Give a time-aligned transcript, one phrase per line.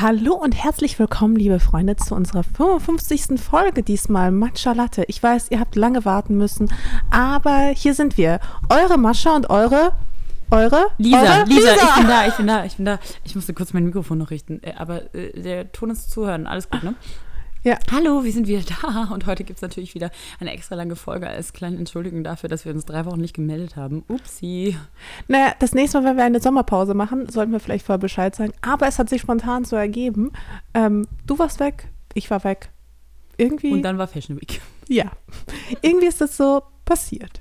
[0.00, 3.40] Hallo und herzlich willkommen, liebe Freunde, zu unserer 55.
[3.40, 5.04] Folge diesmal Matcha Latte.
[5.06, 6.68] Ich weiß, ihr habt lange warten müssen,
[7.12, 8.40] aber hier sind wir.
[8.68, 9.92] Eure Mascha und eure
[10.50, 10.86] eure?
[10.98, 11.44] Lisa, eure?
[11.44, 12.98] Lisa, ich bin da, ich bin da, ich bin da.
[13.22, 16.48] Ich musste kurz mein Mikrofon noch richten, äh, aber äh, der Ton ist zu hören.
[16.48, 16.96] Alles gut, ne?
[17.66, 17.78] Ja.
[17.90, 21.26] Hallo, wir sind wieder da und heute gibt es natürlich wieder eine extra lange Folge
[21.26, 24.04] als kleine Entschuldigung dafür, dass wir uns drei Wochen nicht gemeldet haben.
[24.08, 24.76] Upsi.
[25.28, 28.52] Naja, das nächste Mal, wenn wir eine Sommerpause machen, sollten wir vielleicht vorher Bescheid sagen.
[28.60, 30.30] Aber es hat sich spontan so ergeben.
[30.74, 32.68] Ähm, du warst weg, ich war weg.
[33.38, 33.72] Irgendwie.
[33.72, 34.60] Und dann war Fashion Week.
[34.86, 35.12] Ja.
[35.80, 37.40] Irgendwie ist das so passiert.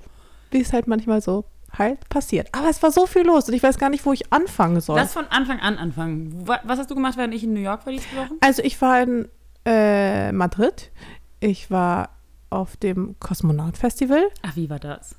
[0.52, 1.44] Wie es halt manchmal so
[1.78, 2.48] halt passiert.
[2.54, 4.96] Aber es war so viel los und ich weiß gar nicht, wo ich anfangen soll.
[4.96, 6.48] Lass von Anfang an anfangen.
[6.48, 8.30] Wa- Was hast du gemacht, während ich in New York war diese Woche?
[8.40, 9.28] Also ich war in
[9.66, 10.92] äh, Madrid.
[11.40, 12.10] Ich war
[12.50, 14.24] auf dem Kosmonaut Festival.
[14.42, 15.16] Ach, wie war das?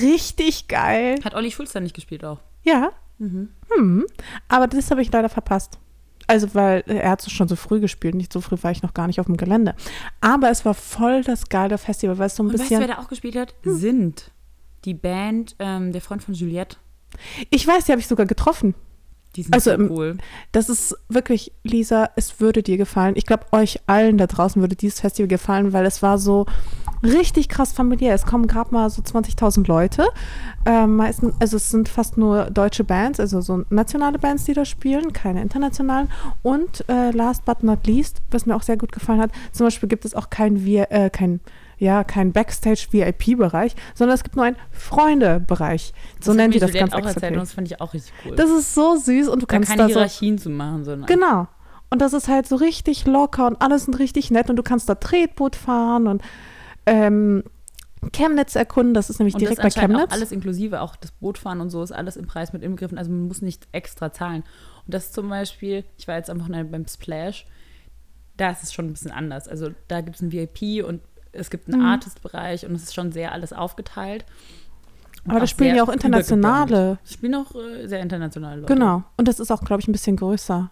[0.00, 1.18] Richtig geil.
[1.24, 2.40] Hat Olli Schulz da nicht gespielt auch?
[2.62, 2.92] Ja.
[3.18, 3.48] Mhm.
[3.74, 4.06] Hm.
[4.48, 5.78] Aber das habe ich leider verpasst.
[6.26, 8.14] Also, weil er hat es schon so früh gespielt.
[8.14, 9.74] Nicht so früh war ich noch gar nicht auf dem Gelände.
[10.20, 12.80] Aber es war voll das geile Festival, weil es so ein Und weißt du, bisschen.
[12.80, 13.54] wer da auch gespielt hat?
[13.62, 14.30] Sind.
[14.84, 16.76] Die Band, ähm, der Freund von Juliette.
[17.50, 18.74] ich weiß, die habe ich sogar getroffen.
[19.50, 20.18] Also, so ähm, cool.
[20.52, 23.14] Das ist wirklich, Lisa, es würde dir gefallen.
[23.16, 26.46] Ich glaube, euch allen da draußen würde dieses Festival gefallen, weil es war so
[27.02, 28.14] richtig krass familiär.
[28.14, 30.06] Es kommen gerade mal so 20.000 Leute.
[30.66, 34.64] Ähm, meistens, also es sind fast nur deutsche Bands, also so nationale Bands, die da
[34.64, 36.08] spielen, keine internationalen.
[36.42, 39.88] Und äh, last but not least, was mir auch sehr gut gefallen hat, zum Beispiel
[39.88, 41.40] gibt es auch kein, Wir- äh, kein
[41.78, 45.92] ja, kein Backstage-VIP-Bereich, sondern es gibt nur einen Freunde-Bereich.
[46.20, 47.28] So nennen die das ganz auch erzählt extra.
[47.28, 48.36] und das fand ich auch richtig cool.
[48.36, 51.06] Das ist so süß und du da kannst keine da so Hierarchien zu machen, sondern
[51.06, 51.48] Genau.
[51.90, 54.88] Und das ist halt so richtig locker und alles sind richtig nett und du kannst
[54.88, 56.22] da Tretboot fahren und
[56.86, 57.44] ähm,
[58.12, 58.94] Chemnitz erkunden.
[58.94, 60.08] Das ist nämlich Und direkt das bei Chemnitz.
[60.08, 62.98] auch alles inklusive, auch das Bootfahren und so ist alles im Preis mit inbegriffen.
[62.98, 64.42] Also man muss nicht extra zahlen.
[64.86, 67.46] Und das zum Beispiel, ich war jetzt am Wochenende beim Splash,
[68.36, 69.48] da ist es schon ein bisschen anders.
[69.48, 71.00] Also da gibt es ein VIP und
[71.34, 71.74] es gibt Mhm.
[71.74, 74.24] einen Artist-Bereich und es ist schon sehr alles aufgeteilt.
[75.26, 76.98] Aber da spielen ja auch internationale.
[77.04, 78.74] spielen auch äh, sehr internationale Leute.
[78.74, 79.04] Genau.
[79.16, 80.70] Und das ist auch, glaube ich, ein bisschen größer.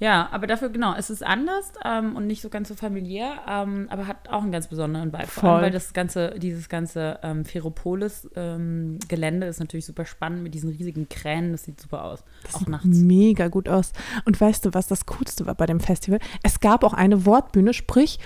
[0.00, 3.86] Ja, aber dafür, genau, es ist anders ähm, und nicht so ganz so familiär, ähm,
[3.90, 5.26] aber hat auch einen ganz besonderen Vibe.
[5.28, 5.62] Vor allem, Voll.
[5.62, 11.52] weil das ganze, dieses ganze ähm, Ferropolis-Gelände ist natürlich super spannend mit diesen riesigen Kränen,
[11.52, 12.24] das sieht super aus.
[12.42, 12.86] Das auch sieht nachts.
[12.86, 13.92] mega gut aus.
[14.24, 16.18] Und weißt du, was das Coolste war bei dem Festival?
[16.42, 18.18] Es gab auch eine Wortbühne, sprich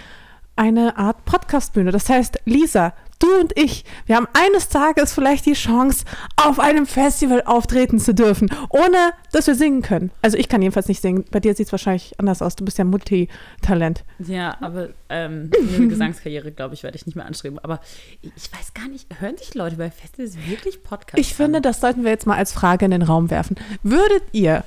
[0.59, 1.93] eine Art Podcastbühne.
[1.93, 6.05] Das heißt, Lisa, du und ich, wir haben eines Tages vielleicht die Chance,
[6.37, 10.11] auf einem Festival auftreten zu dürfen, ohne dass wir singen können.
[10.21, 11.25] Also ich kann jedenfalls nicht singen.
[11.31, 12.57] Bei dir sieht es wahrscheinlich anders aus.
[12.57, 14.05] Du bist ja Multitalent.
[14.19, 17.59] Ja, aber ähm, eine Gesangskarriere, glaube ich, werde ich nicht mehr anstreben.
[17.61, 17.81] Aber
[18.23, 21.63] ich weiß gar nicht, hören sich Leute bei Festivals wirklich Podcasts Ich finde, an?
[21.63, 23.57] das sollten wir jetzt mal als Frage in den Raum werfen.
[23.83, 24.65] Würdet ihr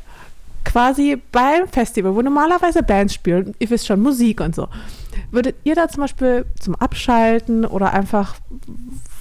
[0.63, 4.67] quasi beim Festival, wo normalerweise Bands spielen, ihr wisst schon, Musik und so,
[5.31, 8.35] würdet ihr da zum Beispiel zum Abschalten oder einfach,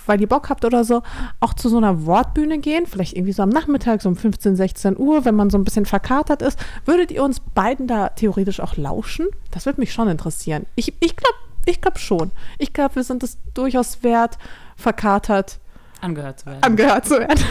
[0.06, 1.03] weil ihr Bock habt oder so,
[1.41, 2.87] auch zu so einer Wortbühne gehen?
[2.87, 5.87] Vielleicht irgendwie so am Nachmittag, so um 15, 16 Uhr, wenn man so ein bisschen
[5.87, 6.59] verkatert ist.
[6.84, 9.27] Würdet ihr uns beiden da theoretisch auch lauschen?
[9.50, 10.67] Das würde mich schon interessieren.
[10.75, 11.37] Ich, ich glaube
[11.67, 12.31] ich glaub schon.
[12.59, 14.39] Ich glaube, wir sind es durchaus wert,
[14.77, 15.61] verkatert
[16.00, 16.62] angehört zu werden.
[16.62, 17.45] angehört zu werden.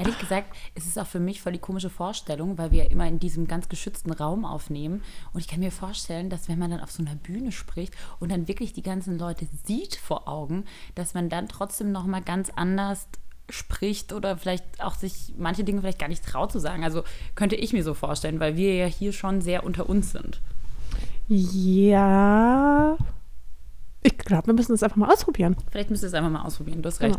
[0.00, 3.18] Ehrlich gesagt, es ist auch für mich voll die komische Vorstellung, weil wir immer in
[3.18, 5.02] diesem ganz geschützten Raum aufnehmen.
[5.34, 8.32] Und ich kann mir vorstellen, dass wenn man dann auf so einer Bühne spricht und
[8.32, 12.50] dann wirklich die ganzen Leute sieht vor Augen, dass man dann trotzdem noch mal ganz
[12.56, 13.08] anders
[13.50, 16.82] spricht oder vielleicht auch sich manche Dinge vielleicht gar nicht traut zu sagen.
[16.82, 17.02] Also
[17.34, 20.40] könnte ich mir so vorstellen, weil wir ja hier schon sehr unter uns sind.
[21.28, 22.96] Ja.
[24.02, 25.56] Ich glaube, wir müssen das einfach mal ausprobieren.
[25.70, 26.80] Vielleicht müsst ihr es einfach mal ausprobieren.
[26.80, 27.18] Du hast Genau.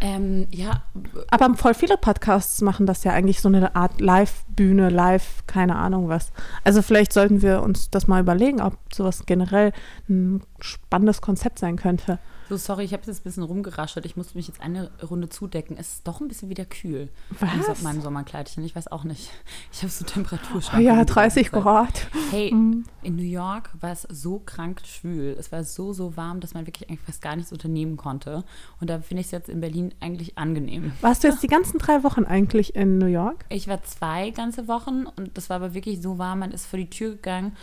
[0.00, 0.82] Ähm, ja,
[1.30, 6.08] Aber voll viele Podcasts machen das ja eigentlich so eine Art Live-Bühne, Live, keine Ahnung
[6.08, 6.32] was.
[6.62, 9.72] Also vielleicht sollten wir uns das mal überlegen, ob sowas generell
[10.08, 12.18] ein spannendes Konzept sein könnte.
[12.48, 14.06] So sorry, ich habe jetzt ein bisschen rumgeraschelt.
[14.06, 15.76] Ich musste mich jetzt eine Runde zudecken.
[15.78, 17.08] Es ist doch ein bisschen wieder kühl.
[17.40, 17.78] Was?
[17.78, 18.64] In meinem Sommerkleidchen.
[18.64, 19.30] Ich weiß auch nicht.
[19.72, 20.86] Ich habe so Oh Temperaturschwankungen.
[20.86, 21.62] ja, die ganze 30 Zeit.
[21.62, 22.06] Grad.
[22.30, 22.84] Hey, Mhm.
[23.02, 25.36] in New York war es so krank schwül.
[25.38, 28.44] Es war so, so warm, dass man wirklich eigentlich fast gar nichts unternehmen konnte.
[28.80, 30.92] Und da finde ich es jetzt in Berlin eigentlich angenehm.
[31.00, 33.44] Warst du jetzt die ganzen drei Wochen eigentlich in New York?
[33.48, 36.40] Ich war zwei ganze Wochen und das war aber wirklich so warm.
[36.40, 37.56] Man ist vor die Tür gegangen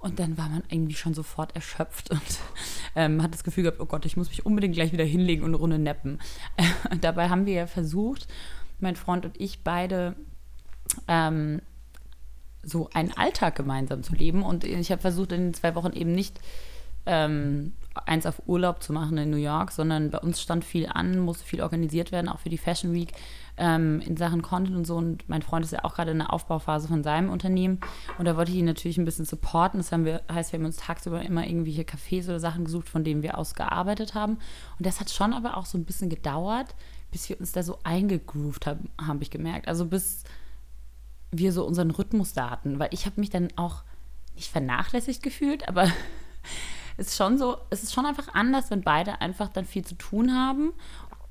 [0.00, 2.20] und dann war man irgendwie schon sofort erschöpft und
[2.96, 5.50] ähm, hat das Gefühl gehabt, oh Gott, ich muss mich unbedingt gleich wieder hinlegen und
[5.50, 6.18] eine Runde neppen.
[6.56, 8.26] Äh, dabei haben wir ja versucht,
[8.80, 10.16] mein Freund und ich beide
[11.06, 11.60] ähm,
[12.62, 16.12] so einen Alltag gemeinsam zu leben und ich habe versucht, in den zwei Wochen eben
[16.12, 16.40] nicht
[17.06, 17.74] ähm,
[18.06, 21.44] eins auf Urlaub zu machen in New York, sondern bei uns stand viel an, musste
[21.44, 23.12] viel organisiert werden, auch für die Fashion Week
[23.60, 24.96] ähm, in Sachen Content und so.
[24.96, 27.78] Und mein Freund ist ja auch gerade in der Aufbauphase von seinem Unternehmen.
[28.18, 29.78] Und da wollte ich ihn natürlich ein bisschen supporten.
[29.78, 33.22] Das wir, heißt, wir haben uns tagsüber immer irgendwelche Cafés oder Sachen gesucht, von denen
[33.22, 34.38] wir aus gearbeitet haben.
[34.78, 36.74] Und das hat schon aber auch so ein bisschen gedauert,
[37.10, 39.68] bis wir uns da so eingegroovt haben, habe ich gemerkt.
[39.68, 40.24] Also bis
[41.30, 42.78] wir so unseren Rhythmus da hatten.
[42.78, 43.82] Weil ich habe mich dann auch
[44.34, 45.84] nicht vernachlässigt gefühlt, aber
[46.96, 49.96] es ist schon so, es ist schon einfach anders, wenn beide einfach dann viel zu
[49.96, 50.72] tun haben.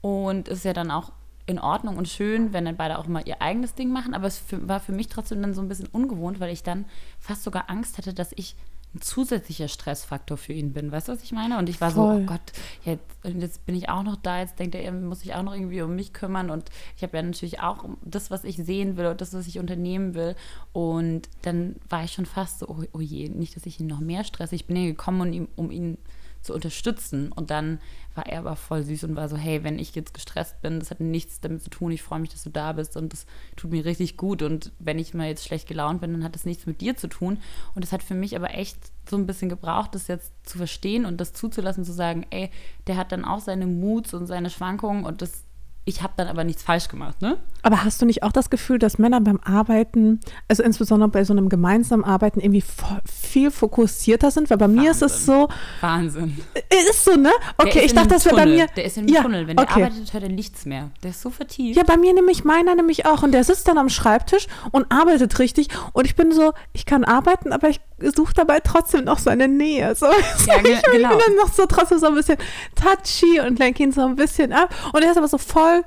[0.02, 1.12] Und es ist ja dann auch
[1.50, 4.14] in Ordnung und schön, wenn dann beide auch immer ihr eigenes Ding machen.
[4.14, 6.86] Aber es für, war für mich trotzdem dann so ein bisschen ungewohnt, weil ich dann
[7.20, 8.56] fast sogar Angst hatte, dass ich
[8.96, 10.92] ein zusätzlicher Stressfaktor für ihn bin.
[10.92, 11.60] Weißt du, was ich meine?
[11.60, 12.18] Und ich war Voll.
[12.18, 12.42] so, oh Gott,
[12.84, 15.54] jetzt, jetzt bin ich auch noch da, jetzt denkt er, er muss sich auch noch
[15.54, 16.50] irgendwie um mich kümmern.
[16.50, 19.60] Und ich habe ja natürlich auch das, was ich sehen will und das, was ich
[19.60, 20.36] unternehmen will.
[20.72, 24.00] Und dann war ich schon fast so, oh, oh je, nicht, dass ich ihn noch
[24.00, 24.56] mehr stresse.
[24.56, 25.98] Ich bin hier gekommen, um, ihm, um ihn
[26.42, 27.32] zu unterstützen.
[27.32, 27.80] Und dann
[28.16, 30.92] war er aber voll süß und war so, hey, wenn ich jetzt gestresst bin, das
[30.92, 33.26] hat nichts damit zu tun, ich freue mich, dass du da bist und das
[33.56, 34.42] tut mir richtig gut.
[34.42, 37.08] Und wenn ich mal jetzt schlecht gelaunt bin, dann hat das nichts mit dir zu
[37.08, 37.40] tun.
[37.76, 38.78] Und das hat für mich aber echt
[39.10, 42.50] so ein bisschen gebraucht, das jetzt zu verstehen und das zuzulassen, zu sagen, ey,
[42.88, 45.44] der hat dann auch seine Moods und seine Schwankungen und das
[45.90, 47.38] ich habe dann aber nichts falsch gemacht, ne?
[47.62, 51.34] Aber hast du nicht auch das Gefühl, dass Männer beim Arbeiten, also insbesondere bei so
[51.34, 52.64] einem gemeinsamen Arbeiten, irgendwie
[53.06, 54.50] viel fokussierter sind?
[54.50, 54.82] Weil bei Wahnsinn.
[54.82, 55.50] mir ist es so.
[55.82, 56.38] Wahnsinn.
[56.54, 57.32] Äh, ist so, ne?
[57.58, 58.68] Okay, ich dachte, das wäre bei mir.
[58.76, 59.48] Der ist im ja, Tunnel.
[59.48, 59.74] Wenn okay.
[59.76, 60.92] der arbeitet, hört er nichts mehr.
[61.04, 61.76] Der ist so vertieft.
[61.76, 63.24] Ja, bei mir nämlich meiner nämlich auch.
[63.24, 65.68] Und der sitzt dann am Schreibtisch und arbeitet richtig.
[65.92, 67.82] Und ich bin so, ich kann arbeiten, aber ich
[68.16, 69.94] suche dabei trotzdem noch seine Nähe.
[69.96, 70.06] So,
[70.48, 70.78] ja, ich, genau.
[70.84, 72.38] ich bin dann noch so trotzdem so ein bisschen
[72.76, 74.74] touchy und lenke ihn so ein bisschen ab.
[74.94, 75.79] Und er ist aber so voll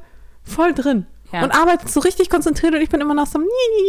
[0.42, 1.06] voll drin.
[1.32, 1.44] Ja.
[1.44, 3.40] Und arbeitet so richtig konzentriert und ich bin immer noch so.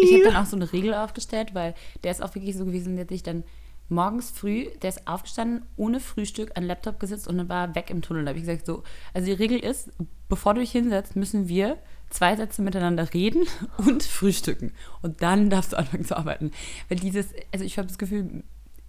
[0.01, 2.95] Ich habe dann auch so eine Regel aufgestellt, weil der ist auch wirklich so gewesen,
[2.95, 3.43] der sich dann
[3.89, 7.89] morgens früh, der ist aufgestanden, ohne Frühstück, an den Laptop gesetzt und dann war weg
[7.89, 8.23] im Tunnel.
[8.23, 8.83] Da habe ich gesagt, so,
[9.13, 9.91] also die Regel ist,
[10.29, 11.77] bevor du dich hinsetzt, müssen wir
[12.09, 13.45] zwei Sätze miteinander reden
[13.77, 14.71] und frühstücken.
[15.01, 16.51] Und dann darfst du anfangen zu arbeiten.
[16.89, 18.43] Weil dieses, also ich habe das Gefühl,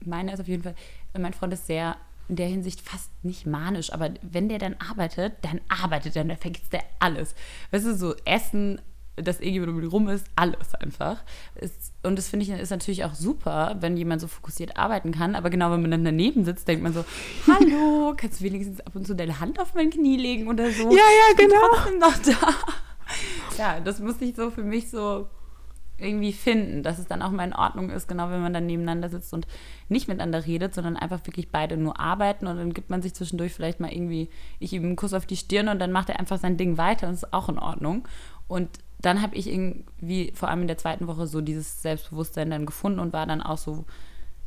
[0.05, 0.75] meiner ist auf jeden Fall,
[1.19, 1.97] mein Freund ist sehr
[2.29, 6.37] in der Hinsicht fast nicht manisch, aber wenn der dann arbeitet, dann arbeitet er, dann
[6.37, 7.35] vergisst er alles.
[7.71, 8.81] Weißt du, so Essen,
[9.17, 11.23] dass irgendjemand rum ist, alles einfach.
[12.03, 15.35] und das finde ich ist natürlich auch super, wenn jemand so fokussiert arbeiten kann.
[15.35, 17.05] Aber genau, wenn man dann daneben sitzt, denkt man so:
[17.47, 20.91] Hallo, kannst du wenigstens ab und zu deine Hand auf mein Knie legen oder so?
[20.91, 21.55] Ja, ja, genau.
[21.55, 22.55] Ich bin trotzdem noch da.
[23.59, 25.29] Ja, das musste ich so für mich so
[25.99, 29.09] irgendwie finden, dass es dann auch mal in Ordnung ist, genau wenn man dann nebeneinander
[29.09, 29.47] sitzt und
[29.89, 33.53] nicht miteinander redet, sondern einfach wirklich beide nur arbeiten und dann gibt man sich zwischendurch
[33.53, 36.39] vielleicht mal irgendwie, ich ihm einen Kuss auf die Stirn und dann macht er einfach
[36.39, 38.09] sein Ding weiter und ist auch in Ordnung.
[38.49, 38.69] Und
[39.01, 42.99] dann habe ich irgendwie vor allem in der zweiten Woche so dieses Selbstbewusstsein dann gefunden
[42.99, 43.85] und war dann auch so,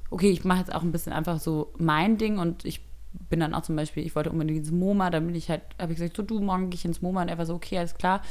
[0.10, 2.82] okay, ich mache jetzt auch ein bisschen einfach so mein Ding und ich
[3.30, 5.92] bin dann auch zum Beispiel, ich wollte unbedingt ins MoMA, dann bin ich halt, habe
[5.92, 7.96] ich gesagt, so du, morgen gehe ich ins MoMA und er war so, okay, alles
[7.96, 8.22] klar,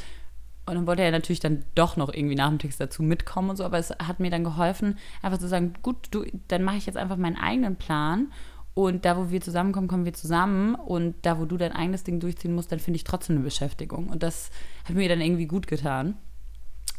[0.67, 3.57] und dann wollte er natürlich dann doch noch irgendwie nach dem Text dazu mitkommen und
[3.57, 6.87] so, aber es hat mir dann geholfen, einfach zu sagen, gut, du, dann mache ich
[6.87, 8.29] jetzt einfach meinen eigenen Plan
[8.77, 12.21] und da, wo wir zusammenkommen, kommen wir zusammen und da, wo du dein eigenes Ding
[12.21, 14.11] durchziehen musst, dann finde ich trotzdem eine Beschäftigung.
[14.11, 14.51] Und das
[14.85, 16.19] hat mir dann irgendwie gut getan.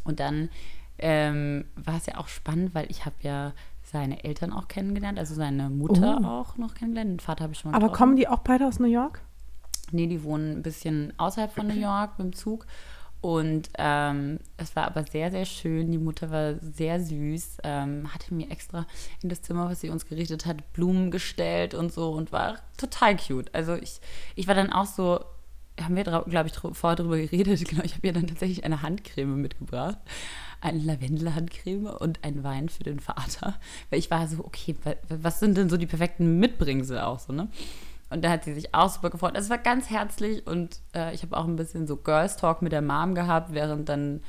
[0.04, 0.50] Und dann
[0.98, 3.54] ähm, war es ja auch spannend, weil ich habe ja
[3.84, 6.26] seine Eltern auch kennengelernt, also seine Mutter oh.
[6.26, 7.12] auch noch kennengelernt.
[7.12, 9.22] Den Vater habe ich schon mal Aber kommen die auch beide aus New York?
[9.92, 12.66] Nee, die wohnen ein bisschen außerhalb von New York mit dem Zug.
[13.20, 15.92] Und ähm, es war aber sehr, sehr schön.
[15.92, 18.86] Die Mutter war sehr süß, ähm, hatte mir extra
[19.22, 23.18] in das Zimmer, was sie uns gerichtet hat, Blumen gestellt und so und war total
[23.18, 23.54] cute.
[23.56, 24.00] Also ich,
[24.36, 25.20] ich war dann auch so,
[25.82, 27.64] haben wir, glaube ich, vorher darüber geredet.
[27.68, 29.98] Genau, ich habe ihr dann tatsächlich eine Handcreme mitgebracht.
[30.62, 33.60] Eine Lavendel-Handcreme und ein Wein für den Vater.
[33.90, 34.76] Weil ich war so, okay,
[35.10, 37.50] was sind denn so die perfekten Mitbringsel auch so, ne?
[38.10, 39.34] Und da hat sie sich auch super gefreut.
[39.36, 42.72] Es war ganz herzlich und äh, ich habe auch ein bisschen so Girls Talk mit
[42.72, 44.22] der Mom gehabt, während dann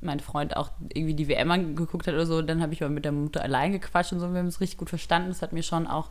[0.00, 2.42] mein Freund auch irgendwie die WM angeguckt hat oder so.
[2.42, 4.32] Dann habe ich aber mit der Mutter allein gequatscht und so.
[4.32, 5.28] Wir haben es richtig gut verstanden.
[5.28, 6.10] Das hat mir schon auch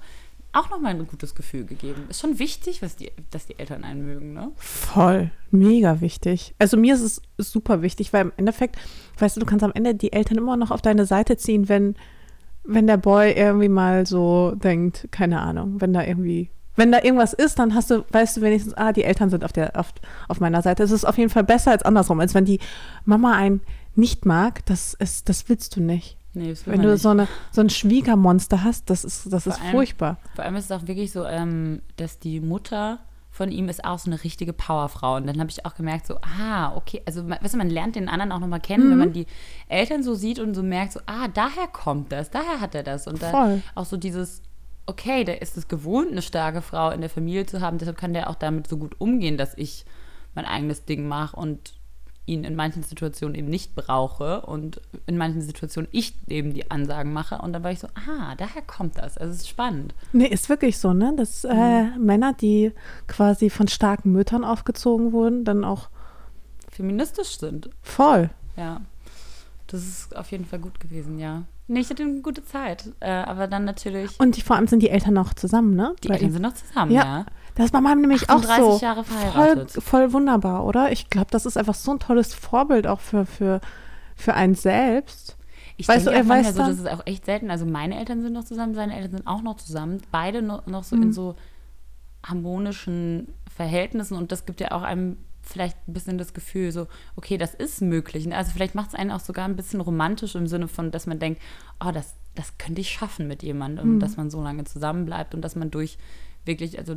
[0.53, 2.05] auch nochmal ein gutes Gefühl gegeben.
[2.09, 4.51] Ist schon wichtig, was die, dass die Eltern einen mögen, ne?
[4.57, 6.53] Voll, mega wichtig.
[6.59, 8.77] Also mir ist es super wichtig, weil im Endeffekt,
[9.19, 11.95] weißt du, du kannst am Ende die Eltern immer noch auf deine Seite ziehen, wenn,
[12.63, 17.33] wenn der Boy irgendwie mal so denkt, keine Ahnung, wenn da irgendwie wenn da irgendwas
[17.33, 19.93] ist, dann hast du, weißt du wenigstens, ah, die Eltern sind auf, der, auf,
[20.27, 20.83] auf meiner Seite.
[20.83, 22.59] Es ist auf jeden Fall besser als andersrum, als wenn die
[23.05, 23.61] Mama einen
[23.95, 26.17] nicht mag, das, ist, das willst du nicht.
[26.33, 27.01] Nee, wenn du nicht.
[27.01, 30.17] so, eine, so ein Schwiegermonster hast, das ist, das ist allem, furchtbar.
[30.35, 32.99] Vor allem ist es auch wirklich so, ähm, dass die Mutter
[33.31, 35.15] von ihm ist auch so eine richtige Powerfrau.
[35.15, 38.07] Und dann habe ich auch gemerkt, so, ah, okay, also weißt du, man lernt den
[38.07, 38.91] anderen auch nochmal kennen, mhm.
[38.91, 39.25] wenn man die
[39.67, 43.07] Eltern so sieht und so merkt, so, ah, daher kommt das, daher hat er das.
[43.07, 44.41] Und dann auch so dieses,
[44.85, 48.13] okay, der ist es gewohnt, eine starke Frau in der Familie zu haben, deshalb kann
[48.13, 49.85] der auch damit so gut umgehen, dass ich
[50.33, 51.73] mein eigenes Ding mache und
[52.25, 57.11] ihn in manchen Situationen eben nicht brauche und in manchen Situationen ich eben die Ansagen
[57.11, 57.39] mache.
[57.39, 59.17] Und dann war ich so, ah, daher kommt das.
[59.17, 59.95] Also es ist spannend.
[60.13, 61.13] Nee, ist wirklich so, ne?
[61.17, 62.73] Dass äh, Männer, die
[63.07, 65.89] quasi von starken Müttern aufgezogen wurden, dann auch
[66.69, 67.69] Feministisch sind.
[67.81, 68.29] voll.
[68.55, 68.81] Ja.
[69.67, 71.43] Das ist auf jeden Fall gut gewesen, ja.
[71.71, 72.89] Nee, ich hatte eine gute Zeit.
[72.99, 75.95] Äh, aber dann natürlich, Und die, vor allem sind die Eltern noch zusammen, ne?
[76.03, 77.03] die Weil Eltern sind noch zusammen, Ja.
[77.03, 77.25] ja.
[77.55, 78.85] Das war meinem nämlich auch 38 so.
[78.85, 79.71] Jahre voll, verheiratet.
[79.83, 80.91] voll wunderbar, oder?
[80.91, 83.59] Ich glaube, das ist einfach so ein tolles Vorbild auch für, für,
[84.15, 85.37] für einen selbst.
[85.77, 87.51] Ich Weißt denke du, er weiß so, dann- das ist auch echt selten.
[87.51, 90.01] Also meine Eltern sind noch zusammen, seine Eltern sind auch noch zusammen.
[90.11, 91.03] Beide noch, noch so Mhm.
[91.03, 91.35] in so
[92.25, 95.17] harmonischen Verhältnissen und das gibt ja auch einem
[95.51, 98.33] vielleicht ein bisschen das Gefühl, so, okay, das ist möglich.
[98.33, 101.19] Also vielleicht macht es einen auch sogar ein bisschen romantisch im Sinne von, dass man
[101.19, 101.41] denkt,
[101.83, 103.99] oh, das, das könnte ich schaffen mit jemandem, Mhm.
[103.99, 105.97] dass man so lange zusammen bleibt und dass man durch
[106.45, 106.95] wirklich, also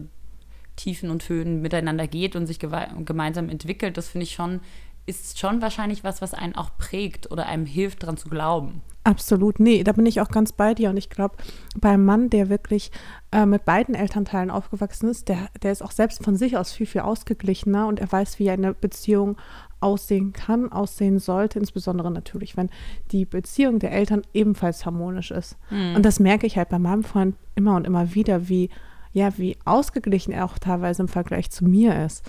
[0.76, 3.96] Tiefen und Höhen miteinander geht und sich gemeinsam entwickelt.
[3.96, 4.60] Das finde ich schon,
[5.06, 8.82] ist schon wahrscheinlich was, was einen auch prägt oder einem hilft, daran zu glauben.
[9.06, 10.88] Absolut, nee, da bin ich auch ganz bei dir.
[10.88, 11.36] Und ich glaube,
[11.78, 12.90] beim Mann, der wirklich
[13.32, 16.86] äh, mit beiden Elternteilen aufgewachsen ist, der, der ist auch selbst von sich aus viel,
[16.86, 19.36] viel ausgeglichener und er weiß, wie eine Beziehung
[19.80, 22.70] aussehen kann, aussehen sollte, insbesondere natürlich, wenn
[23.10, 25.58] die Beziehung der Eltern ebenfalls harmonisch ist.
[25.94, 28.70] Und das merke ich halt bei meinem Freund immer und immer wieder, wie,
[29.12, 32.24] ja, wie ausgeglichen er auch teilweise im Vergleich zu mir ist.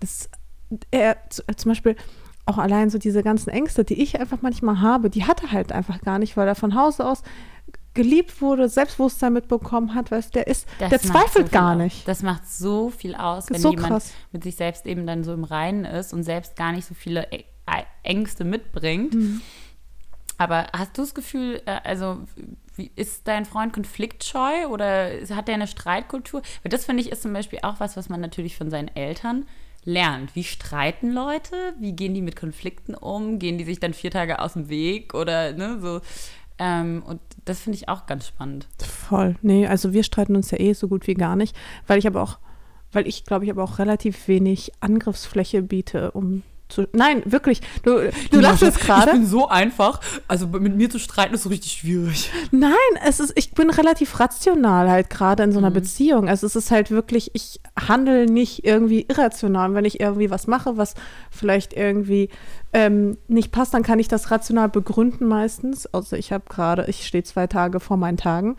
[0.00, 0.28] Das,
[0.90, 1.96] er zum Beispiel
[2.48, 5.72] auch allein so diese ganzen Ängste, die ich einfach manchmal habe, die hat er halt
[5.72, 7.22] einfach gar nicht, weil er von Hause aus
[7.94, 11.78] geliebt wurde, Selbstbewusstsein mitbekommen hat, weißt der ist, Das der zweifelt so gar aus.
[11.78, 12.08] nicht.
[12.08, 14.12] Das macht so viel aus, wenn so jemand krass.
[14.30, 17.26] mit sich selbst eben dann so im Reinen ist und selbst gar nicht so viele
[18.04, 19.14] Ängste mitbringt.
[19.14, 19.40] Mhm.
[20.36, 22.20] Aber hast du das Gefühl, äh, also
[22.76, 26.42] wie, ist dein Freund konfliktscheu oder hat er eine Streitkultur?
[26.62, 29.46] Weil das finde ich ist zum Beispiel auch was, was man natürlich von seinen Eltern
[29.84, 30.34] lernt.
[30.34, 31.74] Wie streiten Leute?
[31.78, 33.38] Wie gehen die mit Konflikten um?
[33.38, 36.00] Gehen die sich dann vier Tage aus dem Weg oder ne, so?
[36.58, 38.66] Ähm, und das finde ich auch ganz spannend.
[38.80, 39.36] Voll.
[39.42, 41.56] Nee, also wir streiten uns ja eh so gut wie gar nicht,
[41.86, 42.38] weil ich aber auch,
[42.92, 46.86] weil ich glaube ich aber auch relativ wenig Angriffsfläche biete, um zu.
[46.92, 47.60] Nein, wirklich.
[47.82, 49.06] Du, du lachst jetzt gerade.
[49.10, 50.00] Ich bin so einfach.
[50.26, 52.30] Also mit mir zu streiten ist so richtig schwierig.
[52.50, 52.72] Nein,
[53.06, 55.64] es ist, ich bin relativ rational halt gerade in so Mhm.
[55.66, 56.28] einer Beziehung.
[56.28, 59.70] Also es ist halt wirklich, ich handle nicht irgendwie irrational.
[59.70, 60.94] Und wenn ich irgendwie was mache, was
[61.30, 62.28] vielleicht irgendwie
[62.72, 65.86] ähm, nicht passt, dann kann ich das rational begründen meistens.
[65.86, 68.56] Also ich habe gerade, ich stehe zwei Tage vor meinen Tagen.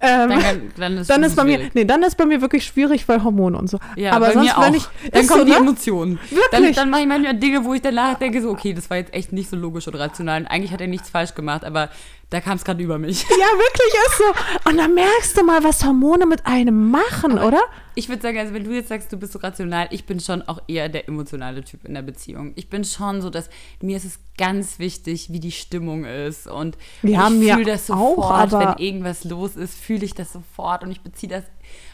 [0.00, 2.40] Ähm, Dann, kann- dann ist, dann es ist bei mir, nee, dann ist bei mir
[2.40, 3.78] wirklich schwierig, weil Hormone und so.
[3.96, 5.56] Ja, aber sonst, wenn ich, dann kommen so, die ne?
[5.58, 6.18] Emotionen.
[6.50, 6.76] Dann, Wirklich?
[6.76, 9.32] dann mache ich manchmal Dinge, wo ich danach denke, so, okay, das war jetzt echt
[9.32, 10.40] nicht so logisch und rational.
[10.40, 11.88] Und eigentlich hat er nichts falsch gemacht, aber
[12.32, 13.22] da kam es gerade über mich.
[13.30, 14.70] Ja, wirklich ist so.
[14.70, 17.60] Und dann merkst du mal, was Hormone mit einem machen, oder?
[17.94, 20.40] Ich würde sagen, also wenn du jetzt sagst, du bist so rational, ich bin schon
[20.42, 22.52] auch eher der emotionale Typ in der Beziehung.
[22.56, 23.50] Ich bin schon so, dass
[23.82, 27.72] mir ist es ganz wichtig, wie die Stimmung ist und Wir ich haben ja fühle
[27.72, 31.30] das auch, sofort, aber- wenn irgendwas los ist, fühle ich das sofort und ich beziehe
[31.30, 31.44] das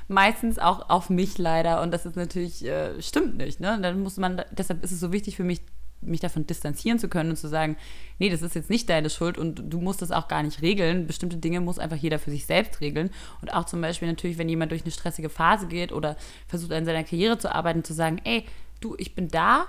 [0.07, 3.61] meistens auch auf mich leider und das ist natürlich äh, stimmt nicht.
[3.61, 3.75] Ne?
[3.75, 5.61] Und Dann muss man, deshalb ist es so wichtig für mich,
[6.01, 7.77] mich davon distanzieren zu können und zu sagen,
[8.19, 11.07] nee, das ist jetzt nicht deine Schuld und du musst das auch gar nicht regeln.
[11.07, 13.11] Bestimmte Dinge muss einfach jeder für sich selbst regeln.
[13.43, 16.85] Und auch zum Beispiel natürlich, wenn jemand durch eine stressige Phase geht oder versucht an
[16.85, 18.45] seiner Karriere zu arbeiten, zu sagen, ey,
[18.81, 19.67] du, ich bin da,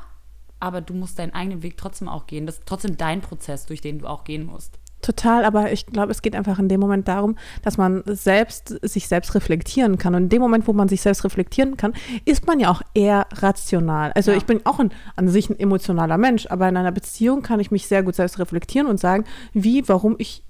[0.59, 2.45] aber du musst deinen eigenen Weg trotzdem auch gehen.
[2.45, 4.78] Das ist trotzdem dein Prozess, durch den du auch gehen musst.
[5.01, 9.07] Total, aber ich glaube, es geht einfach in dem Moment darum, dass man selbst sich
[9.07, 10.13] selbst reflektieren kann.
[10.15, 11.93] Und in dem Moment, wo man sich selbst reflektieren kann,
[12.25, 14.11] ist man ja auch eher rational.
[14.13, 14.37] Also Ja.
[14.37, 17.71] ich bin auch ein, an sich ein emotionaler Mensch, aber in einer Beziehung kann ich
[17.71, 20.43] mich sehr gut selbst reflektieren und sagen, wie, warum ich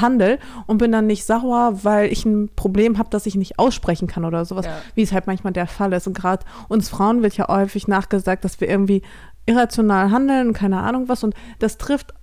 [0.00, 4.06] handel und bin dann nicht sauer, weil ich ein Problem habe, das ich nicht aussprechen
[4.08, 4.72] kann oder sowas, Ja.
[4.94, 6.06] wie es halt manchmal der Fall ist.
[6.06, 9.02] Und gerade uns Frauen wird ja häufig nachgesagt, dass wir irgendwie
[9.46, 11.22] irrational handeln, keine Ahnung was.
[11.22, 12.14] Und das trifft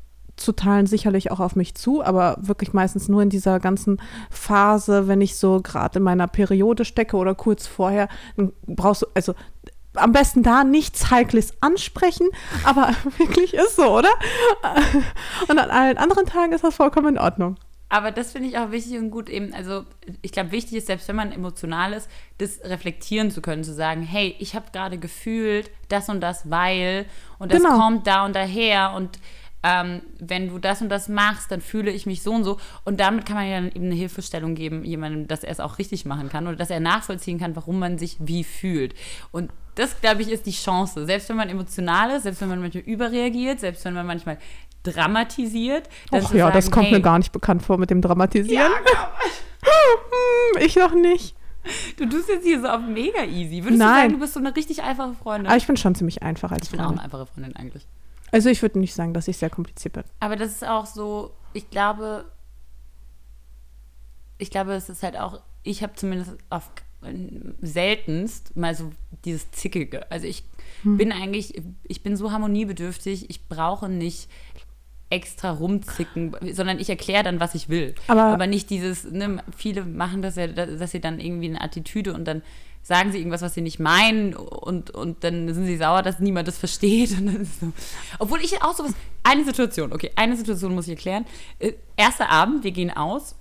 [0.52, 5.22] Teilen sicherlich auch auf mich zu, aber wirklich meistens nur in dieser ganzen Phase, wenn
[5.22, 8.08] ich so gerade in meiner Periode stecke oder kurz vorher,
[8.38, 9.34] dann brauchst du, also
[9.94, 12.28] am besten da nichts Heikles ansprechen,
[12.64, 14.12] aber wirklich ist so, oder?
[15.48, 17.58] Und an allen anderen Tagen ist das vollkommen in Ordnung.
[17.90, 19.84] Aber das finde ich auch wichtig und gut eben, also
[20.22, 24.02] ich glaube, wichtig ist, selbst wenn man emotional ist, das reflektieren zu können, zu sagen,
[24.02, 27.06] hey, ich habe gerade gefühlt das und das, weil
[27.38, 27.78] und das Genau.
[27.78, 29.20] kommt da und daher und
[29.64, 32.58] ähm, wenn du das und das machst, dann fühle ich mich so und so.
[32.84, 35.78] Und damit kann man ja dann eben eine Hilfestellung geben, jemandem, dass er es auch
[35.78, 38.96] richtig machen kann oder dass er nachvollziehen kann, warum man sich wie fühlt.
[39.32, 41.06] Und das, glaube ich, ist die Chance.
[41.06, 44.38] Selbst wenn man emotional ist, selbst wenn man manchmal überreagiert, selbst wenn man manchmal
[44.84, 45.88] dramatisiert.
[46.10, 48.72] zu ja, das sagen, kommt hey, mir gar nicht bekannt vor mit dem Dramatisieren.
[50.60, 51.36] ich noch nicht.
[51.98, 53.64] Du tust jetzt hier so auf mega easy.
[53.64, 53.96] Würdest du Nein.
[53.96, 55.48] sagen, du bist so eine richtig einfache Freundin?
[55.48, 57.00] Aber ich bin schon ziemlich einfach als ich bin auch Freundin.
[57.00, 57.86] eine einfache Freundin eigentlich.
[58.32, 60.04] Also ich würde nicht sagen, dass ich sehr kompliziert bin.
[60.20, 62.26] Aber das ist auch so, ich glaube,
[64.38, 66.70] ich glaube, es ist halt auch, ich habe zumindest auf
[67.62, 68.92] seltenst mal so
[69.26, 70.10] dieses Zickige.
[70.12, 70.44] Also ich
[70.84, 74.30] bin eigentlich, ich bin so harmoniebedürftig, ich brauche nicht
[75.10, 77.96] extra rumzicken, sondern ich erkläre dann, was ich will.
[78.08, 82.26] Aber- nicht dieses, ne, viele machen das ja, dass sie dann irgendwie eine Attitüde und
[82.26, 82.44] dann
[82.84, 86.48] sagen sie irgendwas, was sie nicht meinen und, und dann sind sie sauer, dass niemand
[86.48, 87.12] das versteht.
[87.60, 87.72] So.
[88.20, 91.26] Obwohl ich auch sowas, eine Situation, okay, eine Situation muss ich erklären.
[91.60, 93.36] Äh, erster Abend, wir gehen aus.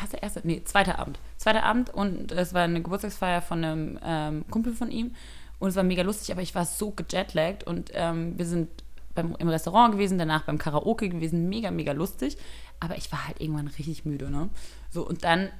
[0.00, 0.40] Was der erste?
[0.44, 1.18] Nee, zweiter Abend.
[1.36, 5.14] Zweiter Abend und es war eine Geburtstagsfeier von einem ähm, Kumpel von ihm
[5.58, 8.68] und es war mega lustig, aber ich war so gejetlaggt und ähm, wir sind
[9.14, 12.36] beim, im Restaurant gewesen, danach beim Karaoke gewesen, mega, mega lustig,
[12.78, 14.48] aber ich war halt irgendwann richtig müde, ne?
[14.90, 15.50] So, und dann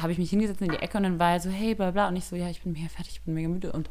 [0.00, 2.08] habe ich mich hingesetzt in die Ecke und dann war er so, hey, bla bla.
[2.08, 3.72] Und ich so, ja, ich bin mega fertig, ich bin mega müde.
[3.72, 3.88] Und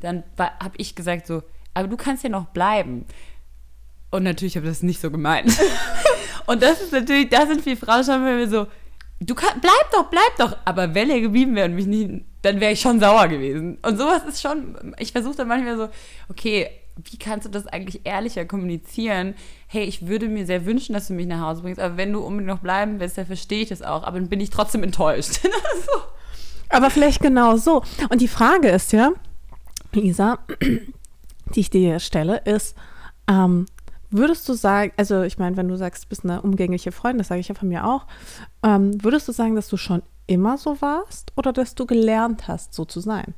[0.00, 1.42] dann habe ich gesagt so,
[1.74, 3.06] aber du kannst ja noch bleiben.
[4.10, 5.56] Und natürlich habe ich das nicht so gemeint.
[6.46, 8.66] und das ist natürlich, da sind viele Frauen schon wenn wir so,
[9.20, 10.56] du kannst, bleib doch, bleib doch.
[10.64, 13.78] Aber wenn er geblieben wäre und mich nicht, dann wäre ich schon sauer gewesen.
[13.82, 15.88] Und sowas ist schon, ich versuche dann manchmal so,
[16.28, 19.34] okay, wie kannst du das eigentlich ehrlicher kommunizieren?
[19.66, 22.20] Hey, ich würde mir sehr wünschen, dass du mich nach Hause bringst, aber wenn du
[22.20, 24.02] unbedingt noch bleiben willst, dann verstehe ich das auch.
[24.04, 25.40] Aber dann bin ich trotzdem enttäuscht.
[25.42, 26.02] so.
[26.68, 27.82] Aber vielleicht genau so.
[28.10, 29.12] Und die Frage ist ja,
[29.94, 30.38] Isa,
[31.54, 32.76] die ich dir stelle, ist,
[33.28, 33.66] ähm,
[34.10, 37.28] würdest du sagen, also ich meine, wenn du sagst, du bist eine umgängliche Freundin, das
[37.28, 38.06] sage ich ja von mir auch,
[38.62, 42.74] ähm, würdest du sagen, dass du schon immer so warst oder dass du gelernt hast,
[42.74, 43.34] so zu sein?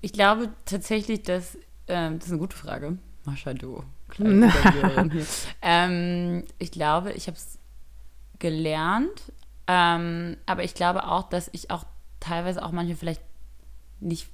[0.00, 1.58] Ich glaube tatsächlich, dass,
[1.90, 2.98] ähm, das ist eine gute Frage.
[3.24, 3.84] Mascha, du.
[5.62, 7.58] ähm, ich glaube, ich habe es
[8.38, 9.32] gelernt,
[9.66, 11.84] ähm, aber ich glaube auch, dass ich auch
[12.18, 13.22] teilweise auch manchmal vielleicht
[14.00, 14.28] nicht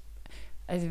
[0.67, 0.89] also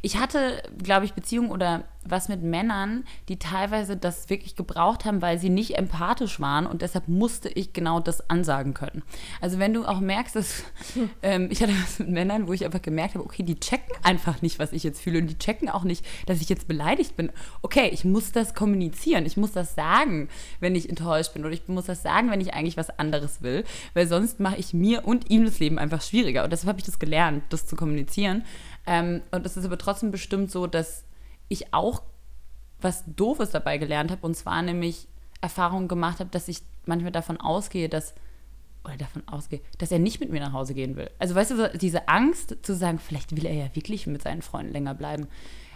[0.00, 5.22] ich hatte, glaube ich, Beziehungen oder was mit Männern, die teilweise das wirklich gebraucht haben,
[5.22, 9.02] weil sie nicht empathisch waren und deshalb musste ich genau das ansagen können.
[9.40, 10.64] Also wenn du auch merkst, dass
[11.22, 14.42] ähm, ich hatte was mit Männern, wo ich einfach gemerkt habe, okay, die checken einfach
[14.42, 17.30] nicht, was ich jetzt fühle und die checken auch nicht, dass ich jetzt beleidigt bin.
[17.62, 21.68] Okay, ich muss das kommunizieren, ich muss das sagen, wenn ich enttäuscht bin oder ich
[21.68, 25.30] muss das sagen, wenn ich eigentlich was anderes will, weil sonst mache ich mir und
[25.30, 28.44] ihm das Leben einfach schwieriger und deshalb habe ich das gelernt, das zu kommunizieren.
[28.86, 31.04] Ähm, und es ist aber trotzdem bestimmt so, dass
[31.48, 32.02] ich auch
[32.80, 34.26] was Doofes dabei gelernt habe.
[34.26, 35.06] Und zwar nämlich
[35.40, 38.14] Erfahrungen gemacht habe, dass ich manchmal davon ausgehe, dass
[38.84, 41.10] oder davon ausgehe, dass er nicht mit mir nach Hause gehen will.
[41.18, 44.72] Also weißt du, diese Angst zu sagen, vielleicht will er ja wirklich mit seinen Freunden
[44.72, 45.28] länger bleiben.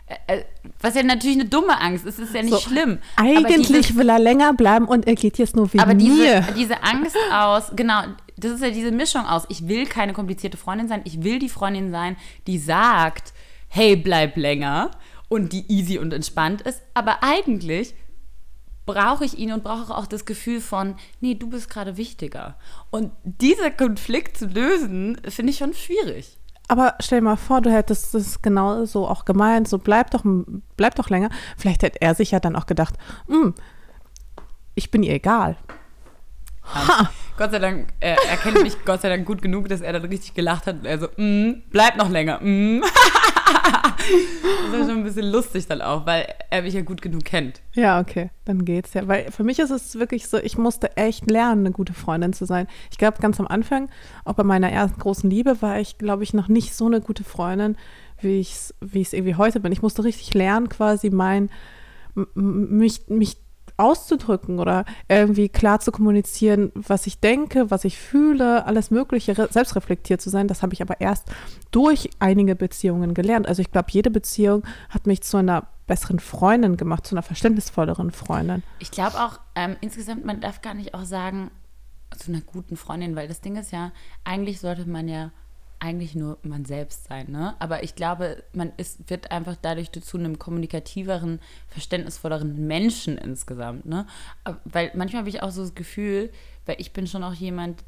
[0.09, 0.45] Äh, äh,
[0.81, 2.99] was ja natürlich eine dumme Angst ist, ist ja nicht So, schlimm.
[3.17, 6.43] Eigentlich dieses- will er länger bleiben und er geht jetzt nur wegen aber diese, mir.
[6.57, 8.03] diese Angst aus, genau,
[8.37, 11.49] das ist ja diese Mischung aus, ich will keine komplizierte Freundin sein, ich will die
[11.49, 12.17] Freundin sein,
[12.47, 13.33] die sagt,
[13.69, 14.93] hey, bleib länger
[15.29, 17.95] und die easy und entspannt ist, aber eigentlich
[18.85, 22.57] brauche ich ihn und brauche auch das Gefühl von, nee, du bist gerade wichtiger.
[22.91, 26.36] Und dieser Konflikt zu lösen, finde ich schon schwierig.
[26.69, 30.23] Aber stell dir mal vor, du hättest das genau so auch gemeint, so bleib doch,
[30.77, 31.31] bleib doch länger.
[31.57, 32.95] Vielleicht hätte er sich ja dann auch gedacht,
[33.29, 33.55] "Hm,
[34.75, 35.57] ich bin ihr egal.
[36.75, 37.11] Ha!
[37.37, 40.05] Gott sei Dank, äh, er kennt mich Gott sei Dank gut genug, dass er dann
[40.07, 42.41] richtig gelacht hat und er so, mm, bleib noch länger.
[42.41, 42.83] Mm.
[43.47, 47.61] das war schon ein bisschen lustig dann auch, weil er mich ja gut genug kennt.
[47.75, 49.07] Ja, okay, dann geht's ja.
[49.09, 52.45] Weil für mich ist es wirklich so, ich musste echt lernen, eine gute Freundin zu
[52.45, 52.67] sein.
[52.91, 53.89] Ich glaube, ganz am Anfang,
[54.25, 57.25] auch bei meiner ersten großen Liebe, war ich, glaube ich, noch nicht so eine gute
[57.25, 57.77] Freundin,
[58.21, 59.73] wie ich es wie irgendwie heute bin.
[59.73, 61.51] Ich musste richtig lernen, quasi mein,
[62.35, 63.39] mich, mich
[63.77, 69.49] auszudrücken oder irgendwie klar zu kommunizieren, was ich denke, was ich fühle, alles Mögliche, re-
[69.51, 70.49] selbstreflektiert zu sein.
[70.49, 71.31] Das habe ich aber erst
[71.71, 73.47] durch einige Beziehungen gelernt.
[73.47, 78.11] Also ich glaube, jede Beziehung hat mich zu einer besseren Freundin gemacht, zu einer verständnisvolleren
[78.11, 78.63] Freundin.
[78.79, 81.51] Ich glaube auch, ähm, insgesamt, man darf gar nicht auch sagen,
[82.17, 83.93] zu einer guten Freundin, weil das Ding ist ja,
[84.25, 85.31] eigentlich sollte man ja
[85.79, 87.55] eigentlich nur man selbst sein, ne?
[87.59, 94.07] Aber ich glaube, man ist, wird einfach dadurch zu einem kommunikativeren, verständnisvolleren Menschen insgesamt, ne?
[94.45, 96.31] Aber- Weil manchmal habe ich auch so das Gefühl,
[96.65, 97.85] weil ich bin schon auch jemand,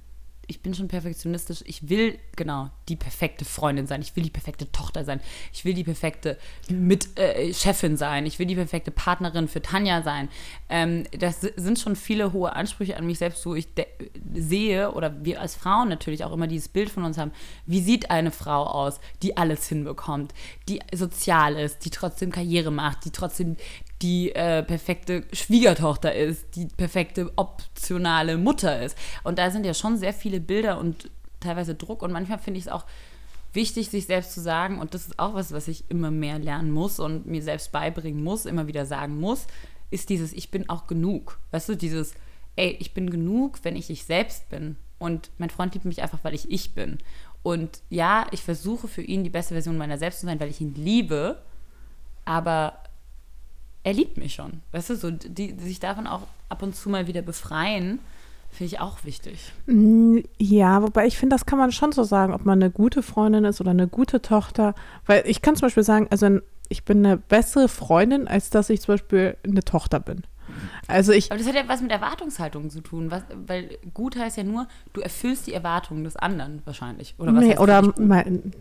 [0.49, 1.63] ich bin schon perfektionistisch.
[1.67, 4.01] Ich will genau die perfekte Freundin sein.
[4.01, 5.21] Ich will die perfekte Tochter sein.
[5.53, 6.39] Ich will die perfekte
[6.71, 8.25] mit äh, Chefin sein.
[8.25, 10.31] Ich will die perfekte Partnerin für Tanja sein.
[10.71, 13.69] Ähm, das si- sind schon viele hohe Ansprüche an mich selbst, wo ich
[14.35, 17.33] sehe oder wir als Frauen natürlich auch immer dieses Bild von uns haben.
[17.67, 20.33] Wie sieht eine Frau aus, die alles hinbekommt,
[20.69, 23.57] die sozial ist, die trotzdem Karriere macht, die trotzdem
[24.03, 28.97] die äh, perfekte Schwiegertochter ist, die perfekte optionale Mutter ist.
[29.25, 32.67] Und da sind ja schon sehr viele Bilder und teilweise Druck und manchmal finde ich
[32.67, 32.85] es auch
[33.53, 36.71] wichtig, sich selbst zu sagen, und das ist auch was, was ich immer mehr lernen
[36.71, 39.47] muss und mir selbst beibringen muss, immer wieder sagen muss,
[39.91, 41.39] ist dieses, ich bin auch genug.
[41.51, 42.15] Weißt du, dieses,
[42.57, 44.77] ey, ich bin genug, wenn ich ich selbst bin.
[44.99, 46.99] Und mein Freund liebt mich einfach, weil ich ich bin.
[47.43, 50.61] Und ja, ich versuche für ihn die beste Version meiner selbst zu sein, weil ich
[50.61, 51.41] ihn liebe.
[52.25, 52.83] Aber
[53.89, 54.61] er liebt mich schon.
[54.73, 56.21] Weißt du, so die, die sich davon auch
[56.51, 58.01] ab und zu mal wieder befreien,
[58.51, 59.51] finde ich auch wichtig.
[59.65, 63.03] Mm, Ja, wobei ich finde, das kann man schon so sagen, ob man eine gute
[63.03, 64.75] Freundin ist oder eine gute Tochter.
[65.07, 68.83] Weil ich kann zum Beispiel sagen, also ich bin eine bessere Freundin, als dass ich
[68.83, 70.23] zum Beispiel eine Tochter bin.
[70.87, 74.37] Also ich, Aber das hat ja was mit Erwartungshaltung zu tun, was, weil gut heißt
[74.37, 77.15] ja nur, du erfüllst die Erwartungen des anderen wahrscheinlich.
[77.17, 78.53] Oder was nee, oder mein,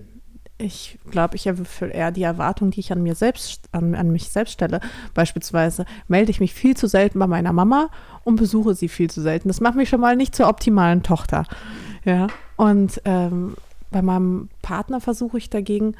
[0.60, 4.30] ich glaube, ich erfülle eher die Erwartung, die ich an mir selbst, an, an mich
[4.30, 4.80] selbst stelle.
[5.13, 7.89] Beispielsweise melde ich mich viel zu selten bei meiner Mama
[8.24, 9.50] und besuche sie viel zu selten.
[9.50, 11.46] Das macht mich schon mal nicht zur optimalen Tochter.
[12.06, 12.28] Ja.
[12.56, 13.56] Und ähm,
[13.91, 15.96] bei meinem Partner versuche ich dagegen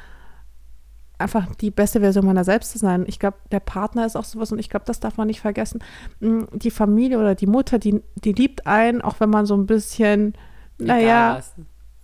[1.20, 3.06] einfach die beste Version meiner selbst zu sein.
[3.08, 5.84] Ich glaube, der Partner ist auch sowas und ich glaube, das darf man nicht vergessen.
[6.20, 9.66] Mm, Die Familie oder die Mutter, die, die liebt einen, auch wenn man so ein
[9.66, 10.34] bisschen,
[10.78, 11.42] naja.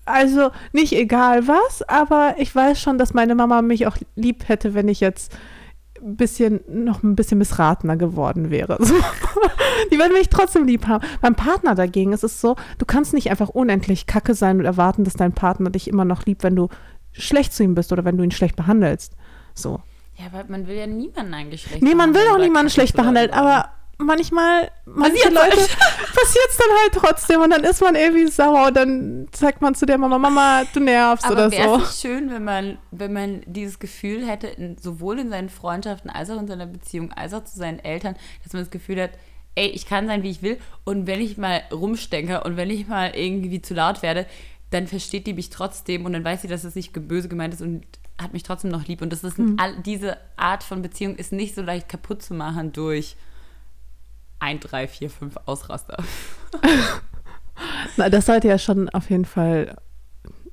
[0.05, 4.73] Also nicht egal was, aber ich weiß schon, dass meine Mama mich auch lieb hätte,
[4.73, 5.35] wenn ich jetzt
[6.01, 8.77] ein bisschen, noch ein bisschen missratener geworden wäre.
[8.79, 8.93] So.
[9.91, 11.05] Die werden mich trotzdem lieb haben.
[11.21, 15.03] Beim Partner dagegen ist es so, du kannst nicht einfach unendlich kacke sein und erwarten,
[15.03, 16.67] dass dein Partner dich immer noch liebt, wenn du
[17.13, 19.15] schlecht zu ihm bist oder wenn du ihn schlecht behandelst.
[19.53, 19.81] So.
[20.15, 23.31] Ja, aber man will ja niemanden eigentlich schlecht Nee, man will auch niemanden schlecht behandeln.
[23.31, 23.69] aber
[24.03, 28.67] manchmal, manche Passiert's Leute passiert es dann halt trotzdem und dann ist man irgendwie sauer
[28.67, 31.75] und dann sagt man zu der Mama, Mama, du nervst Aber oder wäre so.
[31.75, 36.09] es nicht schön, wenn man, wenn man dieses Gefühl hätte, in, sowohl in seinen Freundschaften
[36.09, 39.11] als auch in seiner Beziehung, als auch zu seinen Eltern, dass man das Gefühl hat,
[39.55, 42.87] ey, ich kann sein, wie ich will und wenn ich mal rumstecke und wenn ich
[42.87, 44.25] mal irgendwie zu laut werde,
[44.71, 47.61] dann versteht die mich trotzdem und dann weiß sie, dass es nicht böse gemeint ist
[47.61, 47.83] und
[48.19, 49.01] hat mich trotzdem noch lieb.
[49.01, 49.55] Und das ist Hm.
[49.55, 53.15] ein, all, diese Art von Beziehung ist nicht so leicht kaputt zu machen durch
[54.43, 55.97] ein, drei, vier, fünf Ausraster.
[57.97, 59.77] Na, das sollte ja schon auf jeden Fall,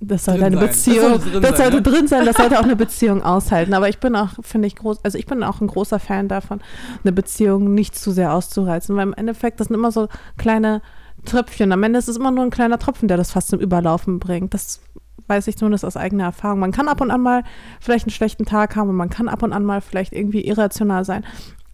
[0.01, 0.69] das sollte Drin eine sein.
[0.69, 1.83] Beziehung, Das sollte drin das sein, sollte ne?
[1.83, 3.75] drin sein, das sollte auch eine Beziehung aushalten.
[3.75, 6.61] Aber ich bin auch, finde ich, groß, also ich bin auch ein großer Fan davon,
[7.03, 10.83] eine Beziehung nicht zu sehr auszureizen, weil im Endeffekt, das sind immer so kleine
[11.25, 11.73] Tröpfchen.
[11.73, 14.55] Am Ende ist es immer nur ein kleiner Tropfen, der das fast zum Überlaufen bringt.
[14.55, 14.81] Das
[15.27, 16.61] weiß ich zumindest aus eigener Erfahrung.
[16.61, 17.45] Man kann ab und an mal
[17.81, 21.05] vielleicht einen schlechten Tag haben und man kann ab und an mal vielleicht irgendwie irrational
[21.05, 21.25] sein.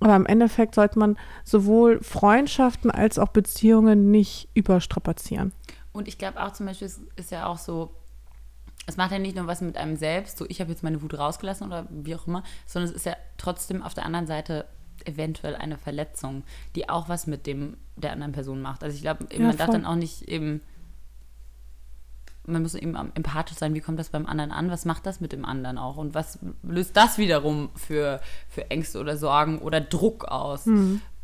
[0.00, 5.52] Aber im Endeffekt sollte man sowohl Freundschaften als auch Beziehungen nicht überstrapazieren.
[5.92, 7.90] Und ich glaube auch zum Beispiel, es ist ja auch so,
[8.86, 11.18] es macht ja nicht nur was mit einem selbst, so ich habe jetzt meine Wut
[11.18, 14.66] rausgelassen oder wie auch immer, sondern es ist ja trotzdem auf der anderen Seite
[15.04, 16.42] eventuell eine Verletzung,
[16.74, 18.82] die auch was mit dem der anderen Person macht.
[18.82, 20.60] Also ich glaube, Ja, man darf dann auch nicht eben,
[22.46, 25.32] man muss eben empathisch sein, wie kommt das beim anderen an, was macht das mit
[25.32, 30.24] dem anderen auch und was löst das wiederum für, für Ängste oder Sorgen oder Druck
[30.24, 30.66] aus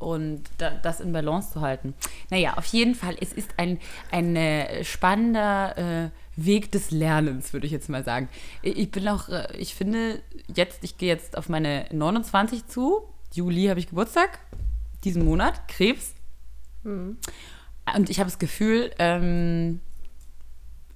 [0.03, 1.95] und da, das in Balance zu halten.
[2.31, 3.79] Naja, auf jeden Fall, es ist ein,
[4.11, 8.29] ein äh, spannender äh, Weg des Lernens, würde ich jetzt mal sagen.
[8.63, 10.21] Ich bin auch, äh, ich finde
[10.55, 14.41] jetzt, ich gehe jetzt auf meine 29 zu, Juli habe ich Geburtstag,
[15.05, 16.15] diesen Monat, Krebs.
[17.97, 19.81] Und ich habe das Gefühl, ähm,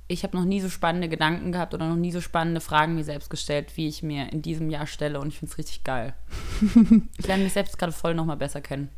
[0.08, 3.04] ich habe noch nie so spannende Gedanken gehabt oder noch nie so spannende Fragen mir
[3.04, 5.20] selbst gestellt, wie ich mir in diesem Jahr stelle.
[5.20, 6.14] Und ich finde es richtig geil.
[7.18, 8.88] ich lerne mich selbst gerade voll nochmal besser kennen.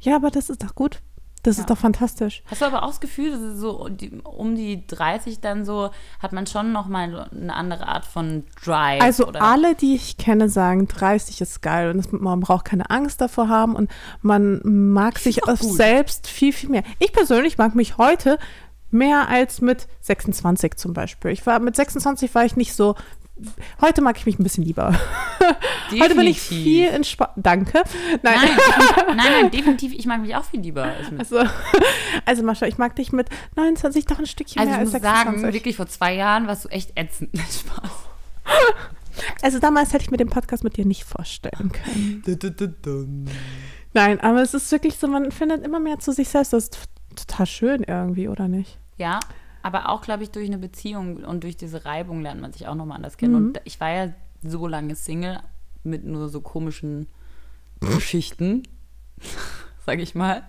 [0.00, 1.00] Ja, aber das ist doch gut.
[1.42, 1.60] Das Ja.
[1.64, 2.42] ist doch fantastisch.
[2.46, 3.86] Hast du aber auch das Gefühl, dass so
[4.24, 9.02] um die 30 dann so, hat man schon nochmal eine andere Art von Drive?
[9.02, 9.42] Also oder?
[9.42, 13.76] alle, die ich kenne, sagen, 30 ist geil und man braucht keine Angst davor haben
[13.76, 13.90] und
[14.22, 16.84] man mag sich selbst viel, viel mehr.
[16.98, 18.38] Ich persönlich mag mich heute
[18.94, 21.30] mehr als mit 26 zum Beispiel.
[21.32, 22.94] Ich war mit 26 war ich nicht so.
[23.80, 24.94] Heute mag ich mich ein bisschen lieber.
[25.90, 26.62] Heute bin ich Definitiv.
[26.62, 27.32] viel entspannt.
[27.36, 27.82] Danke.
[28.22, 28.38] Nein.
[28.38, 29.92] Nein, definitiv- nein, nein, definitiv.
[29.92, 30.84] Ich mag mich auch viel lieber.
[30.84, 31.50] als Also,
[32.24, 35.02] also Mascha, ich mag dich mit 29 doch ein Stückchen Also mehr ich als muss
[35.02, 35.40] 26.
[35.42, 37.30] sagen, wirklich vor zwei Jahren warst du echt ätzend.
[37.36, 37.90] Spaß.
[39.42, 43.26] also damals hätte ich mir den Podcast mit dir nicht vorstellen können.
[43.94, 46.52] Nein, aber es ist wirklich so, man findet immer mehr zu sich selbst.
[46.52, 46.78] Das ist
[47.16, 48.78] total schön irgendwie, oder nicht?
[48.96, 49.20] Ja,
[49.62, 52.74] aber auch, glaube ich, durch eine Beziehung und durch diese Reibung lernt man sich auch
[52.74, 53.32] nochmal anders kennen.
[53.32, 53.46] Mhm.
[53.46, 55.40] Und ich war ja so lange Single
[55.82, 57.06] mit nur so komischen
[57.80, 58.62] Geschichten,
[59.86, 60.42] sage ich mal,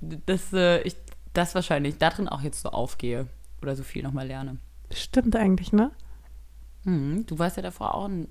[0.00, 0.96] dass äh, ich
[1.32, 3.26] das wahrscheinlich darin auch jetzt so aufgehe
[3.62, 4.58] oder so viel nochmal lerne.
[4.90, 5.90] Stimmt eigentlich, ne?
[6.84, 8.28] Mhm, du warst ja davor auch ein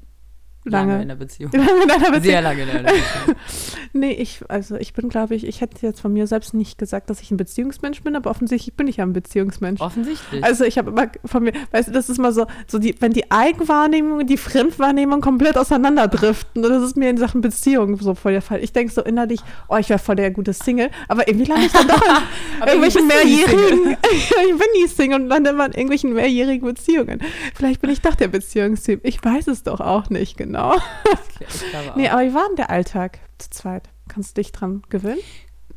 [0.64, 1.52] lange, in der Beziehung.
[1.54, 2.24] lange in einer Beziehung.
[2.24, 3.36] Sehr lange in der Beziehung.
[3.94, 7.10] Nee, ich, also ich bin, glaube ich, ich hätte jetzt von mir selbst nicht gesagt,
[7.10, 9.82] dass ich ein Beziehungsmensch bin, aber offensichtlich bin ich ja ein Beziehungsmensch.
[9.82, 10.42] Offensichtlich.
[10.44, 13.12] Also ich habe immer von mir, weißt du, das ist mal so, so die, wenn
[13.12, 16.64] die Eigenwahrnehmung und die Fremdwahrnehmung komplett auseinanderdriften.
[16.64, 18.64] Und das ist mir in Sachen Beziehung so voll der Fall.
[18.64, 21.74] Ich denke so innerlich, oh, ich wäre voll der gute Single, aber irgendwie lande ich
[21.74, 26.66] dann doch in irgendwelchen mehrjährigen, ich bin nie Single und lande immer in irgendwelchen mehrjährigen
[26.66, 27.20] Beziehungen.
[27.56, 29.02] Vielleicht bin ich doch der Beziehungstyp.
[29.04, 30.51] Ich weiß es doch auch nicht genau.
[30.56, 33.90] Okay, ich Nee, aber wie war denn der Alltag zu zweit?
[34.08, 35.22] Kannst du dich dran gewöhnen?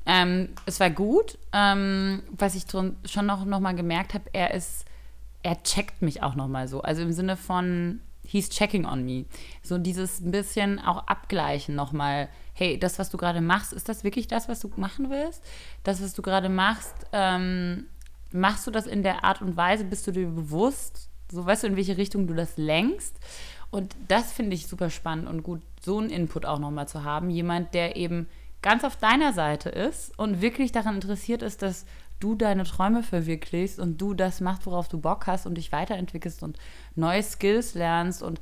[0.06, 1.38] Ähm, es war gut.
[1.52, 4.84] Ähm, was ich schon noch, noch mal gemerkt habe, er ist,
[5.42, 6.82] er checkt mich auch noch mal so.
[6.82, 9.24] Also im Sinne von, he's checking on me.
[9.62, 12.28] So dieses bisschen auch abgleichen noch mal.
[12.56, 15.42] Hey, das, was du gerade machst, ist das wirklich das, was du machen willst?
[15.82, 17.86] Das, was du gerade machst, ähm,
[18.30, 19.84] machst du das in der Art und Weise?
[19.84, 21.08] Bist du dir bewusst?
[21.32, 23.16] So weißt du, in welche Richtung du das lenkst?
[23.74, 27.28] Und das finde ich super spannend und gut, so einen Input auch nochmal zu haben.
[27.28, 28.28] Jemand, der eben
[28.62, 31.84] ganz auf deiner Seite ist und wirklich daran interessiert ist, dass
[32.20, 36.44] du deine Träume verwirklichst und du das machst, worauf du Bock hast und dich weiterentwickelst
[36.44, 36.56] und
[36.94, 38.40] neue Skills lernst und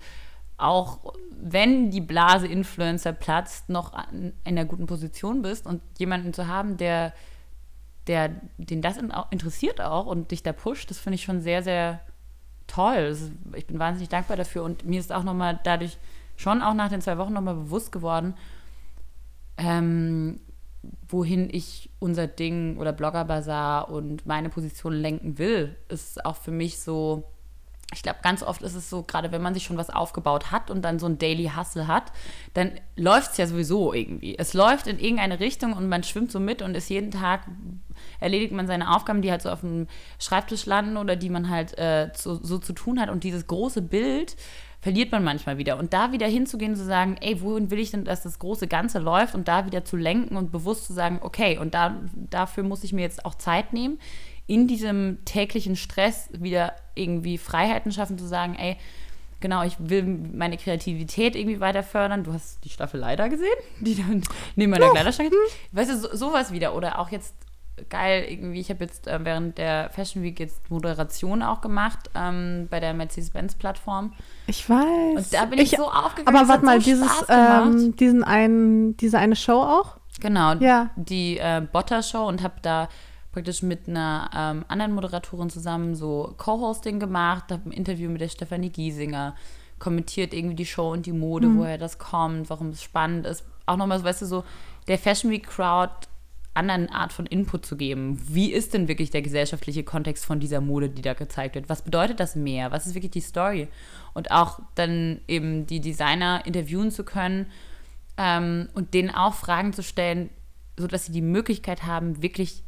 [0.59, 6.47] auch wenn die Blase Influencer platzt, noch in einer guten Position bist und jemanden zu
[6.47, 7.15] haben, der,
[8.07, 8.99] der den das
[9.31, 12.03] interessiert auch und dich da pusht, das finde ich schon sehr, sehr
[12.73, 13.17] toll.
[13.55, 15.99] Ich bin wahnsinnig dankbar dafür und mir ist auch nochmal dadurch
[16.37, 18.35] schon auch nach den zwei Wochen nochmal bewusst geworden,
[19.57, 20.41] ähm,
[21.09, 26.51] wohin ich unser Ding oder Blogger Bazaar und meine Position lenken will, ist auch für
[26.51, 27.32] mich so,
[27.93, 30.71] ich glaube, ganz oft ist es so, gerade wenn man sich schon was aufgebaut hat
[30.71, 32.05] und dann so ein Daily Hustle hat,
[32.55, 34.37] dann läuft es ja sowieso irgendwie.
[34.39, 37.43] Es läuft in irgendeine Richtung und man schwimmt so mit und ist jeden Tag,
[38.19, 41.77] erledigt man seine Aufgaben, die halt so auf dem Schreibtisch landen oder die man halt
[41.79, 43.11] äh, so, so zu tun hat.
[43.11, 44.37] Und dieses große Bild
[44.81, 45.79] verliert man manchmal wieder.
[45.79, 48.99] Und da wieder hinzugehen zu sagen, ey, wohin will ich denn, dass das große Ganze
[48.99, 52.85] läuft und da wieder zu lenken und bewusst zu sagen, okay, und da, dafür muss
[52.85, 53.99] ich mir jetzt auch Zeit nehmen,
[54.47, 58.77] in diesem täglichen Stress wieder irgendwie Freiheiten schaffen, zu sagen, ey,
[59.41, 62.25] genau, ich will meine Kreativität irgendwie weiter fördern.
[62.25, 63.49] Du hast die Staffel leider gesehen,
[63.81, 64.23] die dann
[64.57, 65.57] neben meiner Kleiderstange ist.
[65.73, 66.75] Weißt du, so, sowas wieder.
[66.75, 67.35] Oder auch jetzt
[67.89, 72.69] geil, irgendwie, ich habe jetzt äh, während der Fashion Week jetzt Moderation auch gemacht ähm,
[72.71, 74.13] bei der Mercedes-Benz-Plattform.
[74.47, 75.17] Ich weiß.
[75.17, 76.37] Und da bin ich, so aufgegangen.
[76.37, 79.97] Aber warte mal, so dieses, ähm, diesen einen, diese eine Show auch?
[80.21, 80.91] Genau, Ja.
[80.97, 82.89] die äh, Botter-Show und habe da
[83.33, 88.29] praktisch mit einer ähm, anderen Moderatorin zusammen so Co-Hosting gemacht, habe ein Interview mit der
[88.29, 89.35] Stefanie Giesinger,
[89.79, 93.45] kommentiert irgendwie die Show und die Mode, woher das kommt, warum es spannend ist.
[93.67, 94.45] Auch nochmal, so, weißt du, so
[94.87, 95.93] der Fashion Week Crowd
[96.55, 98.21] anderen Art von Input zu geben.
[98.29, 101.69] Wie ist denn wirklich der gesellschaftliche Kontext von dieser Mode, die da gezeigt wird?
[101.69, 102.71] Was bedeutet das mehr?
[102.71, 103.69] Was ist wirklich die Story?
[104.13, 107.47] Und auch dann eben die Designer interviewen zu können
[108.19, 110.29] ähm, und denen auch Fragen zu stellen,
[110.79, 112.63] sodass sie die Möglichkeit haben, wirklich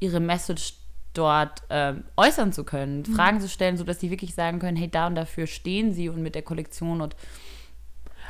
[0.00, 0.74] ihre Message
[1.14, 5.06] dort ähm, äußern zu können, Fragen zu stellen, sodass sie wirklich sagen können, hey, da
[5.06, 7.16] und dafür stehen sie und mit der Kollektion und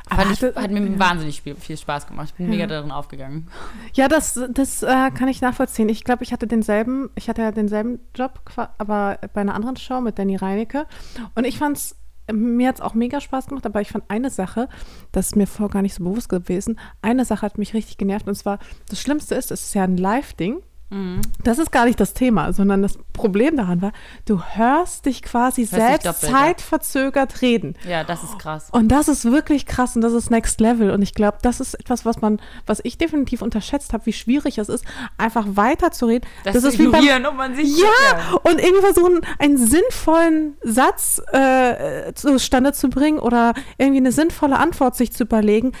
[0.09, 0.99] Aber fand ich, hat mir ja.
[0.99, 2.29] wahnsinnig viel, Spaß gemacht.
[2.29, 3.47] Ich bin mega darin aufgegangen.
[3.93, 5.89] Ja, das, das äh, kann ich nachvollziehen.
[5.89, 8.41] Ich glaube, ich hatte denselben, ich hatte ja denselben Job,
[8.77, 10.87] aber bei einer anderen Show mit Danny Reinecke.
[11.35, 11.95] Und ich fand's,
[12.31, 14.69] mir hat es auch mega Spaß gemacht, aber ich fand eine Sache,
[15.11, 18.27] das ist mir vorher gar nicht so bewusst gewesen, eine Sache hat mich richtig genervt
[18.27, 20.61] und zwar, das Schlimmste ist, es ist ja ein Live-Ding.
[20.89, 21.21] Mhm.
[21.43, 23.91] Das ist gar nicht das Thema, sondern das Problem daran war,
[24.25, 26.37] du hörst dich quasi dich selbst doppelt, ja.
[26.37, 27.75] zeitverzögert reden.
[27.87, 28.69] Ja, das ist krass.
[28.71, 30.91] Und das ist wirklich krass und das ist Next Level.
[30.91, 34.57] Und ich glaube, das ist etwas, was man, was ich definitiv unterschätzt habe, wie schwierig
[34.57, 34.85] es ist,
[35.17, 36.27] einfach weiterzureden.
[36.43, 41.21] Das, Das, ist wie beim, und man sich ja, und irgendwie versuchen, einen sinnvollen Satz
[41.31, 45.73] äh, zustande zu bringen oder irgendwie eine sinnvolle Antwort sich zu überlegen.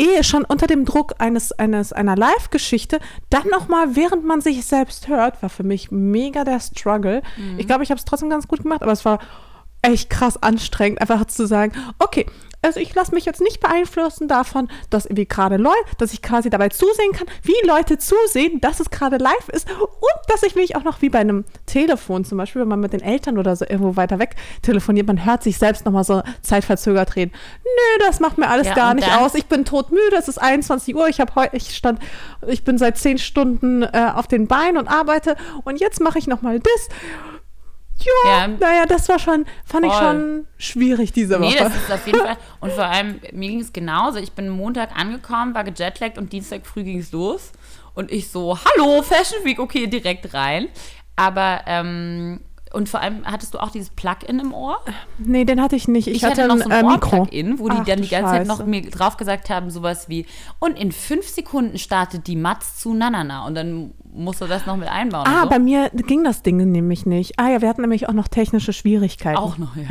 [0.00, 5.08] Ehe schon unter dem Druck eines, eines einer Live-Geschichte, dann nochmal, während man sich selbst
[5.08, 7.22] hört, war für mich mega der Struggle.
[7.58, 9.18] Ich glaube, ich habe es trotzdem ganz gut gemacht, aber es war
[9.82, 12.26] echt krass anstrengend, einfach zu sagen, okay,
[12.62, 16.50] also ich lasse mich jetzt nicht beeinflussen davon, dass irgendwie gerade läuft, dass ich quasi
[16.50, 20.76] dabei zusehen kann, wie Leute zusehen, dass es gerade live ist und dass ich mich
[20.76, 23.64] auch noch wie bei einem Telefon zum Beispiel, wenn man mit den Eltern oder so
[23.64, 27.32] irgendwo weiter weg telefoniert, man hört sich selbst nochmal so zeitverzögert reden.
[27.64, 29.34] Nö, das macht mir alles Ja, gar nicht dann- aus.
[29.34, 32.00] Ich bin todmüde, es ist 21 Uhr, ich habe heute, ich stand,
[32.46, 36.26] ich bin seit 10 Stunden äh, auf den Beinen und arbeite und jetzt mache ich
[36.26, 36.88] nochmal das.
[38.04, 38.48] Ja, Ja.
[38.48, 40.02] naja, das war schon, fand ich Voll.
[40.02, 41.50] schon schwierig diese Woche.
[41.50, 42.36] Nee, das ist auf jeden Fall.
[42.60, 44.18] Und vor allem, mir ging es genauso.
[44.18, 47.52] Ich bin Montag angekommen, war gejetlaggt und Dienstag früh ging es los.
[47.94, 50.68] Und ich so, hallo, Fashion Week, okay, direkt rein.
[51.16, 52.40] Aber ähm,
[52.72, 54.78] Und vor allem hattest du auch dieses Plugin im Ohr?
[55.18, 56.06] Nee, den hatte ich nicht.
[56.06, 57.16] Ich, Ich, hatte, hatte, noch so ein äh, Mikro.
[57.18, 58.70] Ohr-Plugin, wo die Ach, dann die ganze Zeit noch Scheiße.
[58.70, 60.26] mir drauf gesagt haben, sowas wie,
[60.60, 63.46] und in fünf Sekunden startet die Matz zu Nanana.
[63.46, 65.26] Und dann musst du das noch mit einbauen.
[65.26, 65.48] Ah, so.
[65.48, 67.38] bei mir ging das Ding nämlich nicht.
[67.38, 69.36] Ah ja, wir hatten nämlich auch noch technische Schwierigkeiten.
[69.36, 69.84] auch noch, ja.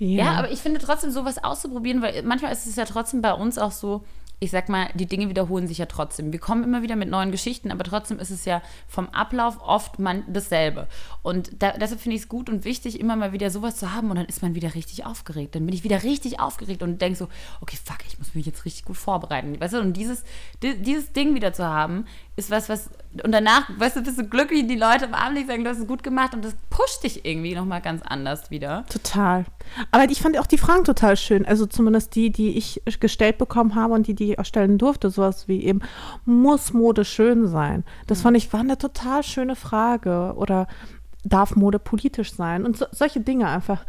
[0.00, 3.32] Ja, Ja, aber ich finde trotzdem, sowas auszuprobieren, weil manchmal ist es ja trotzdem bei
[3.34, 4.04] uns auch so,
[4.40, 6.32] ich sag mal, die Dinge wiederholen sich ja trotzdem.
[6.32, 9.98] Wir kommen immer wieder mit neuen Geschichten, aber trotzdem ist es ja vom Ablauf oft
[9.98, 10.86] man dasselbe.
[11.22, 14.10] Und da, deshalb finde ich es gut und wichtig, immer mal wieder sowas zu haben
[14.10, 15.54] und dann ist man wieder richtig aufgeregt.
[15.54, 17.28] Dann bin ich wieder richtig aufgeregt und denke so,
[17.60, 19.60] okay, fuck, ich muss mich jetzt richtig gut vorbereiten.
[19.60, 20.22] Weißt du, und dieses,
[20.62, 22.90] di- dieses Ding wieder zu haben, ist was, was,
[23.24, 25.86] und danach, weißt du, bist du glücklich, die Leute am Abend sagen, du hast es
[25.88, 28.84] gut gemacht und das pusht dich irgendwie nochmal ganz anders wieder.
[28.88, 29.44] Total.
[29.90, 31.44] Aber ich fand auch die Fragen total schön.
[31.44, 35.10] Also zumindest die, die ich gestellt bekommen habe und die, die ich auch stellen durfte.
[35.10, 35.80] Sowas wie eben,
[36.24, 37.84] muss Mode schön sein?
[38.06, 40.34] Das fand ich, war eine total schöne Frage.
[40.36, 40.66] Oder
[41.24, 42.64] darf Mode politisch sein?
[42.64, 43.84] Und so, solche Dinge einfach.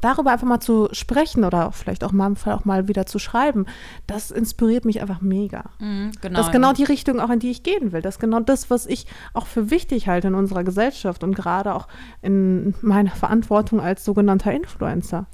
[0.00, 3.18] Darüber einfach mal zu sprechen oder vielleicht auch mal im Fall auch mal wieder zu
[3.18, 3.66] schreiben,
[4.06, 5.64] das inspiriert mich einfach mega.
[5.78, 6.38] Mhm, genau.
[6.38, 8.00] Das ist genau die Richtung, auch in die ich gehen will.
[8.00, 11.74] Das ist genau das, was ich auch für wichtig halte in unserer Gesellschaft und gerade
[11.74, 11.86] auch
[12.22, 15.26] in meiner Verantwortung als sogenannter Influencer.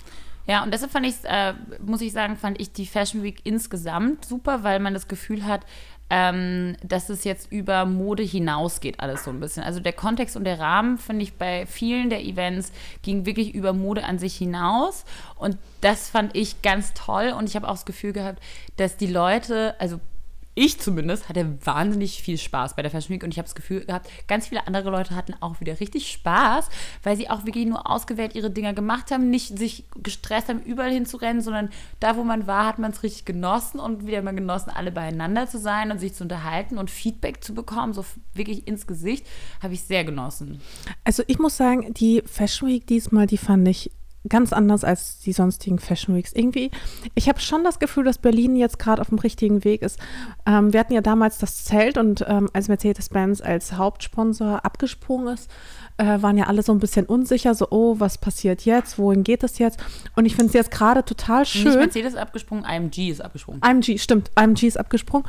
[0.47, 1.55] Ja, und deshalb fand ich, äh,
[1.85, 5.63] muss ich sagen, fand ich die Fashion Week insgesamt super, weil man das Gefühl hat,
[6.09, 9.65] ähm, dass es jetzt über Mode hinausgeht, alles so ein bisschen.
[9.65, 12.71] Also der Kontext und der Rahmen, finde ich, bei vielen der Events
[13.03, 15.05] ging wirklich über Mode an sich hinaus.
[15.35, 17.35] Und das fand ich ganz toll.
[17.37, 18.41] Und ich habe auch das Gefühl gehabt,
[18.77, 19.99] dass die Leute, also
[20.57, 23.85] ich zumindest hatte wahnsinnig viel Spaß bei der Fashion Week und ich habe das Gefühl
[23.85, 26.71] gehabt, ganz viele andere Leute hatten auch wieder richtig Spaß,
[27.03, 30.91] weil sie auch wirklich nur ausgewählt ihre Dinger gemacht haben, nicht sich gestresst haben, überall
[30.91, 31.69] hinzurennen, sondern
[32.01, 35.47] da, wo man war, hat man es richtig genossen und wieder mal genossen, alle beieinander
[35.47, 39.27] zu sein und sich zu unterhalten und Feedback zu bekommen, so wirklich ins Gesicht,
[39.63, 40.63] habe ich sehr genossen.
[41.05, 43.91] Also ich muss sagen, die Fashion Week diesmal, die fand ich
[44.29, 46.33] ganz anders als die sonstigen Fashion Weeks.
[46.33, 46.71] Irgendwie,
[47.15, 49.99] ich habe schon das Gefühl, dass Berlin jetzt gerade auf dem richtigen Weg ist.
[50.47, 55.51] Ähm, wir hatten ja damals das Zelt und ähm, als Mercedes-Benz als Hauptsponsor abgesprungen ist,
[55.99, 58.99] äh, waren ja alle so ein bisschen unsicher, so, oh, was passiert jetzt?
[58.99, 59.79] Wohin geht es jetzt?
[60.15, 61.79] Und ich finde es jetzt gerade total Nicht schön.
[61.79, 63.63] Mercedes ist abgesprungen, IMG ist abgesprungen.
[63.63, 65.27] IMG, stimmt, IMG ist abgesprungen.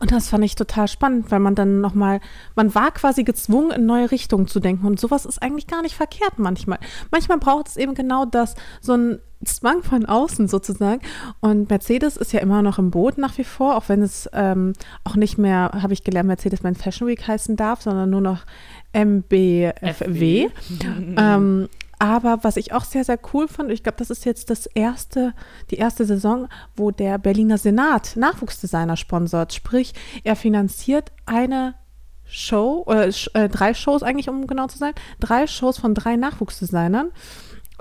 [0.00, 2.20] Und das fand ich total spannend, weil man dann nochmal,
[2.54, 4.86] man war quasi gezwungen, in neue Richtungen zu denken.
[4.86, 6.78] Und sowas ist eigentlich gar nicht verkehrt manchmal.
[7.10, 11.02] Manchmal braucht es eben genau das, so ein Zwang von außen sozusagen.
[11.40, 14.72] Und Mercedes ist ja immer noch im Boot nach wie vor, auch wenn es ähm,
[15.04, 18.44] auch nicht mehr, habe ich gelernt, Mercedes-Benz Fashion Week heißen darf, sondern nur noch
[18.92, 20.48] MBFW.
[21.16, 24.66] ähm, aber was ich auch sehr, sehr cool fand, ich glaube, das ist jetzt das
[24.66, 25.32] erste,
[25.70, 29.54] die erste Saison, wo der Berliner Senat Nachwuchsdesigner sponsort.
[29.54, 31.74] Sprich, er finanziert eine
[32.24, 37.12] Show, sch- äh, drei Shows eigentlich, um genau zu sein, drei Shows von drei Nachwuchsdesignern.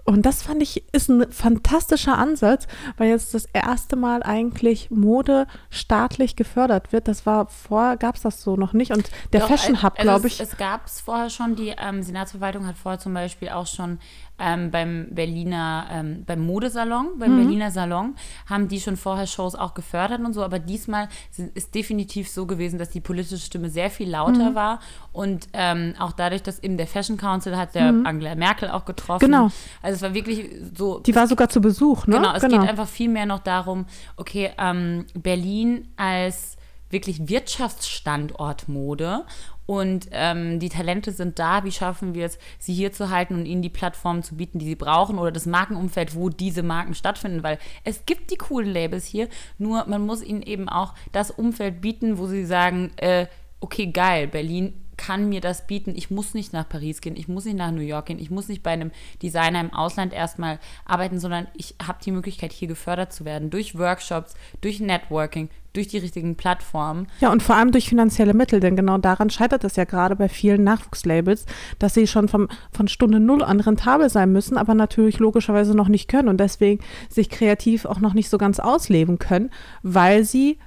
[0.07, 5.47] Und das fand ich, ist ein fantastischer Ansatz, weil jetzt das erste Mal eigentlich Mode
[5.71, 7.07] staatlich gefördert wird.
[7.07, 8.91] Das war vorher, gab es das so noch nicht.
[8.91, 11.69] Und der Doch, Fashion Hub, also glaube es- ich, Es gab es vorher schon, die
[11.77, 13.97] ähm, Senatsverwaltung hat vorher zum Beispiel auch schon
[14.37, 17.37] ähm, beim Berliner, ähm, beim Modesalon, beim Mhm.
[17.43, 18.15] Berliner Salon,
[18.49, 21.07] haben die schon vorher Shows auch gefördert und so, aber diesmal
[21.53, 24.55] ist definitiv so gewesen, dass die politische Stimme sehr viel lauter Mhm.
[24.55, 24.79] war
[25.13, 29.25] und ähm, auch dadurch, dass eben der Fashion Council hat der Angela Merkel auch getroffen.
[29.27, 29.31] Mhm.
[29.31, 29.51] Genau.
[29.81, 32.17] Also es war wirklich so die war sogar zu Besuch, ne?
[32.17, 33.85] Genau, es geht einfach viel mehr noch darum,
[34.17, 36.57] okay, ähm, Berlin als
[36.89, 39.25] wirklich Wirtschaftsstandort Mode
[39.65, 41.63] und ähm, die Talente sind da.
[41.63, 44.65] Wie schaffen wir es, sie hier zu halten und ihnen die Plattformen zu bieten, die
[44.65, 47.43] sie brauchen oder das Markenumfeld, wo diese Marken stattfinden?
[47.43, 51.81] Weil es gibt die coolen Labels hier, nur man muss ihnen eben auch das Umfeld
[51.81, 53.27] bieten, wo sie sagen, äh,
[53.59, 55.93] okay, geil, Berlin kann mir das bieten.
[55.95, 58.47] Ich muss nicht nach Paris gehen, ich muss nicht nach New York gehen, ich muss
[58.47, 63.11] nicht bei einem Designer im Ausland erstmal arbeiten, sondern ich habe die Möglichkeit, hier gefördert
[63.11, 67.07] zu werden durch Workshops, durch Networking, durch die richtigen Plattformen.
[67.19, 70.29] Ja, und vor allem durch finanzielle Mittel, denn genau daran scheitert es ja gerade bei
[70.29, 71.45] vielen Nachwuchslabels,
[71.79, 75.87] dass sie schon vom, von Stunde Null an rentabel sein müssen, aber natürlich logischerweise noch
[75.87, 79.51] nicht können und deswegen sich kreativ auch noch nicht so ganz ausleben können,
[79.83, 80.59] weil sie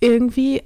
[0.00, 0.62] irgendwie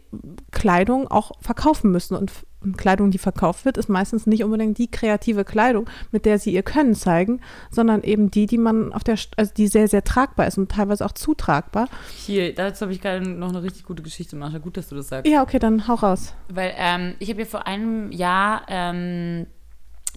[0.50, 2.16] Kleidung auch verkaufen müssen.
[2.16, 2.32] Und
[2.76, 6.62] Kleidung, die verkauft wird, ist meistens nicht unbedingt die kreative Kleidung, mit der sie ihr
[6.62, 10.58] Können zeigen, sondern eben die, die man auf der, also die sehr, sehr tragbar ist
[10.58, 11.88] und teilweise auch zutragbar.
[12.16, 14.58] Hier, dazu habe ich gerade noch eine richtig gute Geschichte, Marsha.
[14.58, 15.30] Gut, dass du das sagst.
[15.30, 16.34] Ja, okay, dann hau raus.
[16.48, 19.46] Weil ähm, ich habe ja vor einem Jahr ähm,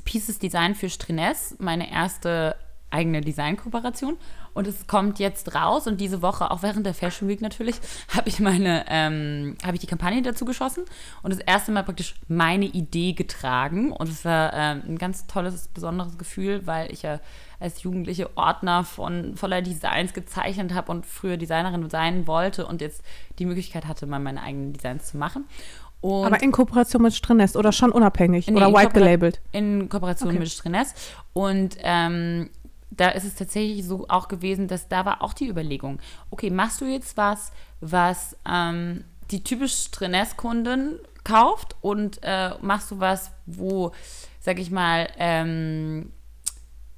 [0.03, 2.55] Pieces Design für Strines, meine erste
[2.89, 4.17] eigene Designkooperation.
[4.55, 7.75] Und es kommt jetzt raus und diese Woche, auch während der Fashion Week natürlich,
[8.15, 10.85] habe ich meine, ähm, habe ich die Kampagne dazu geschossen
[11.21, 13.91] und das erste Mal praktisch meine Idee getragen.
[13.91, 17.19] Und es war ähm, ein ganz tolles, besonderes Gefühl, weil ich ja
[17.59, 23.03] als Jugendliche Ordner von voller Designs gezeichnet habe und früher Designerin sein wollte und jetzt
[23.39, 25.45] die Möglichkeit hatte, mal meine eigenen Designs zu machen.
[25.99, 29.41] Und Aber in Kooperation mit Strinest oder schon unabhängig Nee, oder white gelabelt?
[29.51, 30.39] In Kooperation Okay.
[30.39, 30.93] mit Strenes.
[31.33, 32.49] Und ähm,
[32.97, 36.81] da ist es tatsächlich so auch gewesen, dass da war auch die Überlegung, okay, machst
[36.81, 43.91] du jetzt was, was ähm, die typisch Strenes-Kundin kauft und äh, machst du was, wo,
[44.39, 46.11] sag ich mal, ähm,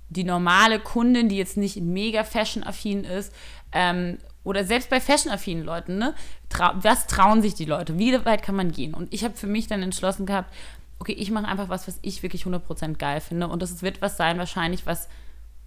[0.10, 3.34] die normale Kundin, die jetzt nicht mega fashion-affin ist,
[3.72, 6.14] ähm, oder selbst bei fashion-affinen Leuten, ne,
[6.48, 8.00] trau was trauen sich die Leute?
[8.00, 8.94] Wie weit kann man gehen?
[8.94, 10.54] Und ich habe für mich dann entschlossen gehabt,
[11.00, 13.50] okay, ich mache einfach was, was ich wirklich 100% geil finde.
[13.50, 15.10] Und das wird was sein, wahrscheinlich, was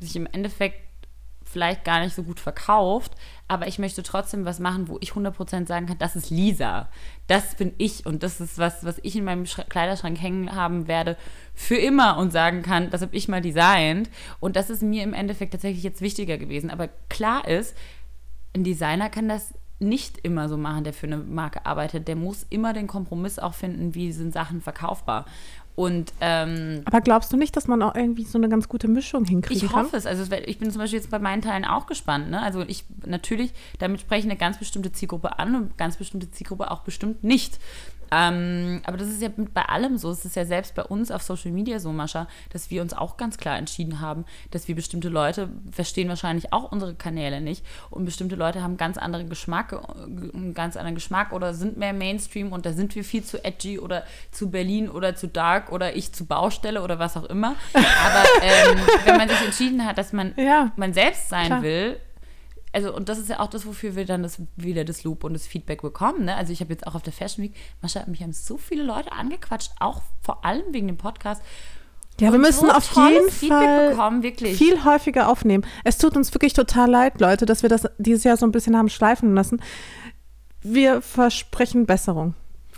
[0.00, 0.80] sich im Endeffekt
[1.44, 3.12] vielleicht gar nicht so gut verkauft,
[3.48, 6.88] aber ich möchte trotzdem was machen, wo ich 100% sagen kann, das ist Lisa.
[7.26, 10.86] Das bin ich und das ist was, was ich in meinem Schra- Kleiderschrank hängen haben
[10.86, 11.16] werde
[11.54, 15.12] für immer und sagen kann, das habe ich mal designt und das ist mir im
[15.12, 16.70] Endeffekt tatsächlich jetzt wichtiger gewesen.
[16.70, 17.76] Aber klar ist,
[18.54, 22.06] ein Designer kann das nicht immer so machen, der für eine Marke arbeitet.
[22.06, 25.24] Der muss immer den Kompromiss auch finden, wie sind Sachen verkaufbar.
[25.80, 29.24] Und ähm, Aber glaubst du nicht, dass man auch irgendwie so eine ganz gute Mischung
[29.24, 29.84] hinkriegen ich kann?
[29.84, 30.04] hoffe es.
[30.04, 32.30] Also es wär- ich bin zum Beispiel jetzt bei meinen Teilen auch gespannt.
[32.30, 32.42] Ne?
[32.42, 36.70] Also ich natürlich, damit spreche ich eine ganz bestimmte Zielgruppe an und ganz bestimmte Zielgruppe
[36.70, 37.58] auch bestimmt nicht.
[38.12, 40.10] Ähm, aber das ist ja bei allem so.
[40.10, 43.16] Es ist ja selbst bei uns auf Social Media so, Mascha, dass wir uns auch
[43.16, 48.04] ganz klar entschieden haben, dass wir bestimmte Leute verstehen wahrscheinlich auch unsere Kanäle nicht und
[48.04, 52.52] bestimmte Leute haben ganz anderen Geschmack, äh, einen ganz anderen Geschmack oder sind mehr Mainstream
[52.52, 56.12] und da sind wir viel zu edgy oder zu Berlin oder zu dark oder ich
[56.12, 57.54] zu Baustelle oder was auch immer.
[57.74, 60.72] Aber ähm, wenn man sich entschieden hat, dass man Ja.
[60.76, 61.62] man selbst sein Klar.
[61.62, 61.96] will,
[62.72, 65.32] also und das ist ja auch das, wofür wir dann das, wieder das Lob und
[65.32, 66.24] das Feedback bekommen.
[66.24, 66.36] Ne?
[66.36, 69.12] Also ich habe jetzt auch auf der Fashion Week, Mascha, mich haben so viele Leute
[69.12, 71.42] angequatscht, auch vor allem wegen dem Podcast.
[72.20, 74.56] Ja, wir und müssen so auf jeden Feedback Fall bekommen, wirklich.
[74.56, 75.64] viel häufiger aufnehmen.
[75.84, 78.76] Es tut uns wirklich total leid, Leute, dass wir das dieses Jahr so ein bisschen
[78.76, 79.62] haben schleifen lassen.
[80.60, 82.34] Wir versprechen Besserung.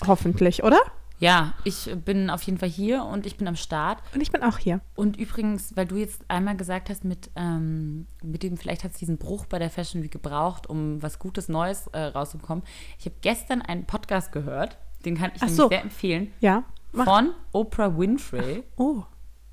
[0.06, 0.80] Hoffentlich, oder?
[1.22, 4.02] Ja, ich bin auf jeden Fall hier und ich bin am Start.
[4.12, 4.80] Und ich bin auch hier.
[4.96, 8.98] Und übrigens, weil du jetzt einmal gesagt hast, mit, ähm, mit dem, vielleicht hat es
[8.98, 12.64] diesen Bruch bei der Fashion Week gebraucht, um was Gutes Neues äh, rauszukommen.
[12.98, 15.68] Ich habe gestern einen Podcast gehört, den kann ich Ach so.
[15.68, 16.64] sehr empfehlen, Ja.
[16.92, 17.04] Mach.
[17.04, 18.64] von Oprah Winfrey.
[18.76, 19.02] Oh,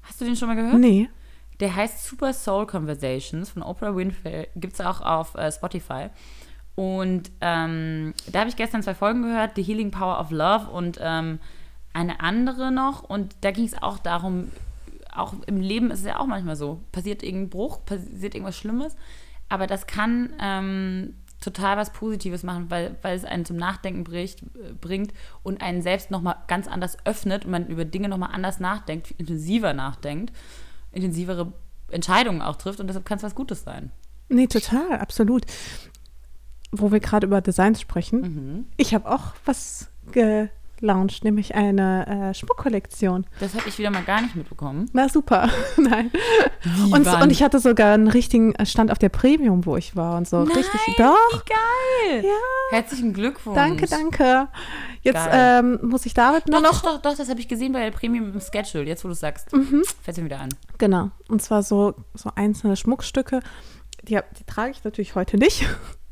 [0.02, 0.80] Hast du den schon mal gehört?
[0.80, 1.08] nee.
[1.60, 4.48] Der heißt Super Soul Conversations von Oprah Winfrey.
[4.56, 6.08] Gibt es auch auf äh, Spotify.
[6.76, 10.98] Und ähm, da habe ich gestern zwei Folgen gehört: The Healing Power of Love und
[11.02, 11.40] ähm,
[11.94, 13.04] eine andere noch.
[13.04, 14.52] Und da ging es auch darum,
[15.14, 18.96] auch im Leben ist es ja auch manchmal so: passiert irgendein Bruch, passiert irgendwas Schlimmes.
[19.50, 24.44] Aber das kann ähm, total was Positives machen, weil, weil es einen zum Nachdenken bricht,
[24.80, 25.14] bringt
[25.44, 29.74] und einen selbst nochmal ganz anders öffnet und man über Dinge nochmal anders nachdenkt, intensiver
[29.74, 30.34] nachdenkt,
[30.92, 31.54] intensivere
[31.90, 33.92] Entscheidungen auch trifft und deshalb kann es was Gutes sein.
[34.28, 35.46] Nee, total, absolut.
[36.72, 38.22] Wo wir gerade über Designs sprechen.
[38.22, 38.66] Mhm.
[38.78, 39.90] Ich habe auch was
[40.80, 43.26] gelauncht, nämlich eine äh, Schmuckkollektion.
[43.40, 44.90] Das habe ich wieder mal gar nicht mitbekommen.
[44.94, 46.12] Na super, nein.
[46.92, 50.28] Und, und ich hatte sogar einen richtigen Stand auf der Premium, wo ich war und
[50.28, 50.44] so.
[50.44, 51.46] Nein, Richtig, Wie doch.
[51.46, 52.24] geil!
[52.24, 52.78] Ja.
[52.78, 53.56] Herzlichen Glückwunsch.
[53.56, 54.48] Danke, danke.
[55.02, 56.62] Jetzt ähm, muss ich David noch.
[56.62, 58.86] doch, doch, doch, das habe ich gesehen bei der Premium im Schedule.
[58.86, 59.84] Jetzt, wo du es sagst, Mhm.
[60.02, 60.50] fällt mir wieder an.
[60.78, 61.12] Genau.
[61.28, 63.42] Und zwar so, so einzelne Schmuckstücke.
[64.04, 65.66] Die, die trage ich natürlich heute nicht.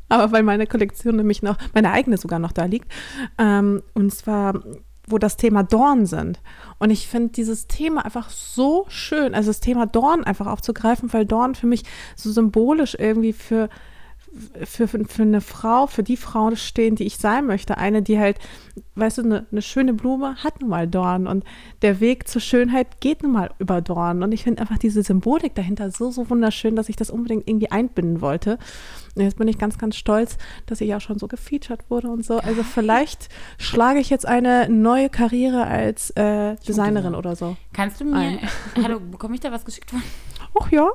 [0.10, 2.92] Aber weil meine Kollektion nämlich noch, meine eigene sogar noch da liegt.
[3.38, 4.62] Ähm, und zwar,
[5.08, 6.42] wo das Thema Dorn sind.
[6.80, 11.26] Und ich finde dieses Thema einfach so schön, also das Thema Dorn einfach aufzugreifen, weil
[11.26, 11.84] Dorn für mich
[12.16, 13.70] so symbolisch irgendwie für,
[14.66, 17.78] für, für, für eine Frau, für die Frau stehen, die ich sein möchte.
[17.78, 18.38] Eine, die halt,
[18.96, 21.44] weißt du, eine, eine schöne Blume hat nun mal Dorn und
[21.82, 24.24] der Weg zur Schönheit geht nun mal über Dorn.
[24.24, 27.72] Und ich finde einfach diese Symbolik dahinter so, so wunderschön, dass ich das unbedingt irgendwie
[27.72, 28.58] einbinden wollte.
[29.16, 32.26] Und jetzt bin ich ganz, ganz stolz, dass ich auch schon so gefeatured wurde und
[32.26, 32.38] so.
[32.38, 37.58] Also vielleicht schlage ich jetzt eine neue Karriere als äh, Designerin oder so.
[37.74, 38.16] Kannst du mir.
[38.16, 38.40] Ein.
[38.84, 40.02] Hallo, bekomme ich da was geschickt von?
[40.62, 40.90] Ach ja,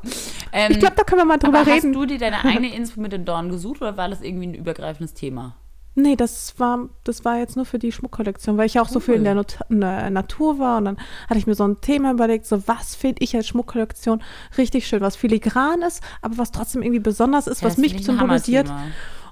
[0.52, 1.94] Ähm, ich glaube, da können wir mal drüber aber reden.
[1.94, 4.54] Hast du dir deine eigene Inspo mit den Dornen gesucht oder war das irgendwie ein
[4.54, 5.56] übergreifendes Thema?
[5.94, 8.98] Nee, das war, das war jetzt nur für die Schmuckkollektion, weil ich ja auch so
[8.98, 10.96] viel in der Not Na- Natur war und dann
[11.28, 14.22] hatte ich mir so ein Thema überlegt, so was finde ich als Schmuckkollektion
[14.56, 18.72] richtig schön, was filigran ist, aber was trotzdem irgendwie besonders ist, Ja, was mich symbolisiert.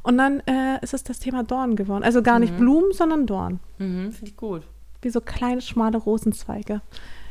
[0.02, 2.02] Und dann äh, ist es das Thema Dorn geworden.
[2.04, 3.60] Also gar nicht Blumen, sondern Dorn.
[3.78, 4.62] Mhm, finde ich gut.
[5.00, 6.82] Wie so kleine, schmale Rosenzweige.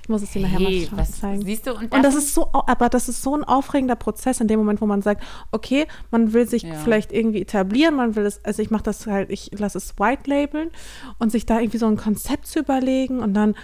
[0.09, 1.41] Muss es dir nachher mal Hey, was zeigen.
[1.43, 1.73] siehst du?
[1.73, 4.81] Und, Und das ist so, aber das ist so ein aufregender Prozess in dem Moment,
[4.81, 6.73] wo man sagt, okay, man will sich Ja.
[6.75, 10.29] vielleicht irgendwie etablieren, man will es, also ich mache das halt, ich lasse es white
[10.29, 10.69] labeln
[11.19, 13.55] und sich da irgendwie so ein Konzept zu überlegen und dann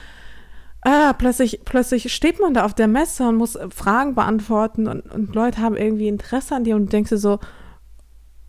[0.88, 5.02] ah, plötzlich, plötzlich steht man da auf der Messe und muss äh, Fragen beantworten und,
[5.12, 7.40] und Leute haben irgendwie Interesse an dir und du denkst dir so,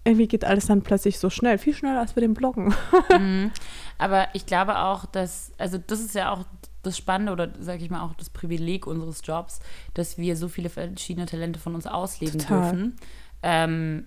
[0.05, 2.73] irgendwie geht alles dann plötzlich so schnell, viel schneller als wir den Bloggen.
[3.99, 6.45] Aber ich glaube auch, dass, also das ist ja auch
[6.87, 9.61] das Spannende oder sage ich mal auch das Privileg unseres Jobs,
[9.95, 12.63] dass wir so viele verschiedene Talente von uns ausleben Total.
[12.63, 12.97] dürfen.
[13.43, 14.07] Ähm,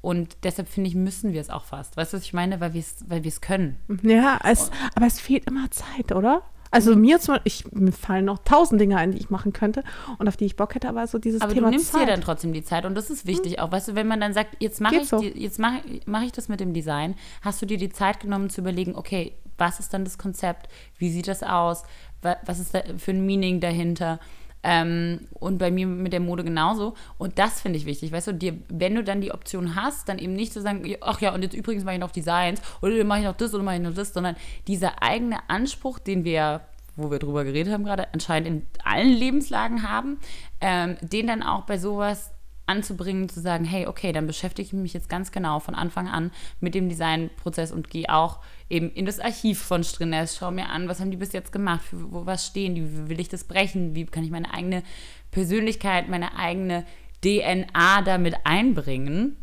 [0.00, 1.96] und deshalb finde ich, müssen wir es auch fast.
[1.96, 2.60] Weißt du, was ich meine?
[2.60, 3.78] Weil wir es weil können.
[4.02, 6.42] Ja, es, aber es fehlt immer Zeit, oder?
[6.72, 9.84] Also mir zum ich, mir fallen noch tausend Dinge ein, die ich machen könnte
[10.18, 12.02] und auf die ich Bock hätte, aber so dieses Aber Thema du nimmst Zeit.
[12.02, 13.70] dir dann trotzdem die Zeit und das ist wichtig auch.
[13.70, 15.20] Weißt du, wenn man dann sagt, jetzt mache ich, so.
[15.20, 18.48] die, jetzt mache mach ich das mit dem Design, hast du dir die Zeit genommen
[18.48, 20.68] zu überlegen, okay, was ist dann das Konzept?
[20.98, 21.84] Wie sieht das aus?
[22.20, 24.18] Wa- Was ist da für ein Meaning dahinter?
[24.64, 26.94] Ähm, und bei mir mit der Mode genauso.
[27.18, 30.18] Und das finde ich wichtig, weißt du, dir, wenn du dann die Option hast, dann
[30.18, 33.20] eben nicht zu sagen, ach ja, und jetzt übrigens mache ich noch Designs oder mache
[33.20, 34.36] ich noch das oder mache ich noch das, sondern
[34.68, 36.60] dieser eigene Anspruch, den wir,
[36.96, 40.18] wo wir drüber geredet haben gerade, anscheinend in allen Lebenslagen haben,
[40.60, 42.30] ähm, den dann auch bei sowas
[42.66, 46.30] anzubringen, zu sagen, hey, okay, dann beschäftige ich mich jetzt ganz genau von Anfang an
[46.60, 48.40] mit dem Designprozess und gehe auch
[48.70, 51.82] eben in das Archiv von Strines, schau mir an, was haben die bis jetzt gemacht,
[51.82, 54.82] für wo was stehen die, wie will ich das brechen, wie kann ich meine eigene
[55.30, 56.84] Persönlichkeit, meine eigene
[57.22, 59.36] DNA damit einbringen.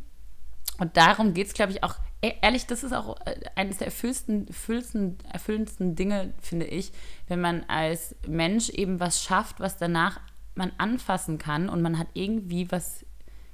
[0.79, 3.87] Und darum geht es, glaube ich, auch, e- ehrlich, das ist auch äh, eines der
[3.87, 6.91] erfüllendsten, erfüllendsten, erfüllendsten Dinge, finde ich,
[7.27, 10.21] wenn man als Mensch eben was schafft, was danach
[10.55, 13.05] man anfassen kann und man hat irgendwie was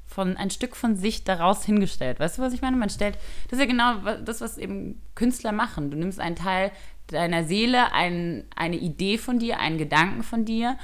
[0.05, 2.19] von ein Stück von sich daraus hingestellt.
[2.19, 2.77] Weißt du, was ich meine?
[2.77, 3.17] Man stellt,
[3.49, 5.91] das ist ja genau das, was eben Künstler machen.
[5.91, 6.71] Du nimmst einen Teil
[7.07, 10.77] deiner Seele, ein, eine Idee von dir, einen Gedanken von dir,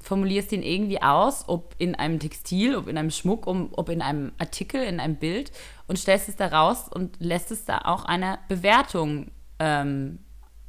[0.00, 4.00] formulierst den irgendwie aus, ob in einem Textil, ob in einem Schmuck, um, ob in
[4.00, 5.50] einem Artikel, in einem Bild
[5.86, 10.20] und stellst es da raus und lässt es da auch einer Bewertung, ähm,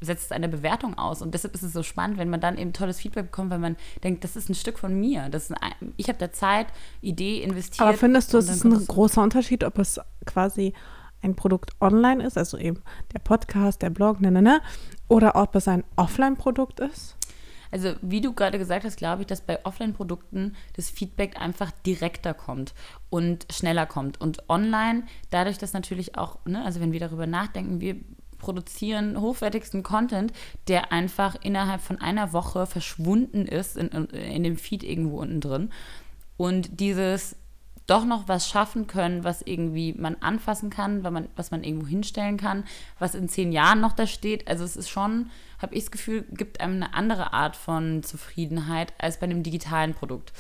[0.02, 1.22] setzt es eine Bewertung aus.
[1.22, 3.76] Und deshalb ist es so spannend, wenn man dann eben tolles Feedback bekommt, weil man
[4.04, 5.30] denkt, das ist ein Stück von mir.
[5.30, 6.68] Das ein, ich habe da Zeit,
[7.02, 7.88] Idee investiert.
[7.88, 10.74] aber findest du, es ist ein großer Unterschied, ob es quasi
[11.22, 12.82] ein Produkt online ist, also eben
[13.14, 14.62] der Podcast, der Blog, ne, ne, ne,
[15.08, 17.18] oder ob es ein Offline-Produkt ist?
[17.72, 22.34] Also wie du gerade gesagt hast, glaube ich, dass bei Offline-Produkten das Feedback einfach direkter
[22.34, 22.74] kommt
[23.10, 24.20] und schneller kommt.
[24.20, 27.98] Und online, dadurch, dass natürlich auch, ne, also wenn wir darüber nachdenken, wir
[28.40, 30.34] produzieren hochwertigsten Content,
[30.68, 35.70] der einfach innerhalb von einer Woche verschwunden ist in, in, dem Feed irgendwo unten drin.
[36.38, 37.36] Und dieses
[37.90, 42.38] doch noch was schaffen können, was irgendwie man anfassen kann, man, was man irgendwo hinstellen
[42.38, 42.64] kann,
[43.00, 44.48] was in zehn Jahren noch da steht.
[44.48, 48.94] Also es ist schon, habe ich das Gefühl, gibt einem eine andere Art von Zufriedenheit
[49.00, 50.34] als bei einem digitalen Produkt.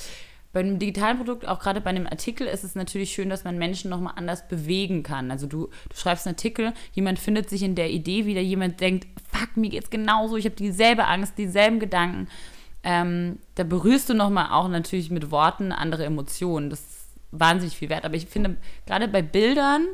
[0.52, 3.58] Bei einem digitalen Produkt, auch gerade bei einem Artikel, ist es natürlich schön, dass man
[3.58, 5.30] Menschen nochmal anders bewegen kann.
[5.30, 9.08] Also du, du schreibst einen Artikel, jemand findet sich in der Idee wieder, jemand denkt,
[9.32, 12.28] fuck, mir geht's genauso, ich habe dieselbe Angst, dieselben Gedanken.
[12.84, 16.70] Ähm, da berührst du nochmal auch natürlich mit Worten andere Emotionen.
[16.70, 17.00] Das ist
[17.32, 18.06] wahnsinnig viel wert.
[18.06, 19.86] Aber ich finde, gerade bei Bildern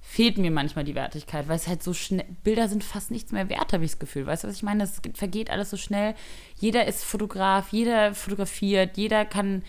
[0.00, 3.48] fehlt mir manchmal die Wertigkeit, weil es halt so schnell, Bilder sind fast nichts mehr
[3.48, 4.24] wert, habe ich das Gefühl.
[4.26, 4.84] Weißt du, was ich meine?
[4.84, 6.14] Es vergeht alles so schnell.
[6.58, 9.64] Jeder ist Fotograf, jeder fotografiert, jeder kann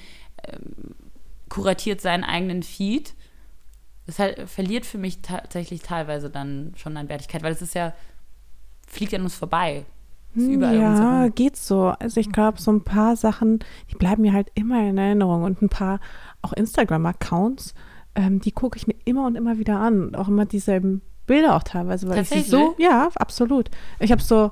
[0.45, 0.95] ähm,
[1.49, 3.13] kuratiert seinen eigenen Feed.
[4.05, 7.93] Das halt, verliert für mich tatsächlich teilweise dann schon an Wertigkeit, weil es ist ja,
[8.87, 9.85] fliegt an uns vorbei.
[10.35, 11.93] Uns ja, geht so.
[11.99, 13.59] Also ich glaube, so ein paar Sachen,
[13.91, 15.99] die bleiben mir halt immer in Erinnerung und ein paar
[16.41, 17.73] auch Instagram-Accounts,
[18.15, 21.55] ähm, die gucke ich mir immer und immer wieder an und auch immer dieselben Bilder
[21.55, 22.85] auch teilweise, weil ich sie so, Tatsächlich?
[22.85, 23.69] ja, absolut.
[23.99, 24.51] Ich habe so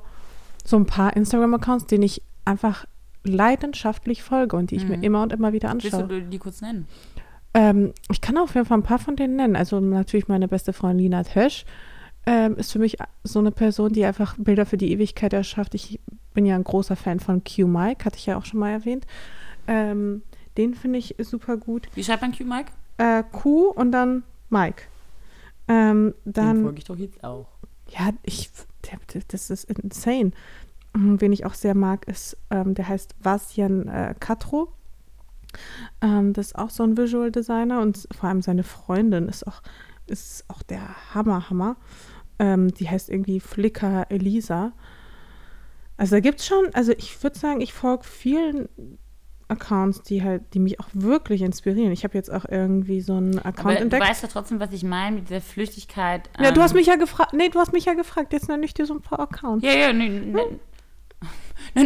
[0.66, 2.86] so ein paar Instagram-Accounts, denen ich einfach
[3.26, 5.84] leidenschaftlich folge und die ich mir immer und immer wieder Mhm.
[5.84, 6.08] Willst anschaue.
[6.08, 6.88] du die kurz nennen?
[7.54, 9.56] Ähm, ich kann auf jeden Fall ein paar von denen nennen.
[9.56, 11.66] Also natürlich meine beste Freundin Lina Tösch
[12.26, 15.74] ähm, ist für mich so eine Person, die einfach Bilder für die Ewigkeit erschafft.
[15.76, 16.00] Ich
[16.34, 19.06] bin ja ein großer Fan von Q Mike, hatte ich ja auch schon mal erwähnt.
[19.68, 20.22] Ähm,
[20.58, 21.88] den finde ich super gut.
[21.96, 22.72] Wie schreibt man Q, Mike?
[22.98, 24.84] Äh, Q und dann Mike.
[25.68, 27.48] Ähm, Den dann, folge ich doch jetzt auch.
[27.90, 28.50] ja, ich,
[29.30, 30.32] das ist insane.
[30.96, 34.72] Mhm, Wen ich auch sehr mag, ist, ähm, der heißt Vasjan äh, Katro.
[36.02, 39.62] Ähm, das ist auch so ein Visual Designer und vor allem seine Freundin ist auch,
[40.08, 41.78] ist auch der Hammer, Hammer.
[42.40, 44.74] Ähm, die heißt irgendwie Flickr Elisa.
[45.98, 48.68] Also da gibt es schon, also ich würde sagen, ich folge vielen
[49.48, 51.92] Accounts, die halt, die mich auch wirklich inspirieren.
[51.92, 54.04] Ich habe jetzt auch irgendwie so einen Account Aber du entdeckt.
[54.04, 56.30] weißt ja trotzdem, was ich meine mit der Flüchtigkeit.
[56.40, 58.66] ja, du ähm, hast mich ja gefragt, nee, du hast mich ja gefragt, jetzt nenne
[58.66, 59.64] ich dir so ein paar Accounts.
[59.66, 60.60] Ja, ja, nee, nee.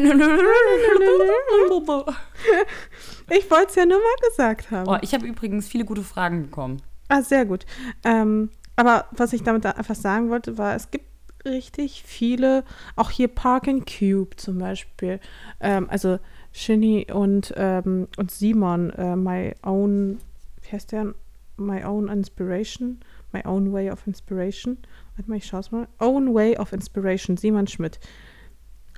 [3.31, 4.89] Ich wollte es ja nur mal gesagt haben.
[4.89, 6.81] Oh, ich habe übrigens viele gute Fragen bekommen.
[7.09, 7.65] Ah, sehr gut.
[8.03, 11.05] Ähm, aber was ich damit einfach sagen wollte, war, es gibt
[11.45, 12.63] richtig viele,
[12.95, 15.19] auch hier Park and Cube zum Beispiel.
[15.59, 16.19] Ähm, also
[16.51, 20.19] Shinny und, ähm, und Simon, äh, My Own,
[20.61, 21.13] wie heißt der?
[21.57, 22.99] My Own Inspiration,
[23.31, 24.77] My Own Way of Inspiration.
[25.15, 25.87] Warte mal, ich schaue es mal.
[25.99, 27.99] Own Way of Inspiration, Simon Schmidt.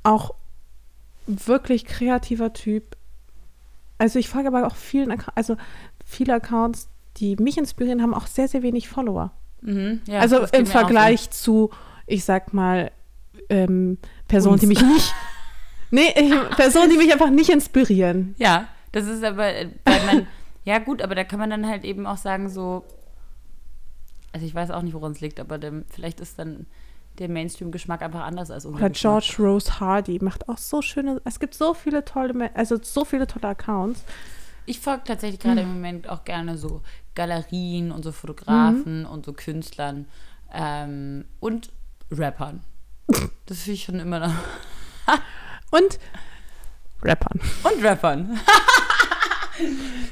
[0.04, 0.36] Auch
[1.28, 2.98] wirklich kreativer Typ.
[3.98, 5.58] Also ich folge aber auch vielen, Acc- also
[6.06, 9.32] viele Accounts, die mich inspirieren, haben auch sehr, sehr wenig Follower.
[9.62, 10.66] Mhm, ja, also im.
[10.66, 11.70] Vergleich zu,
[12.08, 12.92] ich sag mal,
[13.50, 13.98] ähm,
[14.28, 14.62] Personen, Uns.
[14.62, 15.14] die mich nicht,
[15.92, 16.12] nee,
[16.56, 18.34] Personen, die mich einfach nicht inspirieren.
[18.40, 20.28] Ja, das ist aber, äh, weil man,
[20.64, 22.84] ja gut, aber da kann man dann halt eben auch sagen, so,
[24.34, 26.66] also ich weiß auch nicht, woran es liegt, aber dem, vielleicht ist dann
[27.22, 29.24] der Mainstream-Geschmack einfach anders als unser Oder Geschmack.
[29.24, 33.28] George Rose Hardy macht auch so schöne, es gibt so viele tolle, also so viele
[33.28, 34.04] tolle Accounts.
[34.66, 35.68] Ich folge tatsächlich gerade Hm.
[35.70, 36.82] im Moment auch gerne so
[37.16, 38.14] Galerien und so Mhm.
[38.14, 40.08] Fotografen und so Künstlern
[40.54, 41.72] ähm, und
[42.12, 42.62] Rappern.
[43.46, 44.34] Das finde ich schon immer noch.
[45.72, 46.00] Und
[47.02, 47.40] Rappern.
[47.64, 48.40] Und Rappern.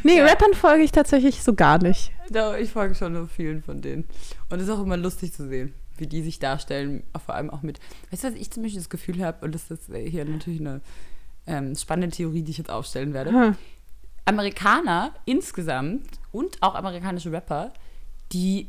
[0.04, 0.26] Nee, Ja.
[0.26, 2.12] Rappern folge ich tatsächlich so gar nicht.
[2.30, 4.06] Doch, ich folge schon nur vielen von denen.
[4.50, 7.04] Und es ist auch immer lustig zu sehen, wie die sich darstellen.
[7.26, 7.80] Vor allem auch mit.
[8.12, 9.46] Weißt du, was ich zum Beispiel das Gefühl habe?
[9.46, 10.82] Und das ist hier natürlich eine
[11.48, 13.32] ähm, spannende Theorie, die ich jetzt aufstellen werde.
[13.32, 13.56] Hm.
[14.26, 17.74] Amerikaner insgesamt und auch amerikanische Rapper,
[18.32, 18.68] die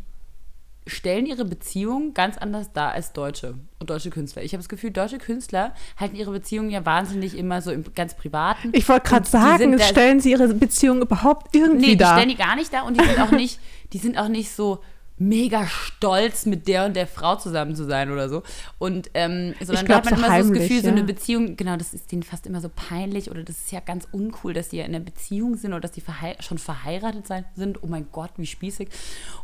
[0.87, 4.43] stellen ihre Beziehung ganz anders dar als Deutsche und deutsche Künstler.
[4.43, 8.15] Ich habe das Gefühl, deutsche Künstler halten ihre Beziehungen ja wahnsinnig immer so im ganz
[8.15, 8.71] privaten.
[8.73, 12.15] Ich wollte gerade die sagen, stellen sie ihre Beziehung überhaupt irgendwie Nee, die dar?
[12.15, 13.61] stellen die gar nicht da und die sind auch nicht,
[13.93, 14.81] die sind auch nicht so
[15.21, 18.43] mega stolz, mit der und der Frau zusammen zu sein oder so.
[18.79, 20.93] Und ähm, sondern glaub, da hat man so immer so das heimlich, Gefühl, so ja.
[20.93, 24.09] eine Beziehung, genau, das ist denen fast immer so peinlich oder das ist ja ganz
[24.13, 27.45] uncool, dass die ja in einer Beziehung sind oder dass die verhei schon verheiratet sein,
[27.55, 27.83] sind.
[27.83, 28.89] Oh mein Gott, wie spießig.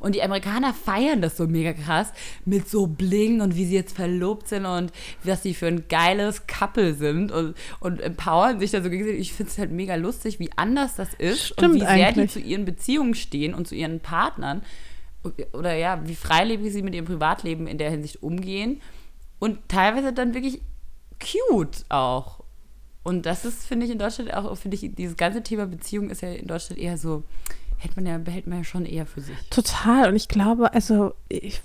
[0.00, 2.10] Und die Amerikaner feiern das so mega krass
[2.46, 4.92] mit so Bling und wie sie jetzt verlobt sind und
[5.24, 9.20] was sie für ein geiles Couple sind und, und empowern sich da so gegenseitig.
[9.20, 12.32] Ich finde es halt mega lustig, wie anders das ist und Stimmt wie sehr eigentlich.
[12.32, 14.62] die zu ihren Beziehungen stehen und zu ihren Partnern
[15.52, 18.80] oder ja, wie freilebig sie mit ihrem Privatleben in der Hinsicht umgehen
[19.38, 20.60] und teilweise dann wirklich
[21.20, 22.40] cute auch.
[23.02, 26.22] Und das ist, finde ich, in Deutschland auch, finde ich, dieses ganze Thema Beziehung ist
[26.22, 27.22] ja in Deutschland eher so,
[27.78, 29.36] hält man ja, behält man ja schon eher für sich.
[29.50, 30.08] Total.
[30.08, 31.60] Und ich glaube, also ich,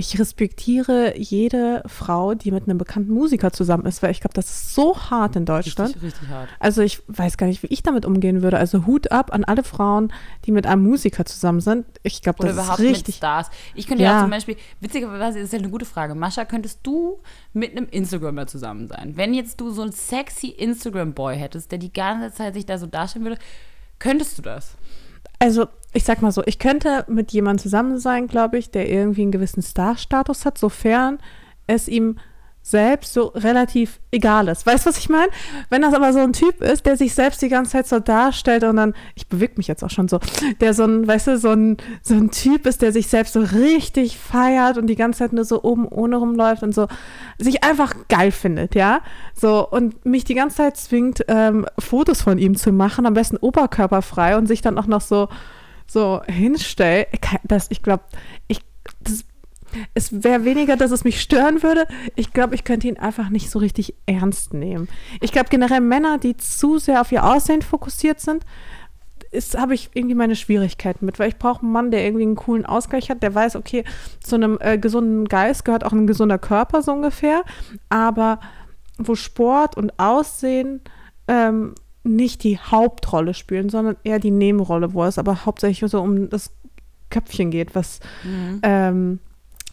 [0.00, 4.46] ich respektiere jede Frau, die mit einem bekannten Musiker zusammen ist, weil ich glaube, das
[4.48, 5.88] ist so hart in Deutschland.
[5.88, 6.48] Richtig, richtig hart.
[6.60, 8.58] Also ich weiß gar nicht, wie ich damit umgehen würde.
[8.58, 10.12] Also Hut ab an alle Frauen,
[10.44, 11.84] die mit einem Musiker zusammen sind.
[12.04, 13.16] Ich glaube, das ist überhaupt mit richtig.
[13.16, 13.50] Stars.
[13.74, 14.12] Ich könnte ja.
[14.12, 14.20] Ja.
[14.20, 16.14] zum Beispiel, witzigerweise ist ja eine gute Frage.
[16.14, 17.18] Mascha, könntest du
[17.52, 19.16] mit einem Instagrammer zusammen sein?
[19.16, 22.86] Wenn jetzt du so einen sexy Instagram-Boy hättest, der die ganze Zeit sich da so
[22.86, 23.40] darstellen würde,
[23.98, 24.76] könntest du das?
[25.40, 29.22] Also ich sag mal so, ich könnte mit jemandem zusammen sein, glaube ich, der irgendwie
[29.22, 31.18] einen gewissen Star-Status hat, sofern
[31.66, 32.18] es ihm
[32.62, 34.66] selbst so relativ egal ist.
[34.66, 35.30] Weißt du, was ich meine?
[35.70, 38.62] Wenn das aber so ein Typ ist, der sich selbst die ganze Zeit so darstellt
[38.64, 40.20] und dann, ich bewege mich jetzt auch schon so,
[40.60, 43.40] der so ein, weißt du, so ein, so ein Typ ist, der sich selbst so
[43.40, 46.88] richtig feiert und die ganze Zeit nur so oben ohne rumläuft und so
[47.38, 49.00] sich einfach geil findet, ja?
[49.34, 53.38] So, und mich die ganze Zeit zwingt, ähm, Fotos von ihm zu machen, am besten
[53.38, 55.28] oberkörperfrei und sich dann auch noch so,
[55.88, 57.08] so hinstellt.
[57.44, 58.04] Das, ich glaube,
[58.46, 58.60] ich,
[59.00, 59.24] das
[59.94, 61.86] es wäre weniger, dass es mich stören würde.
[62.16, 64.88] Ich glaube, ich könnte ihn einfach nicht so richtig ernst nehmen.
[65.20, 68.44] Ich glaube generell Männer, die zu sehr auf ihr Aussehen fokussiert sind,
[69.56, 72.64] habe ich irgendwie meine Schwierigkeiten mit, weil ich brauche einen Mann, der irgendwie einen coolen
[72.64, 73.84] Ausgleich hat, der weiß, okay,
[74.20, 77.44] zu einem äh, gesunden Geist gehört auch ein gesunder Körper so ungefähr,
[77.90, 78.40] aber
[78.96, 80.80] wo Sport und Aussehen
[81.28, 81.74] ähm,
[82.08, 86.50] nicht die Hauptrolle spielen, sondern eher die Nebenrolle, wo es aber hauptsächlich so um das
[87.10, 88.00] Köpfchen geht, was
[88.62, 89.20] ähm,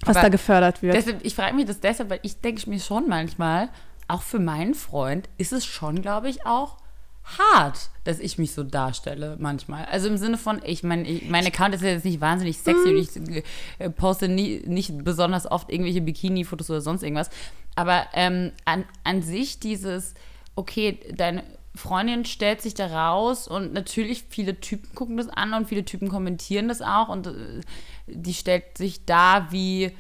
[0.02, 0.96] was Aber da gefördert wird.
[0.96, 3.70] Deshalb, ich frage mich das deshalb, weil ich denke mir schon manchmal,
[4.08, 6.78] auch für meinen Freund ist es schon, glaube ich, auch
[7.24, 9.86] hart, dass ich mich so darstelle manchmal.
[9.86, 12.98] Also im Sinne von, ich meine, mein Account ist ja jetzt nicht wahnsinnig sexy und
[12.98, 13.44] ich
[13.80, 17.32] äh, poste nie, nicht besonders oft irgendwelche Bikini-Fotos oder sonst irgendwas.
[17.76, 20.14] Aber ähm, an, an sich dieses,
[20.56, 21.44] okay, deine
[21.76, 26.10] Freundin stellt sich da raus und natürlich viele Typen gucken das an und viele Typen
[26.10, 27.62] kommentieren das auch und äh,
[28.08, 29.92] die stellt sich da wie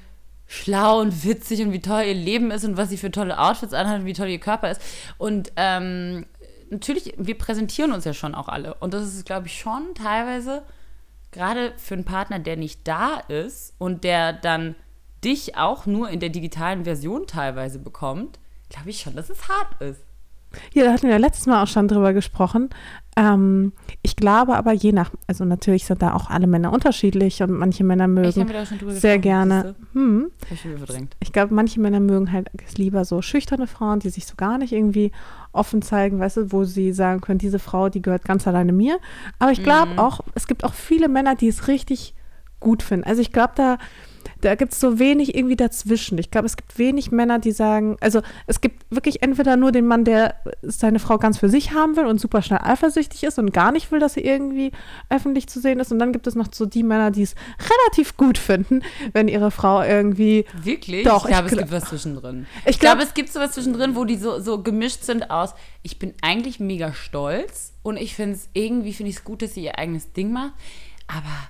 [0.48, 3.74] schlau und witzig und wie toll ihr Leben ist und was sie für tolle Outfits
[3.74, 4.82] anhat und wie toll ihr Körper ist.
[5.18, 6.26] Und ähm,
[6.70, 8.76] natürlich, wir präsentieren uns ja schon auch alle.
[8.76, 10.64] Und das ist, glaube ich, schon teilweise,
[11.32, 14.76] gerade für einen Partner, der nicht da ist und der dann
[15.24, 19.82] dich auch nur in der digitalen Version teilweise bekommt, glaube ich schon, dass es hart
[19.82, 20.02] ist.
[20.74, 22.70] Ja, da hatten wir letztes Mal auch schon drüber gesprochen.
[23.18, 27.52] Ähm, ich glaube aber je nach, also natürlich sind da auch alle Männer unterschiedlich und
[27.52, 28.36] manche Männer Ich mögen
[28.90, 29.76] sehr gerne.
[29.94, 30.32] Hm,
[31.22, 34.74] ich glaube, manche Männer mögen halt lieber so schüchterne Frauen, die sich so gar nicht
[34.74, 35.12] irgendwie
[35.54, 39.00] offen zeigen, weißt du, wo sie sagen können, diese Frau, die gehört ganz alleine mir.
[39.40, 40.00] Aber ich glaube Mhm.
[40.00, 42.16] auch, es gibt auch viele Männer, die es richtig
[42.60, 43.06] gut finden.
[43.06, 43.78] Also ich glaube, da,
[44.46, 46.18] da gibt es so wenig irgendwie dazwischen.
[46.20, 49.88] Ich glaube, es gibt wenig Männer, die sagen, also es gibt wirklich entweder nur den
[49.88, 53.52] Mann, der seine Frau ganz für sich haben will und super schnell eifersüchtig ist und
[53.54, 54.72] gar nicht will, dass sie irgendwie
[55.10, 55.92] öffentlich zu sehen ist.
[55.92, 58.84] Und dann gibt es noch so die Männer, die es relativ gut finden,
[59.14, 61.04] wenn ihre Frau irgendwie Wirklich?
[61.06, 62.46] Doch, ich glaube, ich es gibt was zwischendrin.
[62.66, 65.56] Ich Ich glaube, glaub- es gibt sowas zwischendrin, wo die so, so gemischt sind aus,
[65.82, 69.56] ich bin eigentlich mega stolz und ich finde es, irgendwie finde ich es gut, dass
[69.56, 70.54] sie ihr eigenes Ding macht,
[71.08, 71.50] aber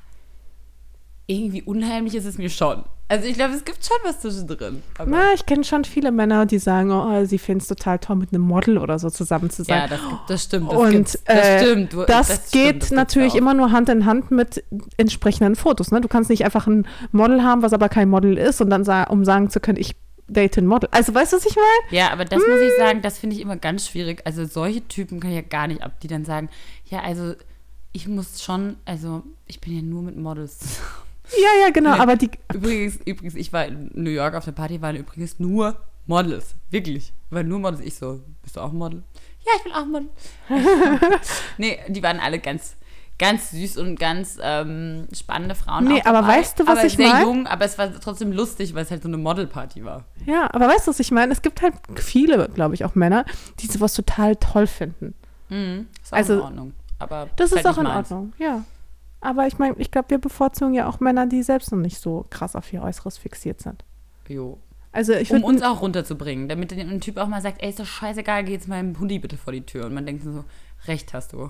[1.27, 2.83] irgendwie unheimlich ist es mir schon.
[3.07, 4.81] Also ich glaube, es gibt schon was zwischendrin.
[4.97, 8.15] Aber Na, ich kenne schon viele Männer, die sagen, oh, sie finden es total toll,
[8.15, 9.77] mit einem Model oder so zusammen zu sein.
[9.77, 10.71] ja, das, das stimmt.
[10.71, 11.19] Das, und gibt's.
[11.23, 11.93] das äh, stimmt.
[11.93, 13.37] Das, stimmt, geht das gibt's natürlich auch.
[13.37, 14.63] immer nur Hand in Hand mit
[14.97, 15.91] entsprechenden Fotos.
[15.91, 16.01] Ne?
[16.01, 19.03] Du kannst nicht einfach ein Model haben, was aber kein Model ist, und dann sa
[19.03, 19.95] um sagen zu können, ich
[20.27, 20.89] date ein Model.
[20.91, 21.95] Also weißt du, was ich meine?
[21.95, 24.23] Ja, aber das muss ich sagen, das finde ich immer ganz schwierig.
[24.25, 26.49] Also solche Typen kann ich ja gar nicht ab, die dann sagen,
[26.89, 27.35] ja, also
[27.91, 30.79] ich muss schon, also ich bin ja nur mit Models.
[31.31, 31.91] Ja, ja, genau.
[31.91, 35.75] Aber die, Übrigens, übrigens, ich war in New York auf der Party, waren übrigens nur
[36.05, 36.55] Models.
[36.69, 37.13] Wirklich.
[37.29, 37.81] Waren nur Models.
[37.83, 39.03] Ich so, bist du auch ein Model?
[39.45, 40.09] Ja, ich bin auch ein Model.
[41.57, 42.75] nee, die waren alle ganz,
[43.17, 45.85] ganz süß und ganz ähm, spannende Frauen.
[45.85, 46.37] Nee, aber dabei.
[46.39, 47.23] weißt du, was aber ich sehr mein?
[47.23, 50.05] jung, aber es war trotzdem lustig, weil es halt so eine Modelparty war.
[50.25, 51.31] ja, aber weißt du, was ich meine?
[51.33, 53.25] Es gibt halt viele, glaube ich, auch Männer,
[53.59, 55.13] die sowas total toll finden.
[55.49, 55.87] Mhm.
[56.03, 56.73] Ist auch Also, in Ordnung.
[56.97, 58.11] Aber Das ist halt auch in meins.
[58.11, 58.63] Ordnung, ja.
[59.25, 62.27] Aber ich meine, ich glaube, wir bevorzugen ja auch Männer, die selbst noch nicht so
[62.29, 63.83] krass auf ihr Äußeres fixiert sind.
[64.27, 64.59] Jo.
[64.91, 67.79] Also ich Um uns auch runterzubringen, damit ein ein Typ auch mal sagt, ey, ist
[67.79, 69.87] doch scheißegal, geh jetzt meinem Hundi bitte vor die Tür.
[69.87, 70.45] Und man denkt so,
[70.85, 71.49] recht hast du.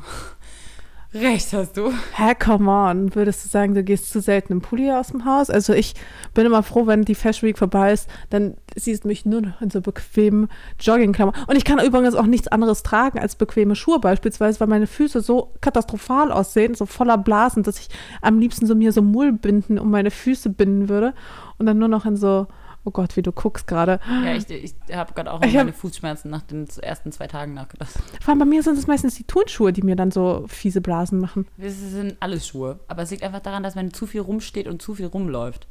[1.15, 1.91] Recht hast du.
[2.13, 5.49] Hä, come on, würdest du sagen, du gehst zu selten im Pulli aus dem Haus?
[5.49, 5.93] Also ich
[6.33, 9.61] bin immer froh, wenn die Fashion Week vorbei ist, dann siehst du mich nur noch
[9.61, 10.49] in so bequemen
[10.79, 11.43] Joggingklamotten.
[11.47, 15.21] Und ich kann übrigens auch nichts anderes tragen als bequeme Schuhe beispielsweise, weil meine Füße
[15.21, 17.89] so katastrophal aussehen, so voller Blasen, dass ich
[18.21, 21.13] am liebsten so mir so Mullbinden um meine Füße binden würde
[21.57, 22.47] und dann nur noch in so,
[22.85, 23.99] oh Gott, wie du guckst gerade.
[24.09, 27.53] Ja, ich, ich habe gerade auch Ich hab- meine Fußschmerzen nach den ersten zwei Tagen
[27.53, 27.91] nachgedacht.
[28.21, 31.19] Vor allem bei mir sind es meistens die Turnschuhe, die mir dann so fiese Blasen
[31.19, 31.47] machen.
[31.57, 32.79] Das sind alles Schuhe.
[32.87, 35.67] Aber es liegt einfach daran, dass man zu viel rumsteht und zu viel rumläuft.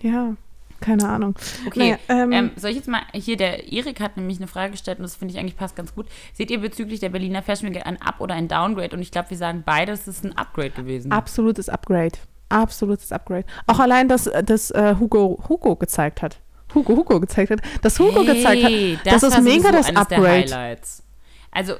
[0.00, 0.34] Ja,
[0.80, 1.34] keine Ahnung.
[1.66, 4.72] Okay, Naja, ähm, ähm, soll ich jetzt mal, hier der Erik hat nämlich eine Frage
[4.72, 6.06] gestellt und das finde ich eigentlich passt ganz gut.
[6.34, 8.96] Seht ihr bezüglich der Berliner Fashion Week ein Up- oder ein Downgrade?
[8.96, 11.12] Und ich glaube, wir sagen beide, es ist ein Upgrade gewesen.
[11.12, 12.18] Absolutes Upgrade.
[12.52, 13.44] Absolutes Upgrade.
[13.66, 16.40] Auch allein, dass das äh, Hugo Hugo gezeigt hat.
[16.74, 17.60] Hugo Hugo gezeigt hat.
[17.82, 18.72] Dass Hugo gezeigt hat.
[19.04, 20.28] Das, ist war mega sowieso das Upgrade.
[20.28, 21.02] Highlights.
[21.50, 21.74] Also,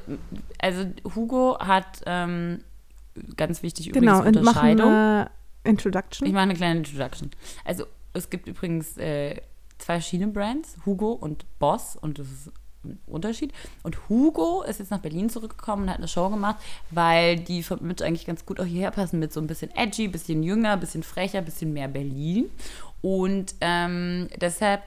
[0.59, 2.63] also Hugo hat ähm,
[3.37, 4.89] ganz wichtig übrigens Genau, Unterscheidung.
[4.89, 5.31] eine
[5.65, 6.27] Introduction.
[6.27, 7.31] Ich mache eine kleine Introduction.
[7.65, 9.37] Also es gibt übrigens äh,
[9.79, 12.53] zwei verschiedene Brands, Hugo und Boss, und das ist
[13.07, 13.53] Unterschied.
[13.83, 16.57] Und Hugo ist jetzt nach Berlin zurückgekommen und hat eine Show gemacht,
[16.91, 20.09] weil die von Mitch eigentlich ganz gut auch hierher passen mit so ein bisschen edgy,
[20.09, 22.51] bisschen jünger, bisschen frecher, bisschen mehr Berlin.
[23.01, 24.83] Und ähm, deshalb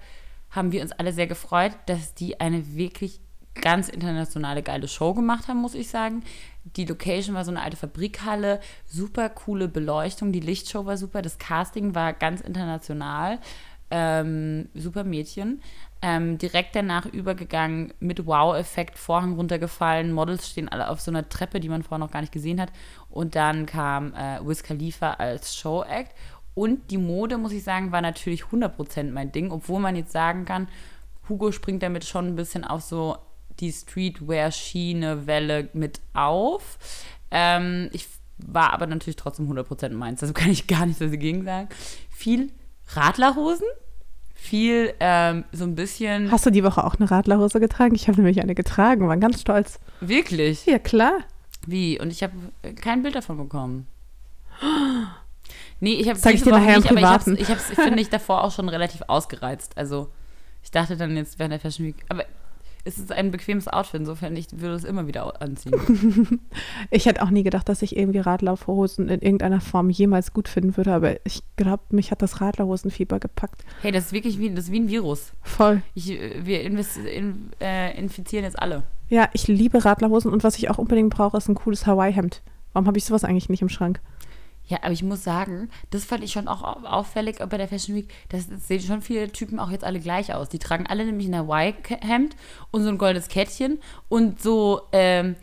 [0.52, 3.20] haben wir uns alle sehr gefreut, dass die eine wirklich
[3.62, 6.24] ganz internationale geile Show gemacht haben, muss ich sagen.
[6.76, 11.38] Die Location war so eine alte Fabrikhalle, super coole Beleuchtung, die Lichtshow war super, das
[11.38, 13.39] Casting war ganz international,
[13.98, 15.62] ähm, super Mädchen.
[16.02, 21.62] Ähm, direkt danach übergegangen mit Wow-Effekt, Vorhang runtergefallen, Models stehen alle auf so einer Treppe,
[21.62, 22.74] die man vorher noch gar nicht gesehen hat.
[23.10, 26.14] Und dann kam äh, Wiz Khalifa als Show-Act.
[26.54, 30.43] Und die Mode, muss ich sagen, war natürlich 100% mein Ding, obwohl man jetzt sagen
[30.43, 30.68] kann,
[31.30, 33.18] Hugo springt damit schon ein bisschen auf so
[33.62, 36.78] die Streetwear-Schiene-Welle mit auf.
[37.32, 41.70] Ähm, ich war aber natürlich trotzdem 100% meins, also kann ich gar nichts dagegen sagen.
[42.10, 42.52] Viel
[42.89, 43.68] Radlerhosen,
[44.36, 47.96] viel ähm, so ein bisschen, Hast du die Woche auch eine Radlerhose getragen?
[47.96, 49.80] Ich habe nämlich eine getragen, war ganz stolz.
[50.02, 51.20] wirklich, Ja, klar.
[51.66, 52.00] wie?
[52.00, 52.34] Und ich habe
[52.82, 53.88] kein Bild davon bekommen.
[55.80, 57.42] Nee, ich habe Zeig ich dir nachher im nicht, aber ich habe Privaten.
[57.42, 59.78] ich hab's, finde ich, davor auch schon relativ ausgereizt.
[59.78, 60.10] Also
[60.64, 62.26] ich dachte dann jetzt während der Fashion Week, aber
[62.86, 65.74] es ist ein bequemes Outfit, insofern ich würde es immer wieder anziehen.
[66.92, 70.78] Ich hätte auch nie gedacht, dass ich irgendwie Radlerhosen in irgendeiner Form jemals gut finden
[70.78, 73.66] würde, aber ich glaube, mich hat das Radlerhosenfieber gepackt.
[73.82, 75.34] Hey, das ist wirklich wie, das wie ein Virus.
[75.42, 75.82] Voll.
[75.96, 78.84] Ich, äh, wir in, äh, infizieren jetzt alle.
[79.10, 82.42] Ja, ich liebe Radlerhosen und was ich auch unbedingt brauche, ist ein cooles Hawaii-Hemd.
[82.74, 84.00] Warum habe ich sowas eigentlich nicht im Schrank?
[84.68, 87.95] Ja, aber ich muss sagen, das fand ich schon auch au- auffällig bei der Fashion
[87.95, 88.11] Week.
[88.30, 90.49] Das sehen schon viele Typen auch jetzt alle gleich aus.
[90.49, 92.36] Die tragen alle nämlich ein Hawaii-Hemd
[92.72, 95.36] und so ein goldenes Kettchen und so, ähm,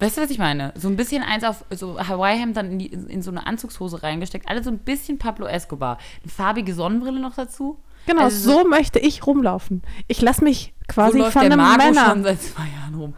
[0.00, 0.72] weißt du, was ich meine?
[0.76, 4.48] So ein bisschen eins auf so Hawaii-Hemd dann in, die, in so eine Anzugshose reingesteckt.
[4.48, 5.98] Alle so ein bisschen Pablo Escobar.
[6.22, 7.78] Eine farbige Sonnenbrille noch dazu.
[8.06, 9.82] Genau, Also so möchte ich rumlaufen.
[10.08, 12.04] Ich lasse mich quasi so läuft von der einem Marco Männer.
[12.06, 13.14] schon seit zwei Jahren rum.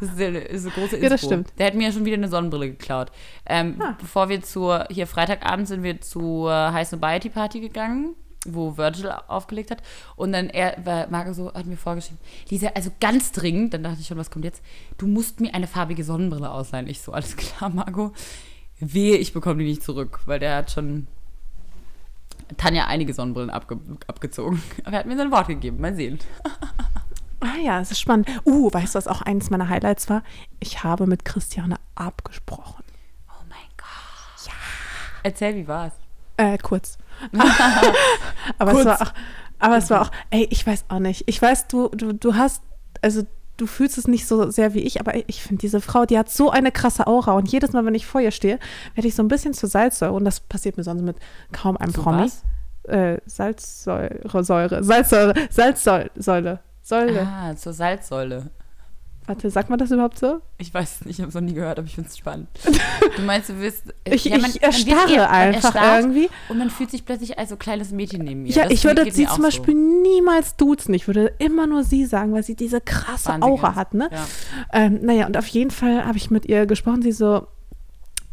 [0.00, 1.02] Das ist, eine, ist eine große Inspo.
[1.04, 1.52] Ja, das stimmt.
[1.58, 3.10] Der hat mir ja schon wieder eine Sonnenbrille geklaut.
[3.46, 3.94] Ähm, Ah.
[4.00, 8.14] Bevor wir zur, hier Freitagabend sind wir zur High Society Party gegangen,
[8.46, 9.82] wo Virgil aufgelegt hat.
[10.16, 12.18] Und dann er, war Marco so, hat mir vorgeschrieben,
[12.50, 14.62] Lisa, also ganz dringend, dann dachte ich schon, was kommt jetzt?
[14.98, 16.88] Du musst mir eine farbige Sonnenbrille ausleihen.
[16.88, 18.12] Ich so, alles klar, Marco.
[18.78, 21.06] Wehe, ich bekomme die nicht zurück, weil der hat schon
[22.56, 24.62] Tanja einige Sonnenbrillen abge abgezogen.
[24.84, 26.18] Aber er hat mir sein Wort gegeben, mal sehen.
[27.40, 28.28] Ah ja, es ist spannend.
[28.46, 30.22] Uh, weißt du, was auch eines meiner Highlights war?
[30.58, 32.82] Ich habe mit Christiane abgesprochen.
[33.28, 34.46] Oh mein Gott.
[34.46, 34.54] Ja.
[35.22, 35.92] Erzähl, wie war's?
[36.38, 36.96] Äh, kurz.
[38.58, 38.80] aber Kurz.
[38.80, 39.12] es war auch,
[39.58, 41.24] aber es war auch, ey, ich weiß auch nicht.
[41.26, 42.62] Ich weiß, du, du, du hast,
[43.02, 43.22] also
[43.56, 46.28] du fühlst es nicht so sehr wie ich, aber ich finde diese Frau, die hat
[46.30, 48.58] so eine krasse Aura und jedes Mal, wenn ich vor ihr stehe,
[48.94, 51.16] werde ich so ein bisschen zur Salzsäure und das passiert mir sonst mit
[51.52, 52.22] kaum einem Zu Promi.
[52.22, 52.42] was?
[52.84, 57.26] Äh, Salzsäure, Säure, Salzsäure, Salzsäule, Säule.
[57.26, 58.50] Ah, zur Salzsäule.
[59.26, 60.40] Warte, sagt man das überhaupt so?
[60.58, 62.48] Ich weiß es nicht, ich habe es noch nie gehört, aber ich finde es spannend.
[63.16, 63.84] Du meinst, du wirst.
[64.04, 66.28] Ich, ja, man- ich erstarre eher- einfach irgendwie.
[66.48, 68.50] Und man fühlt sich plötzlich als so kleines Mädchen neben mir.
[68.52, 69.42] Ja, Das ich würde sie zum so.
[69.42, 70.92] Beispiel niemals duzen.
[70.94, 74.08] Ich würde immer nur sie sagen, weil sie diese krasse Wahnsinn Aura hat, ne?
[74.12, 74.26] Ja.
[74.72, 77.00] Ähm, naja, und auf jeden Fall habe ich mit ihr gesprochen.
[77.02, 77.46] Sie so,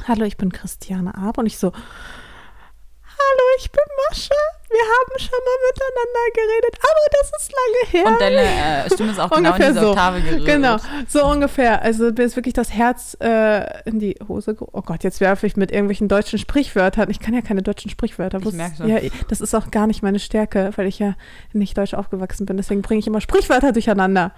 [0.08, 1.38] hallo, ich bin Christiane Ab.
[1.38, 4.36] Und ich so, hallo, ich bin Mascha.
[4.74, 8.12] Wir haben schon mal miteinander geredet, aber das ist lange her.
[8.12, 9.90] Und deine äh, Stimme ist auch genau in diese so.
[9.92, 10.46] Oktave gerührt.
[10.46, 11.82] Genau, so ungefähr.
[11.84, 14.56] Also mir ist wirklich das Herz äh, in die Hose.
[14.60, 17.10] Oh Gott, jetzt werfe ich mit irgendwelchen deutschen Sprichwörtern.
[17.12, 18.40] Ich kann ja keine deutschen Sprichwörter.
[18.40, 18.88] Ich Wusst- merk schon.
[18.88, 21.14] Ja, das ist auch gar nicht meine Stärke, weil ich ja
[21.54, 22.58] nicht deutsch aufgewachsen bin.
[22.58, 24.32] Deswegen bringe ich immer Sprichwörter durcheinander.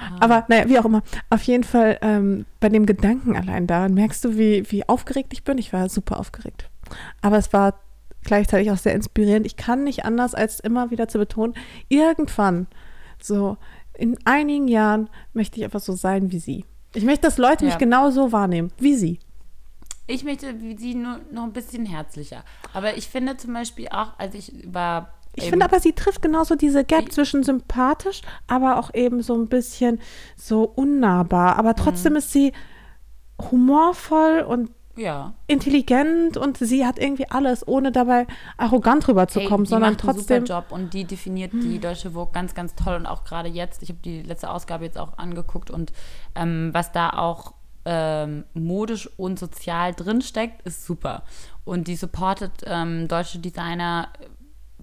[0.00, 0.16] Ah.
[0.20, 1.02] Aber naja, wie auch immer.
[1.30, 5.44] Auf jeden Fall ähm, bei dem Gedanken allein daran merkst du, wie, wie aufgeregt ich
[5.44, 5.58] bin.
[5.58, 6.68] Ich war super aufgeregt.
[7.20, 7.74] Aber es war
[8.28, 9.44] gleichzeitig auch sehr inspirierend.
[9.46, 11.54] Ich kann nicht anders, als immer wieder zu betonen,
[11.88, 12.66] irgendwann,
[13.20, 13.56] so
[13.94, 16.64] in einigen Jahren, möchte ich einfach so sein wie sie.
[16.94, 17.78] Ich möchte, dass Leute mich Ja.
[17.78, 19.18] genau so wahrnehmen, wie sie.
[20.06, 22.44] Ich möchte wie sie nur noch ein bisschen herzlicher.
[22.72, 25.12] Aber ich finde zum Beispiel auch, als ich war.
[25.34, 29.48] Ich finde aber, sie trifft genauso diese Gap zwischen sympathisch, aber auch eben so ein
[29.48, 30.00] bisschen
[30.36, 31.56] so unnahbar.
[31.58, 32.18] Aber trotzdem Mhm.
[32.18, 32.52] ist sie
[33.50, 35.32] humorvoll und Ja.
[35.46, 38.26] intelligent und sie hat irgendwie alles, ohne dabei
[38.56, 40.46] arrogant rüberzukommen, die sondern macht einen trotzdem.
[40.46, 43.82] super Job und die definiert die deutsche Vogue ganz, ganz toll und auch gerade jetzt.
[43.82, 45.92] Ich habe die letzte Ausgabe jetzt auch angeguckt und
[46.34, 51.22] ähm, was da auch ähm, modisch und sozial drinsteckt, ist super.
[51.64, 54.08] Und die supportet ähm, deutsche Designer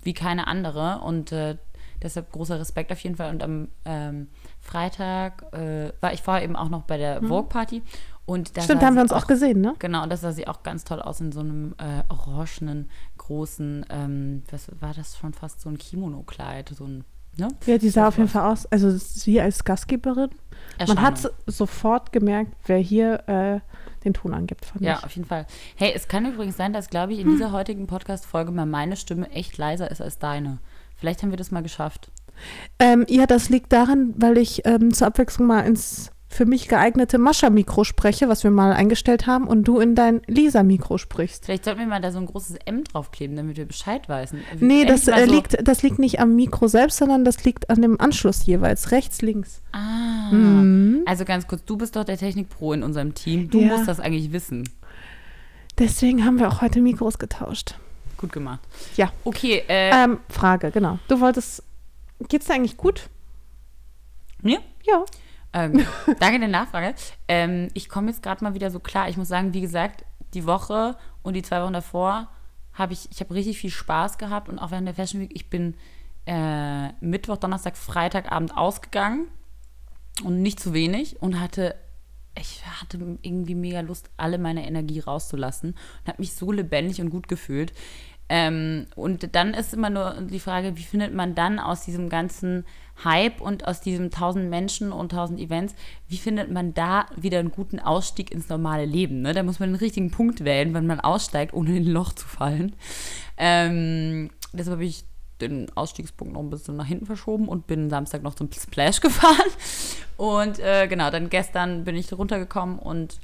[0.01, 1.57] wie keine andere und äh,
[2.01, 3.31] deshalb großer Respekt auf jeden Fall.
[3.31, 7.83] Und am ähm, Freitag äh, war ich vorher eben auch noch bei der Vogue-Party.
[8.25, 9.75] Und da Stimmt, haben wir uns auch gesehen, ne?
[9.79, 13.85] Genau, und das sah sie auch ganz toll aus in so einem äh, orangenen, großen,
[13.89, 17.03] ähm, was war das schon fast so ein Kimono-Kleid, so ein,
[17.37, 17.49] ne?
[17.67, 18.29] Ja, die sah Das auf jeden.
[18.29, 20.31] Fall aus, also sie als Gastgeberin.
[20.87, 23.59] Man hat sofort gemerkt, wer hier äh,
[24.03, 25.03] den Ton angibt, fand Ja, ich.
[25.03, 25.45] auf jeden Fall.
[25.75, 29.29] Hey, es kann übrigens sein, dass, glaube ich, in dieser heutigen Podcast-Folge mal meine Stimme
[29.31, 30.57] echt leiser ist als deine.
[30.95, 32.09] Vielleicht haben wir das mal geschafft.
[32.79, 37.17] Ähm, ja, das liegt daran, weil ich ähm, zur Abwechslung mal ins für mich geeignete
[37.17, 41.45] Mascha-Mikro spreche, was wir mal eingestellt haben, und du in dein Lisa-Mikro sprichst.
[41.45, 44.41] Vielleicht sollten wir mal da so ein großes M draufkleben, damit wir Bescheid wissen.
[44.59, 47.81] Nee, das, äh, so- liegt, das liegt nicht am Mikro selbst, sondern das liegt an
[47.81, 49.61] dem Anschluss jeweils, rechts, links.
[49.71, 50.29] Ah.
[50.31, 51.03] Mhm.
[51.05, 53.49] Also ganz kurz, du bist doch der Technik-Pro in unserem Team.
[53.49, 53.67] Du Ja.
[53.67, 54.67] musst das eigentlich wissen.
[55.79, 57.75] Deswegen haben wir auch heute Mikros getauscht.
[58.17, 58.59] Gut gemacht.
[58.97, 59.11] Ja.
[59.23, 60.99] Okay, äh, Ähm, Frage, genau.
[61.07, 61.63] Du wolltest,
[62.27, 63.09] geht's dir eigentlich gut?
[64.41, 64.59] mir?
[64.83, 65.03] Ja.
[65.55, 65.85] Ähm,
[66.19, 66.93] danke der Nachfrage.
[67.27, 69.09] Ähm, ich komme jetzt gerade mal wieder so klar.
[69.09, 72.29] Ich muss sagen, wie gesagt, die Woche und die zwei Wochen davor
[72.73, 75.49] habe ich, ich habe richtig viel Spaß gehabt und auch während der Fashion Week, ich
[75.49, 75.75] bin
[76.25, 79.27] äh, Mittwoch, Donnerstag, Freitagabend ausgegangen
[80.23, 81.75] und nicht zu wenig und hatte,
[82.37, 87.11] ich hatte irgendwie mega Lust, alle meine Energie rauszulassen und habe mich so lebendig und
[87.11, 87.71] gut gefühlt.
[88.27, 92.65] Ähm, und dann ist immer nur die Frage, wie findet man dann aus diesem ganzen
[93.03, 95.75] Hype und aus diesem tausend Menschen und tausend Events,
[96.07, 99.21] wie findet man da wieder einen guten Ausstieg ins normale Leben?
[99.21, 99.33] Ne?
[99.33, 102.27] Da muss man den richtigen Punkt wählen, wenn man aussteigt, ohne in ein Loch zu
[102.27, 102.75] fallen.
[103.37, 105.03] Ähm, deshalb habe ich
[105.41, 109.51] den Ausstiegspunkt noch ein bisschen nach hinten verschoben und bin Samstag noch zum Splash gefahren.
[110.17, 113.19] Und äh, genau, dann gestern bin ich runtergekommen und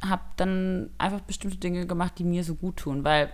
[0.00, 3.30] habe dann einfach bestimmte Dinge gemacht, die mir so gut tun, weil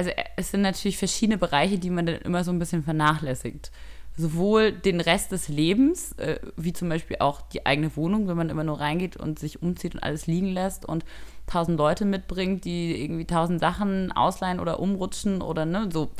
[0.00, 3.70] also äh, es sind natürlich verschiedene Bereiche, die man dann immer so ein bisschen vernachlässigt.
[4.16, 8.48] Sowohl den Rest des Lebens, äh, wie zum Beispiel auch die eigene Wohnung, wenn man
[8.48, 11.04] immer nur reingeht und sich umzieht und alles liegen lässt und
[11.46, 16.10] tausend Leute mitbringt, die irgendwie tausend Sachen ausleihen oder umrutschen oder ne, so.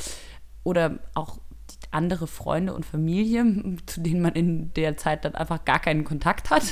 [0.63, 1.39] Oder auch
[1.91, 3.45] andere Freunde und Familie,
[3.87, 6.65] zu denen man in der Zeit dann einfach gar keinen Kontakt hat.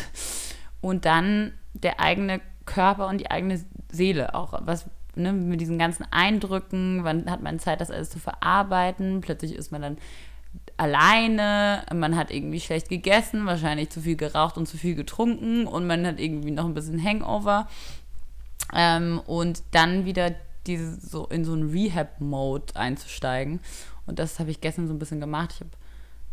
[0.83, 4.53] Und dann der eigene Körper und die eigene Seele auch.
[4.65, 4.87] Was,
[5.19, 9.21] ne, mit diesen ganzen Eindrücken, wann hat man Zeit, das alles zu verarbeiten?
[9.21, 9.99] Plötzlich ist man dann
[10.77, 15.87] alleine, man hat irgendwie schlecht gegessen, wahrscheinlich zu viel geraucht und zu viel getrunken und
[15.87, 17.69] man hat irgendwie noch ein bisschen Hangover.
[18.75, 20.35] Ähm, und dann wieder
[20.67, 23.61] diese, so in so einen Rehab-Mode einzusteigen.
[24.07, 25.53] Und das habe ich gestern so ein bisschen gemacht.
[25.55, 25.71] Ich habe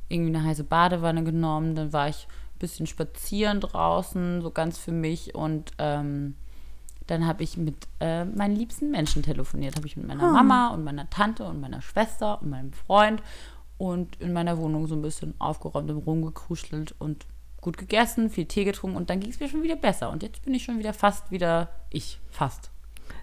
[0.09, 4.91] irgendwie eine heiße Badewanne genommen, dann war ich ein bisschen spazieren draußen, so ganz für
[4.91, 6.35] mich und ähm,
[7.07, 9.75] dann habe ich mit äh, meinen liebsten Menschen telefoniert.
[9.75, 10.31] Habe ich mit meiner oh.
[10.31, 13.21] Mama und meiner Tante und meiner Schwester und meinem Freund
[13.77, 17.25] und in meiner Wohnung so ein bisschen aufgeräumt und rumgekruschelt und
[17.61, 20.11] gut gegessen, viel Tee getrunken und dann ging es mir schon wieder besser.
[20.11, 22.71] Und jetzt bin ich schon wieder fast wieder ich, fast.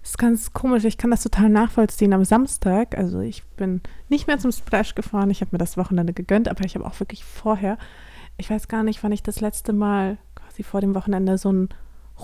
[0.03, 0.85] Das ist ganz komisch.
[0.85, 2.13] Ich kann das total nachvollziehen.
[2.13, 5.31] Am Samstag, also ich bin nicht mehr zum Splash gefahren.
[5.31, 7.79] Ich habe mir das Wochenende gegönnt, aber ich habe auch wirklich vorher,
[8.37, 11.69] ich weiß gar nicht, wann ich das letzte Mal quasi vor dem Wochenende so einen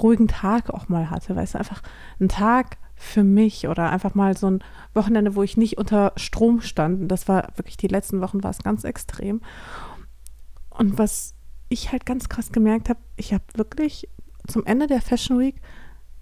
[0.03, 1.36] ruhigen Tag auch mal hatte.
[1.36, 1.82] Weißt du, einfach
[2.18, 6.61] einen Tag für mich oder einfach mal so ein Wochenende, wo ich nicht unter Strom
[6.61, 7.03] stand.
[7.03, 9.40] Und das war wirklich die letzten Wochen war es ganz extrem.
[10.70, 11.34] Und was
[11.68, 14.09] ich halt ganz krass gemerkt habe, ich habe wirklich
[14.46, 15.57] zum Ende der Fashion Week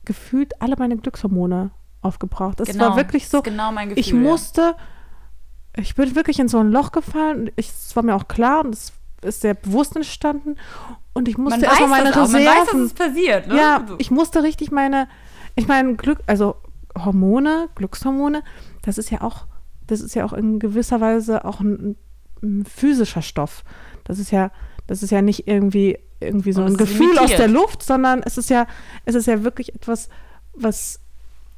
[0.05, 1.71] gefühlt alle meine Glückshormone
[2.03, 2.61] aufgebraucht.
[2.61, 4.61] Es genau, war wirklich so, genau mein Gefühl, ich musste,
[5.77, 5.83] ja.
[5.83, 7.51] ich bin wirklich in so ein Loch gefallen.
[7.57, 10.57] Es war mir auch klar und es ist sehr bewusst entstanden.
[11.17, 12.45] Und ich musste erstmal meine Reserven.
[12.45, 13.49] Man weiß, dass es passiert.
[13.49, 13.57] Ne?
[13.57, 15.09] Ja, ich musste richtig meine,
[15.55, 16.57] ich meine, Glück, also
[16.95, 18.43] Hormone, Glückshormone,
[18.83, 19.47] das ist ja auch,
[19.87, 21.97] das ist ja auch in gewisser Weise auch ein,
[22.43, 23.65] ein physischer Stoff.
[24.05, 24.51] Das ist ja,
[24.87, 27.31] das ist ja nicht irgendwie irgendwie so ein Gefühl limitiert.
[27.31, 28.67] aus der Luft, sondern es ist ja,
[29.07, 30.11] es ist ja wirklich etwas,
[30.53, 31.01] was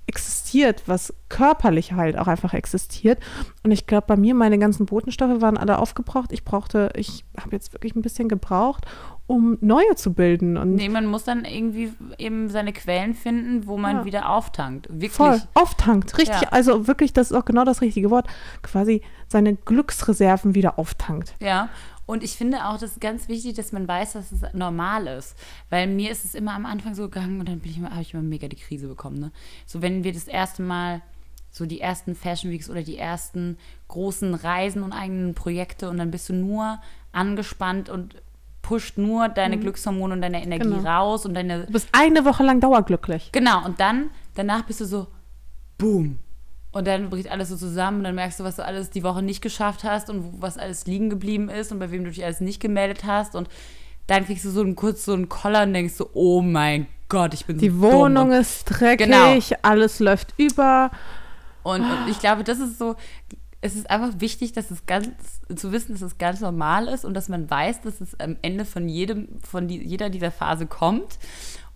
[0.07, 3.19] existiert, was körperlich halt auch einfach existiert.
[3.65, 6.33] Und ich glaube, bei mir, meine ganzen Botenstoffe waren alle aufgebraucht.
[6.33, 8.87] Ich brauchte, ich habe jetzt wirklich ein bisschen gebraucht,
[9.29, 10.57] um neue zu bilden.
[10.57, 14.05] Und nee, man muss dann irgendwie eben seine Quellen finden, wo man ja.
[14.07, 14.89] wieder auftankt.
[14.91, 15.13] Wirklich.
[15.13, 16.41] Voll, auftankt, richtig.
[16.43, 16.49] Ja.
[16.49, 18.27] Also wirklich, das ist auch genau das richtige Wort.
[18.63, 21.35] Quasi seine Glücksreserven wieder auftankt.
[21.41, 21.69] Ja,
[22.07, 25.37] und ich finde auch, das ist ganz wichtig, dass man weiß, dass es normal ist.
[25.69, 28.01] Weil mir ist es immer am Anfang so gegangen und dann bin ich immer, habe
[28.01, 29.21] ich immer mega die Krise bekommen.
[29.21, 29.31] Ne?
[29.67, 31.03] So, wenn wir das erste Mal
[31.51, 33.59] so die ersten Fashion Weeks oder die ersten
[33.89, 36.81] großen Reisen und eigenen Projekte und dann bist du nur
[37.13, 38.15] angespannt und
[38.69, 39.63] pusht nur deine mhm.
[39.63, 40.87] Glückshormone und deine Energie genau.
[40.87, 41.65] raus und deine.
[41.65, 43.31] Du bist eine Woche lang dauerglücklich.
[43.33, 45.07] Genau, und dann, danach bist du so,
[45.79, 46.19] boom,
[46.71, 49.23] und dann bricht alles so zusammen und dann merkst du, was du alles die Woche
[49.23, 52.41] nicht geschafft hast und was alles liegen geblieben ist und bei wem du dich alles
[52.41, 53.35] nicht gemeldet hast.
[53.35, 53.49] Und
[54.07, 57.33] dann kriegst du so einen kurz so einen Koller und denkst so, oh mein Gott,
[57.33, 59.39] ich bin die so Die Wohnung ist dreckig, genau.
[59.63, 60.91] alles läuft über.
[61.63, 62.97] Und, und, ich glaube, das ist so,
[63.61, 65.09] es ist einfach wichtig, dass es ganz,
[65.55, 68.65] zu wissen, dass es ganz normal ist und dass man weiß, dass es am Ende
[68.65, 71.19] von jedem, von die, jeder dieser Phase kommt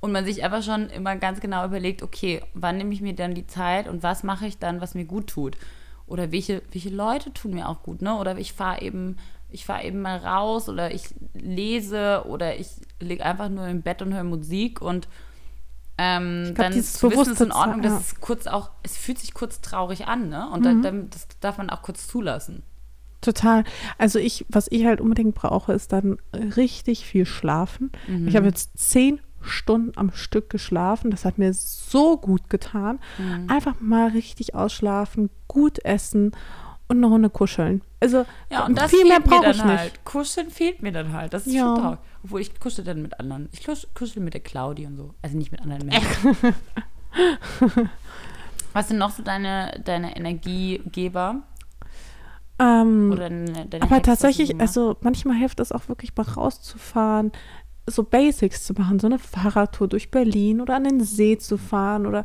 [0.00, 3.34] und man sich einfach schon immer ganz genau überlegt, okay, wann nehme ich mir dann
[3.34, 5.56] die Zeit und was mache ich dann, was mir gut tut?
[6.06, 8.16] Oder welche, welche Leute tun mir auch gut, ne?
[8.16, 9.16] Oder ich fahre eben,
[9.50, 11.04] ich fahre eben mal raus oder ich
[11.34, 12.68] lese oder ich
[13.00, 15.08] liege einfach nur im Bett und höre Musik und
[15.98, 17.98] ähm, glaub, dann zu wissen, ist in Ordnung, dass ja.
[17.98, 20.48] es kurz auch, es fühlt sich kurz traurig an, ne?
[20.50, 20.82] Und mhm.
[20.82, 22.62] dann, das darf man auch kurz zulassen.
[23.20, 23.64] Total.
[23.98, 27.92] Also ich, was ich halt unbedingt brauche, ist dann richtig viel Schlafen.
[28.08, 28.26] Mhm.
[28.26, 31.10] Ich habe jetzt zehn Stunden am Stück geschlafen.
[31.10, 32.98] Das hat mir so gut getan.
[33.18, 33.48] Mhm.
[33.48, 36.32] Einfach mal richtig ausschlafen, gut essen
[36.92, 37.82] und eine Runde kuscheln.
[38.00, 39.78] Also ja, und das viel mehr brauche ich nicht.
[39.78, 40.04] Halt.
[40.04, 41.32] Kuscheln fehlt mir dann halt.
[41.34, 41.62] Das ist ja.
[41.62, 41.98] schon traurig.
[42.24, 43.48] Obwohl ich kuschel dann mit anderen.
[43.52, 45.14] Ich kuschel mit der Claudi und so.
[45.22, 46.36] Also nicht mit anderen Menschen.
[48.72, 51.42] Was sind noch so deine, deine Energiegeber?
[52.58, 57.32] Ähm, Oder deine, deine aber Hacks, tatsächlich, also manchmal hilft es auch wirklich mal rauszufahren,
[57.86, 62.06] so Basics zu machen, so eine Fahrradtour durch Berlin oder an den See zu fahren
[62.06, 62.24] oder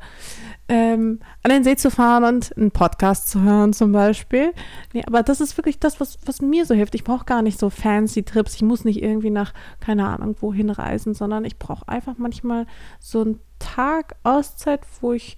[0.69, 4.53] ähm, an den See zu fahren und einen Podcast zu hören zum Beispiel.
[4.93, 6.93] Nee, aber das ist wirklich das, was, was mir so hilft.
[6.93, 8.55] Ich brauche gar nicht so fancy Trips.
[8.55, 12.67] Ich muss nicht irgendwie nach, keine Ahnung, wohin reisen, sondern ich brauche einfach manchmal
[12.99, 15.37] so einen Tag Auszeit, wo ich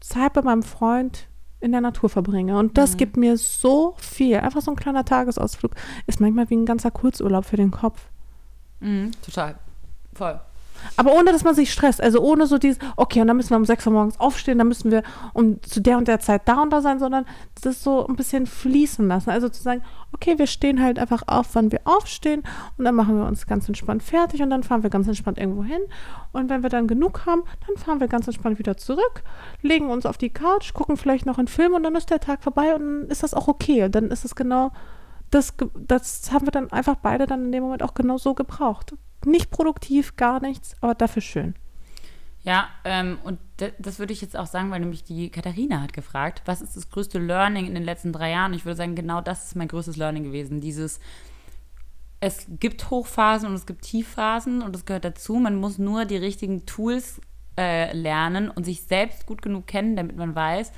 [0.00, 1.28] Zeit bei meinem Freund
[1.60, 2.58] in der Natur verbringe.
[2.58, 2.96] Und das mhm.
[2.96, 4.36] gibt mir so viel.
[4.36, 5.72] Einfach so ein kleiner Tagesausflug
[6.06, 8.08] ist manchmal wie ein ganzer Kurzurlaub für den Kopf.
[8.80, 9.56] Mhm, total.
[10.14, 10.40] Voll.
[10.96, 12.00] Aber ohne, dass man sich stresst.
[12.00, 14.68] Also ohne so dieses, okay, und dann müssen wir um 6 Uhr morgens aufstehen, dann
[14.68, 15.02] müssen wir
[15.32, 17.26] um zu der und der Zeit da und da sein, sondern
[17.62, 19.30] das so ein bisschen fließen lassen.
[19.30, 22.42] Also zu sagen, okay, wir stehen halt einfach auf, wann wir aufstehen
[22.76, 25.64] und dann machen wir uns ganz entspannt fertig und dann fahren wir ganz entspannt irgendwo
[25.64, 25.80] hin.
[26.32, 29.22] Und wenn wir dann genug haben, dann fahren wir ganz entspannt wieder zurück,
[29.62, 32.42] legen uns auf die Couch, gucken vielleicht noch einen Film und dann ist der Tag
[32.42, 33.84] vorbei und dann ist das auch okay.
[33.84, 34.72] Und dann ist es genau
[35.30, 38.94] das, das haben wir dann einfach beide dann in dem Moment auch genau so gebraucht.
[39.24, 41.54] Nicht produktiv, gar nichts, aber dafür schön.
[42.42, 43.38] Ja, ähm, und
[43.78, 46.88] das würde ich jetzt auch sagen, weil nämlich die Katharina hat gefragt, was ist das
[46.88, 48.54] größte Learning in den letzten drei Jahren?
[48.54, 50.60] Ich würde sagen, genau das ist mein größtes Learning gewesen.
[50.60, 51.00] Dieses,
[52.20, 55.34] es gibt Hochphasen und es gibt Tiefphasen und das gehört dazu.
[55.34, 57.20] Man muss nur die richtigen Tools
[57.58, 60.72] äh, lernen und sich selbst gut genug kennen, damit man weiß,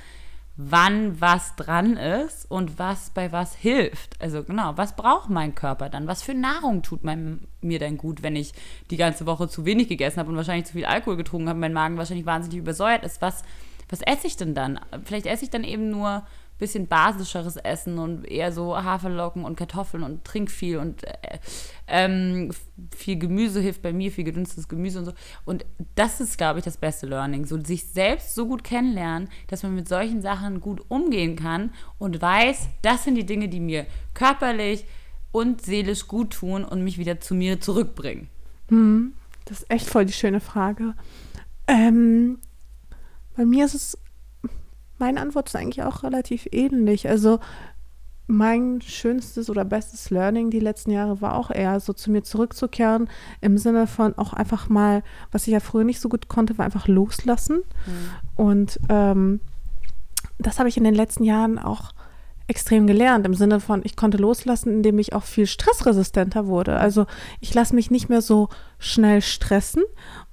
[0.69, 4.21] wann was dran ist und was bei was hilft.
[4.21, 6.07] Also genau, was braucht mein Körper dann?
[6.07, 8.53] Was für Nahrung tut mein, mir denn gut, wenn ich
[8.89, 11.73] die ganze Woche zu wenig gegessen habe und wahrscheinlich zu viel Alkohol getrunken habe, mein
[11.73, 13.21] Magen wahrscheinlich wahnsinnig übersäuert ist?
[13.21, 13.43] Was,
[13.89, 14.79] was esse ich denn dann?
[15.03, 16.23] Vielleicht esse ich dann eben nur
[16.61, 21.39] bisschen basischeres Essen und eher so Haferlocken und Kartoffeln und trink viel und äh,
[21.87, 22.51] ähm,
[22.95, 25.13] viel Gemüse hilft bei mir, viel gedünstetes Gemüse und so.
[25.43, 27.45] Und das ist, glaube ich, das beste Learning.
[27.45, 32.21] So sich selbst so gut kennenlernen, dass man mit solchen Sachen gut umgehen kann und
[32.21, 34.85] weiß, das sind die Dinge, die mir körperlich
[35.31, 38.29] und seelisch gut tun und mich wieder zu mir zurückbringen.
[38.69, 39.13] Hm,
[39.45, 40.93] das ist echt voll die schöne Frage.
[41.67, 42.37] Ähm,
[43.35, 43.97] bei mir ist es
[45.01, 47.09] meine Antwort ist eigentlich auch relativ ähnlich.
[47.09, 47.39] Also
[48.27, 53.09] mein schönstes oder bestes Learning die letzten Jahre war auch eher so zu mir zurückzukehren,
[53.41, 56.65] im Sinne von auch einfach mal, was ich ja früher nicht so gut konnte, war
[56.65, 57.57] einfach loslassen.
[57.57, 57.91] Mhm.
[58.35, 59.41] Und ähm,
[60.39, 61.91] das habe ich in den letzten Jahren auch
[62.47, 66.77] extrem gelernt, im Sinne von, ich konnte loslassen, indem ich auch viel stressresistenter wurde.
[66.77, 67.05] Also
[67.39, 69.83] ich lasse mich nicht mehr so schnell stressen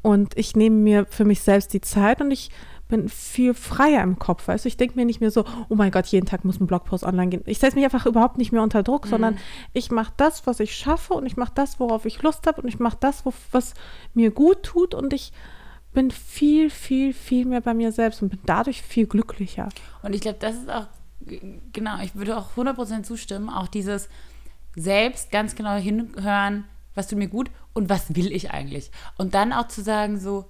[0.03, 2.51] und ich nehme mir für mich selbst die Zeit und ich
[2.89, 4.49] bin viel freier im Kopf.
[4.49, 6.67] Weißt du, ich denke mir nicht mehr so, oh mein Gott, jeden Tag muss ein
[6.67, 7.43] Blogpost online gehen.
[7.45, 9.11] Ich setze mich einfach überhaupt nicht mehr unter Druck, mhm.
[9.11, 9.39] sondern
[9.75, 12.69] ich mache das, was ich schaffe und ich mache das, worauf ich Lust habe und
[12.69, 13.75] ich mache das, wo, was
[14.15, 15.33] mir gut tut und ich
[15.93, 19.69] bin viel, viel, viel mehr bei mir selbst und bin dadurch viel glücklicher.
[20.03, 20.87] Und ich glaube, das ist auch,
[21.73, 24.09] genau, ich würde auch 100% zustimmen, auch dieses
[24.77, 26.65] selbst ganz genau hinhören,
[26.95, 28.91] was tut mir gut und was will ich eigentlich.
[29.17, 30.47] Und dann auch zu sagen so,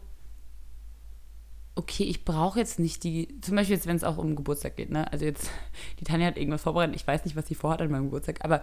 [1.79, 4.91] okay, ich brauche jetzt nicht die, zum Beispiel jetzt, wenn es auch um Geburtstag geht,
[4.91, 5.11] ne?
[5.13, 5.49] Also jetzt,
[6.01, 8.63] die Tanja hat irgendwas vorbereitet, ich weiß nicht, was sie vorhat an meinem Geburtstag, aber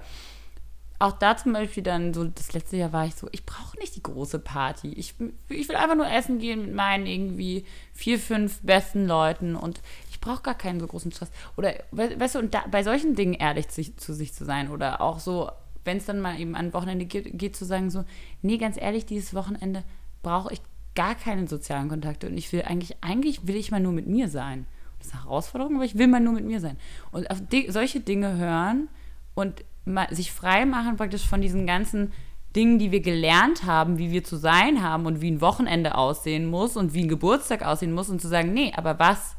[0.99, 3.95] auch da zum Beispiel dann, so das letzte Jahr war ich so, ich brauche nicht
[3.95, 4.93] die große Party.
[4.93, 5.15] Ich,
[5.49, 10.21] ich will einfach nur essen gehen mit meinen irgendwie vier, fünf besten Leuten und ich
[10.21, 11.31] brauche gar keinen so großen Stress.
[11.57, 15.01] Oder, weißt du, und da, bei solchen Dingen ehrlich zu, zu sich zu sein oder
[15.01, 15.51] auch so,
[15.83, 18.05] wenn es dann mal eben an Wochenende geht, geht, zu sagen so,
[18.41, 19.83] nee, ganz ehrlich, dieses Wochenende
[20.23, 20.61] brauche ich
[20.95, 24.29] gar keine sozialen Kontakte und ich will eigentlich, eigentlich will ich mal nur mit mir
[24.29, 24.65] sein.
[24.97, 26.77] Das ist eine Herausforderung, aber ich will mal nur mit mir sein.
[27.11, 27.39] Und auf
[27.69, 28.87] solche Dinge hören
[29.35, 29.63] und
[30.11, 32.11] sich frei machen praktisch von diesen ganzen
[32.55, 36.45] Dingen, die wir gelernt haben, wie wir zu sein haben und wie ein Wochenende aussehen
[36.45, 39.35] muss und wie ein Geburtstag aussehen muss und zu sagen, nee, aber was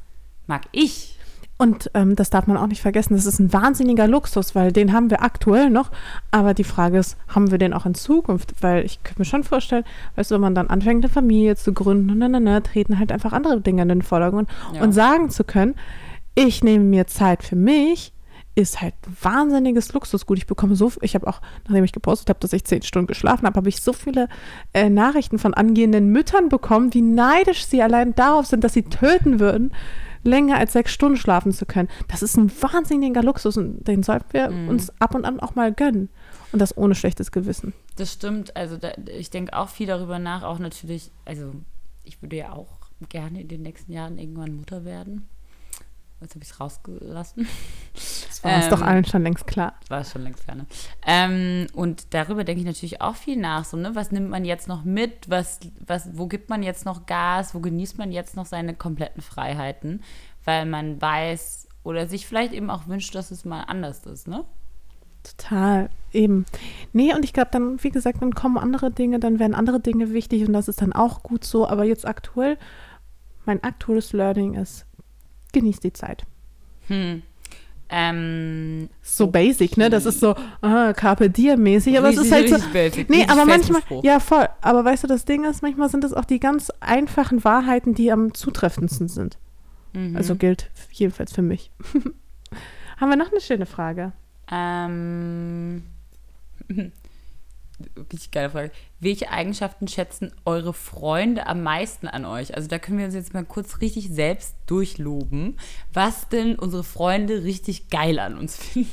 [0.47, 1.16] mag ich?
[1.59, 4.93] Und ähm, das darf man auch nicht vergessen, das ist ein wahnsinniger Luxus, weil den
[4.93, 5.91] haben wir aktuell noch.
[6.31, 8.55] Aber die Frage ist, haben wir den auch in Zukunft?
[8.61, 9.85] Weil ich könnte mir schon vorstellen,
[10.17, 13.11] weißt du, wenn man dann anfängt, eine Familie zu gründen, ne, ne, ne, treten halt
[13.11, 14.51] einfach andere Dinge in den Vordergrund.
[14.75, 14.83] Ja.
[14.83, 15.77] Und sagen zu können,
[16.35, 18.13] ich nehme mir Zeit für mich,
[18.55, 20.39] ist halt wahnsinniges Luxusgut.
[20.39, 23.47] Ich bekomme so, ich habe auch, nachdem ich gepostet habe, dass ich zehn Stunden geschlafen
[23.47, 24.29] habe, habe ich so viele
[24.73, 29.41] äh, Nachrichten von angehenden Müttern bekommen, wie neidisch sie allein darauf sind, dass sie töten
[29.41, 29.73] würden,
[30.27, 31.89] länger als sechs Stunden schlafen zu können.
[32.09, 34.69] Das ist ein wahnsinniger Luxus und den sollten wir mm.
[34.69, 36.09] uns ab und an auch mal gönnen.
[36.53, 37.73] Und das ohne schlechtes Gewissen.
[37.97, 38.57] Das stimmt.
[38.57, 40.43] Also da, ich denke auch viel darüber nach.
[40.43, 41.53] Auch natürlich, also
[42.05, 42.77] ich würde ja auch
[43.09, 45.29] gerne in den nächsten Jahren irgendwann Mutter werden.
[46.21, 47.47] Jetzt habe ich es rausgelassen.
[47.95, 49.75] Das war uns ähm, doch allen schon längst klar.
[49.89, 50.67] War es schon längst klar, ne?
[51.07, 53.65] Ähm, und darüber denke ich natürlich auch viel nach.
[53.65, 53.95] So, ne?
[53.95, 55.29] Was nimmt man jetzt noch mit?
[55.29, 57.55] Was, was, wo gibt man jetzt noch Gas?
[57.55, 60.03] Wo genießt man jetzt noch seine kompletten Freiheiten?
[60.45, 64.45] Weil man weiß oder sich vielleicht eben auch wünscht, dass es mal anders ist, ne?
[65.23, 66.47] Total, eben.
[66.93, 70.13] Nee, und ich glaube dann, wie gesagt, dann kommen andere Dinge, dann werden andere Dinge
[70.13, 71.67] wichtig und das ist dann auch gut so.
[71.69, 72.59] Aber jetzt aktuell,
[73.45, 74.87] mein aktuelles Learning ist,
[75.57, 76.25] genieß die Zeit.
[76.89, 77.23] Hm.
[77.89, 79.89] Ähm, so basic, ne?
[79.89, 82.69] Das ist so ah, Carpe Diem-mäßig, aber richtig, es ist halt so.
[82.73, 84.47] Basic, nee, aber manchmal, ja, voll.
[84.61, 88.13] Aber weißt du, das Ding ist, manchmal sind es auch die ganz einfachen Wahrheiten, die
[88.13, 89.39] am zutreffendsten sind.
[89.93, 90.17] Mhm.
[90.17, 91.71] Also gilt jedenfalls für mich.
[92.99, 94.13] Haben wir noch eine schöne Frage?
[94.51, 95.85] Ähm.
[98.13, 98.71] Richtig geile Frage.
[99.01, 102.55] Welche Eigenschaften schätzen eure Freunde am meisten an euch?
[102.55, 105.59] Also da können wir uns jetzt mal kurz richtig selbst durchloben,
[105.93, 108.91] was denn unsere Freunde richtig geil an uns finden.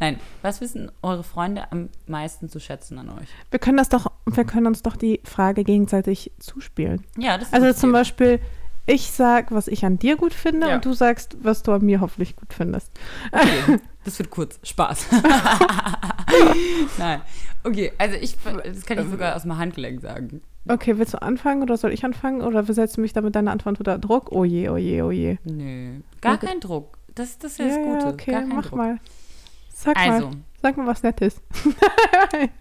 [0.00, 3.28] Nein, was wissen eure Freunde am meisten zu schätzen an euch?
[3.50, 7.04] Wir können das doch, wir können uns doch die Frage gegenseitig zuspielen.
[7.16, 8.40] Ja, das ist Also zum Beispiel,
[8.86, 10.74] ich sag, was ich an dir gut finde Ja.
[10.76, 12.90] und du sagst, was du an mir hoffentlich gut findest.
[13.30, 14.58] Okay, das wird kurz.
[14.62, 15.06] Spaß.
[16.98, 17.20] Nein.
[17.64, 20.42] Okay, also ich, das kann ich sogar aus dem Handgelenk sagen.
[20.68, 23.50] Okay, willst du anfangen oder soll ich anfangen oder setzt du mich da mit deiner
[23.52, 24.30] Antwort unter Druck?
[24.32, 25.38] Oh je, oh je, oh je.
[25.44, 26.46] Nö, gar Okay.
[26.46, 26.98] kein Druck.
[27.14, 28.06] Das, das ist ja das Gute.
[28.06, 28.78] okay, mach Druck.
[28.78, 28.98] mal.
[29.74, 31.40] Sag Also, mal, sag mal was Nettes.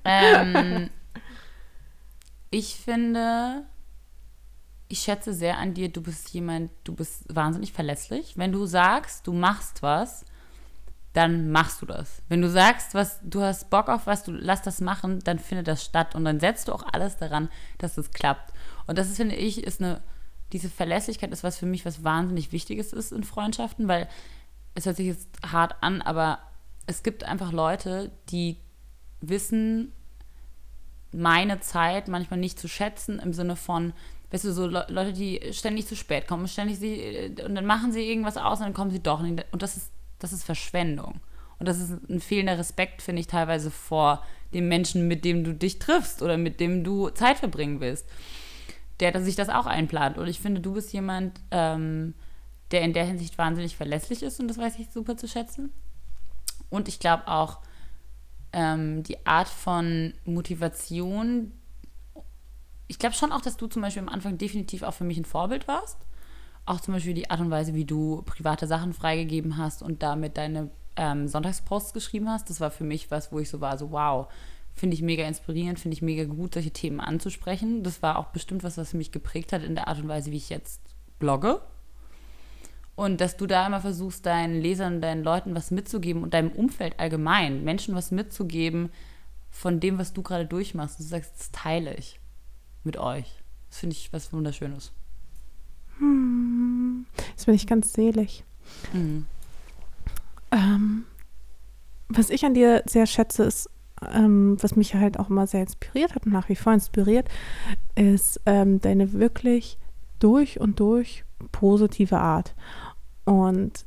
[0.04, 0.90] ähm,
[2.50, 3.66] ich finde,
[4.92, 8.38] ich schätze sehr an dir, du bist jemand, du bist wahnsinnig verlässlich.
[8.38, 10.26] Wenn du sagst, du machst was,
[11.14, 12.22] dann machst du das.
[12.30, 15.68] Wenn du sagst, was du hast Bock auf was, du lass das machen, dann findet
[15.68, 18.54] das statt und dann setzt du auch alles daran, dass es klappt.
[18.88, 20.02] Und das ist, finde ich, ist eine
[20.52, 24.08] diese Verlässlichkeit ist was für mich was wahnsinnig Wichtiges ist in Freundschaften, weil
[24.76, 26.40] es hört sich jetzt hart an, aber
[26.88, 28.58] es gibt einfach Leute, die
[29.22, 29.92] wissen
[31.14, 33.94] meine Zeit manchmal nicht zu schätzen im Sinne von,
[34.32, 37.92] weißt du, so Le Leute, die ständig zu spät kommen, ständig sie und dann machen
[37.92, 39.46] sie irgendwas aus und dann kommen sie doch nicht.
[39.52, 39.92] Und das ist
[40.22, 41.20] das ist Verschwendung.
[41.60, 45.54] Und das ist ein fehlender Respekt finde ich teilweise vor dem Menschen, mit dem du
[45.54, 48.08] dich triffst oder mit dem du Zeit verbringen willst,
[49.00, 50.18] der sich das auch einplant.
[50.18, 52.14] Und ich finde, du bist jemand, ähm,
[52.72, 55.72] der in der Hinsicht wahnsinnig verlässlich ist und das weiß ich super zu schätzen.
[56.70, 57.60] Und ich glaube auch
[58.54, 61.52] ähm, die Art von Motivation.
[62.92, 65.24] Ich glaube schon auch, dass du zum Beispiel am Anfang definitiv auch für mich ein
[65.24, 65.98] Vorbild warst.
[66.66, 70.36] Auch zum Beispiel die Art und Weise, wie du private Sachen freigegeben hast und damit
[70.36, 72.50] deine ähm, Sonntagsposts geschrieben hast.
[72.50, 74.28] Das war für mich was, wo ich so war, so wow,
[74.74, 77.82] finde ich mega inspirierend, finde ich mega gut, solche Themen anzusprechen.
[77.82, 80.38] Das war auch bestimmt was, was mich geprägt hat in der Art und Weise, wie
[80.38, 80.82] ich jetzt
[81.18, 81.62] blogge.
[82.98, 87.00] Und dass du da immer versuchst, deinen Lesern, deinen Leuten was mitzugeben und deinem Umfeld
[87.00, 88.90] allgemein, Menschen was mitzugeben
[89.50, 91.00] von dem, was du gerade durchmachst.
[91.00, 92.21] Du sagst, das teile ich
[92.84, 93.44] mit euch.
[93.70, 94.92] Das finde ich was Wunderschönes.
[97.30, 98.44] Jetzt bin ich ganz selig.
[98.94, 99.26] Mhm.
[100.52, 101.06] Ähm,
[102.10, 103.70] was ich an dir sehr schätze, ist,
[104.14, 107.30] ähm, was mich halt auch immer sehr inspiriert hat und nach wie vor inspiriert,
[107.96, 109.78] ist ähm, deine wirklich
[110.20, 112.56] durch und durch positive Art.
[113.26, 113.86] Und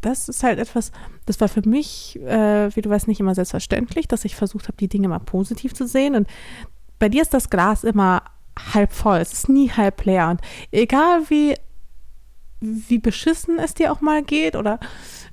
[0.00, 0.90] das ist halt etwas,
[1.26, 4.76] das war für mich, äh, wie du weißt, nicht immer selbstverständlich, dass ich versucht habe,
[4.76, 6.16] die Dinge mal positiv zu sehen.
[6.16, 6.28] Und
[7.02, 8.22] bei dir ist das Glas immer
[8.74, 9.18] halb voll.
[9.18, 10.28] Es ist nie halb leer.
[10.28, 11.56] Und egal wie,
[12.60, 14.78] wie beschissen es dir auch mal geht oder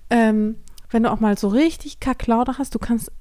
[0.10, 0.56] ähm,
[0.90, 3.12] wenn du auch mal so richtig Kacklaune hast, du kannst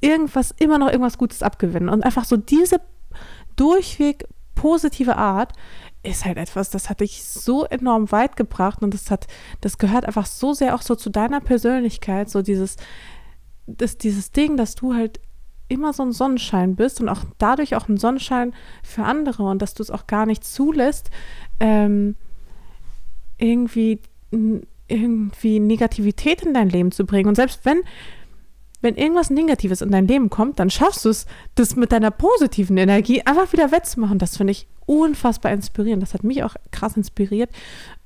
[0.00, 1.88] irgendwas, immer noch irgendwas Gutes abgewinnen.
[1.88, 2.80] Und einfach so diese
[3.54, 5.52] durchweg positive Art
[6.02, 9.28] ist halt etwas, das hat dich so enorm weit gebracht und das hat,
[9.60, 12.74] das gehört einfach so sehr auch so zu deiner Persönlichkeit, so dieses,
[13.68, 15.20] das, dieses Ding, dass du halt
[15.68, 18.52] immer so ein Sonnenschein bist und auch dadurch auch ein Sonnenschein
[18.82, 21.10] für andere und dass du es auch gar nicht zulässt,
[21.60, 22.16] ähm,
[23.38, 24.00] irgendwie,
[24.88, 27.28] irgendwie Negativität in dein Leben zu bringen.
[27.28, 27.82] Und selbst wenn,
[28.80, 32.76] wenn irgendwas Negatives in dein Leben kommt, dann schaffst du es, das mit deiner positiven
[32.76, 34.18] Energie einfach wieder wettzumachen.
[34.18, 36.02] Das finde ich unfassbar inspirierend.
[36.02, 37.50] Das hat mich auch krass inspiriert,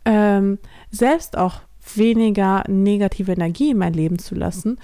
[0.05, 0.59] ähm,
[0.91, 1.61] selbst auch
[1.95, 4.79] weniger negative Energie in mein Leben zu lassen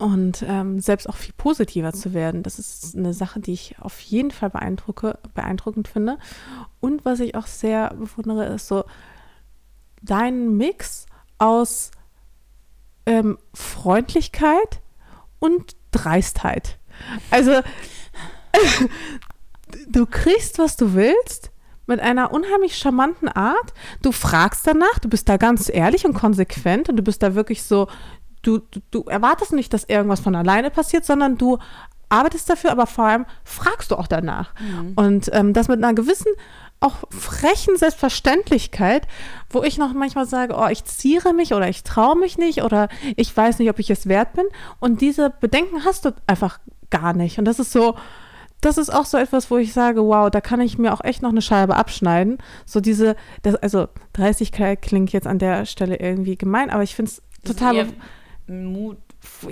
[0.00, 2.42] und ähm, selbst auch viel positiver zu werden.
[2.42, 6.18] Das ist eine Sache, die ich auf jeden Fall beeindrucke, beeindruckend finde.
[6.80, 8.84] Und was ich auch sehr bewundere, ist so
[10.00, 11.04] dein Mix
[11.36, 11.90] aus
[13.04, 14.80] ähm, Freundlichkeit
[15.38, 16.78] und Dreistheit.
[17.30, 17.60] Also
[19.86, 21.50] du kriegst, was du willst,
[21.86, 23.74] mit einer unheimlich charmanten Art.
[24.00, 27.64] Du fragst danach, du bist da ganz ehrlich und konsequent und du bist da wirklich
[27.64, 27.88] so,
[28.42, 31.58] du, du, du erwartest nicht, dass irgendwas von alleine passiert, sondern du
[32.08, 34.52] arbeitest dafür, aber vor allem fragst du auch danach.
[34.96, 36.32] Und ähm, das mit einer gewissen,
[36.80, 39.06] auch frechen Selbstverständlichkeit,
[39.50, 42.88] wo ich noch manchmal sage, oh, ich ziere mich oder ich traue mich nicht oder
[43.16, 44.46] ich weiß nicht, ob ich es wert bin.
[44.80, 46.58] Und diese Bedenken hast du einfach
[46.88, 47.38] gar nicht.
[47.38, 47.96] Und das ist so,
[48.62, 51.22] das ist auch so etwas, wo ich sage, wow, da kann ich mir auch echt
[51.22, 52.38] noch eine Scheibe abschneiden.
[52.64, 57.10] So diese, das, also Dreistigkeit klingt jetzt an der Stelle irgendwie gemein, aber ich finde
[57.10, 57.88] es total.
[58.50, 58.98] Mut.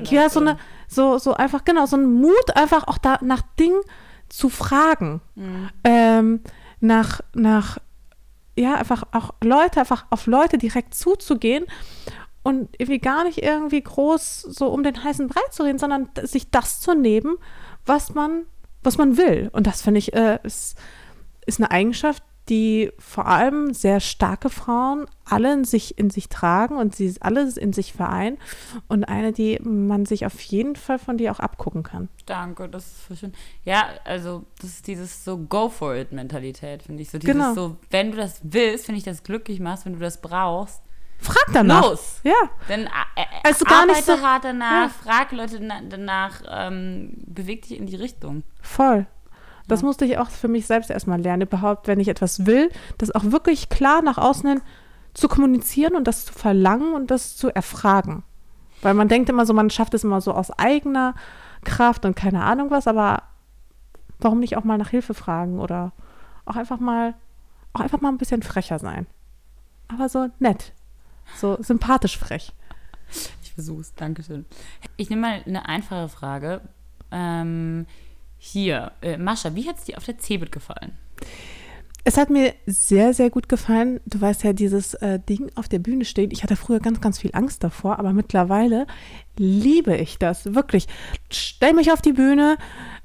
[0.04, 3.80] Ja, so eine, so, so einfach, genau, so ein Mut, einfach auch da nach Dingen
[4.28, 5.20] zu fragen.
[5.34, 5.70] Mhm.
[5.84, 6.40] Ähm,
[6.80, 7.78] nach, nach,
[8.56, 11.66] ja, einfach auch Leute, einfach auf Leute direkt zuzugehen
[12.42, 16.50] und irgendwie gar nicht irgendwie groß so um den heißen Brei zu reden, sondern sich
[16.50, 17.36] das zu nehmen,
[17.84, 18.44] was man,
[18.82, 19.50] was man will.
[19.52, 20.78] Und das finde ich, äh, ist,
[21.46, 26.76] ist eine Eigenschaft, die vor allem sehr starke Frauen alle in sich, in sich tragen
[26.76, 28.38] und sie alles in sich vereinen
[28.88, 32.08] und eine, die man sich auf jeden Fall von dir auch abgucken kann.
[32.26, 33.32] Danke, das ist voll schön.
[33.64, 37.10] Ja, also das ist dieses so Go for it Mentalität, finde ich.
[37.10, 37.54] So dieses Genau.
[37.54, 40.80] so, wenn du das willst, wenn ich das glücklich machst, wenn du das brauchst,
[41.20, 41.82] Frag danach.
[41.82, 42.20] los.
[42.22, 42.32] Ja.
[42.68, 44.88] Dann äh, äh, Also gar nicht arbeite so- hart danach, Ja.
[44.88, 48.44] frag Leute na, danach, ähm, beweg dich in die Richtung.
[48.62, 49.06] Voll.
[49.68, 53.14] Das musste ich auch für mich selbst erstmal lernen, überhaupt, wenn ich etwas will, das
[53.14, 54.62] auch wirklich klar nach außen hin
[55.14, 58.24] zu kommunizieren und das zu verlangen und das zu erfragen.
[58.82, 61.14] Weil man denkt immer so, man schafft es immer so aus eigener
[61.64, 63.24] Kraft und keine Ahnung was, aber
[64.20, 65.92] warum nicht auch mal nach Hilfe fragen oder
[66.44, 67.14] auch einfach mal,
[67.72, 69.06] auch einfach mal ein bisschen frecher sein.
[69.88, 70.72] Aber so nett,
[71.36, 72.52] so sympathisch frech.
[73.42, 74.46] Ich versuch's, Dankeschön.
[74.96, 76.60] Ich nehme mal eine einfache Frage.
[77.10, 77.86] Ähm,
[78.38, 80.96] hier, äh, Mascha, wie hat's dir auf der Cebit gefallen?
[82.04, 84.00] Es hat mir sehr, sehr gut gefallen.
[84.06, 86.32] Du weißt ja, dieses äh, Ding auf der Bühne steht.
[86.32, 88.86] Ich hatte früher ganz, ganz viel Angst davor, aber mittlerweile
[89.36, 90.54] liebe ich das.
[90.54, 90.86] Wirklich.
[91.30, 92.56] Stell mich auf die Bühne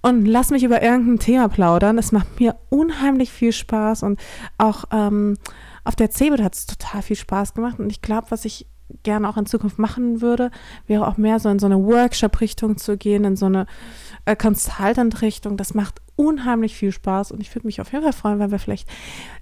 [0.01, 1.97] und lass mich über irgendein Thema plaudern.
[1.97, 4.21] Es macht mir unheimlich viel Spaß und
[4.57, 5.37] auch ähm,
[5.83, 7.79] auf der CeBIT hat es total viel Spaß gemacht.
[7.79, 8.67] Und ich glaube, was ich
[9.03, 10.51] gerne auch in Zukunft machen würde,
[10.87, 13.65] wäre auch mehr so in so eine Workshop-Richtung zu gehen, in so eine
[14.25, 15.57] äh, Consultant-Richtung.
[15.57, 18.59] Das macht unheimlich viel Spaß und ich würde mich auf jeden Fall freuen, wenn wir
[18.59, 18.87] vielleicht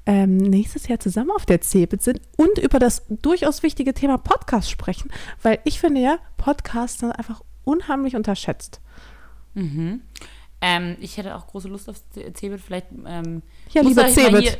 [0.06, 4.72] ähm, nächstes Jahr zusammen auf der CeBIT sind und über das durchaus wichtige Thema Podcast
[4.72, 5.12] sprechen,
[5.42, 8.80] weil ich finde ja, Podcasts sind einfach unheimlich unterschätzt.
[9.54, 10.02] Mhm.
[10.62, 11.96] Ähm, ich hätte auch große Lust auf
[12.36, 12.62] Cebit.
[12.62, 12.88] Vielleicht.
[13.08, 14.60] Ähm, Ja, lieber CeBIT.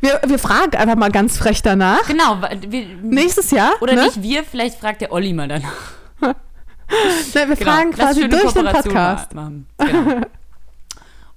[0.00, 2.06] Wir, wir fragen einfach mal ganz frech danach.
[2.06, 2.38] Genau.
[2.68, 3.72] Wir, Nächstes Jahr.
[3.80, 4.04] oder ne?
[4.04, 5.72] nicht wir, vielleicht fragt der Olli mal danach.
[7.34, 7.70] Ne, wir Genau.
[7.70, 9.34] fragen quasi durch den Podcast.
[9.34, 9.66] ma- Machen.
[9.76, 10.20] Genau.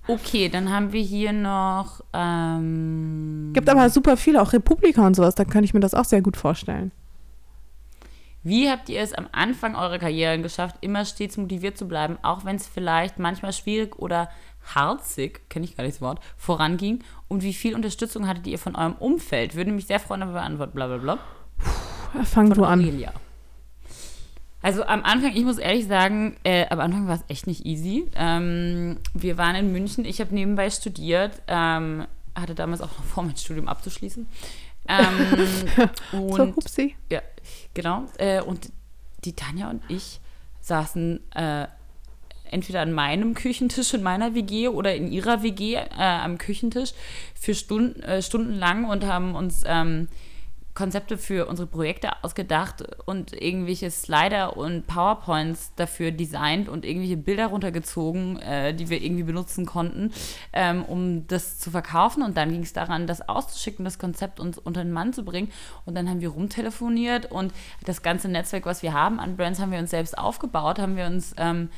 [0.07, 2.01] Okay, dann haben wir hier noch.
[2.11, 6.05] Ähm, Gibt aber super viele, auch Republika und sowas, da kann ich mir das auch
[6.05, 6.91] sehr gut vorstellen.
[8.43, 12.43] Wie habt ihr es am Anfang eurer Karrieren geschafft, immer stets motiviert zu bleiben, auch
[12.43, 14.29] wenn es vielleicht manchmal schwierig oder
[14.73, 17.03] harzig, kenne ich gar nicht das Wort, voranging?
[17.27, 19.55] Und wie viel Unterstützung hattet ihr von eurem Umfeld?
[19.55, 21.19] Würde mich sehr freuen über Antwort, bla bla bla.
[22.23, 22.79] Fang Von du an.
[22.81, 23.13] Aurelia.
[24.63, 28.07] Also am Anfang, ich muss ehrlich sagen, äh, am Anfang war es echt nicht easy.
[28.15, 32.05] Ähm, wir waren in München, ich habe nebenbei studiert, ähm,
[32.35, 34.27] hatte damals auch noch vor, mein Studium abzuschließen.
[34.87, 35.67] Ähm,
[36.11, 36.95] So, und hupsi.
[37.11, 37.21] ja,
[37.73, 38.05] genau.
[38.17, 38.71] Äh, und
[39.23, 40.19] die Tanja und ich
[40.61, 41.67] saßen äh,
[42.51, 46.91] entweder an meinem Küchentisch in meiner WG oder in ihrer WG äh, am Küchentisch
[47.33, 50.07] für Stunden, äh, stundenlang und haben uns ähm,
[50.81, 57.45] Konzepte für unsere Projekte ausgedacht und irgendwelche Slider und PowerPoints dafür designt und irgendwelche Bilder
[57.45, 60.11] runtergezogen, äh, die wir irgendwie benutzen konnten,
[60.53, 62.23] ähm, um das zu verkaufen.
[62.23, 65.51] Und dann ging es daran, das auszuschicken, das Konzept uns unter den Mann zu bringen.
[65.85, 67.53] Und dann haben wir rumtelefoniert und
[67.85, 71.05] das ganze Netzwerk, was wir haben an Brands, haben wir uns selbst aufgebaut, haben wir
[71.05, 71.69] uns ähm,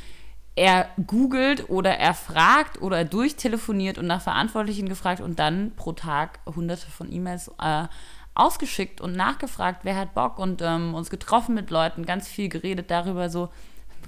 [0.56, 6.90] er googelt oder erfragt oder durchtelefoniert und nach Verantwortlichen gefragt und dann pro Tag hunderte
[6.90, 7.88] von E-Mails äh,
[8.36, 12.90] ausgeschickt und nachgefragt, wer hat Bock und ähm, uns getroffen mit Leuten, ganz viel geredet
[12.90, 13.50] darüber, so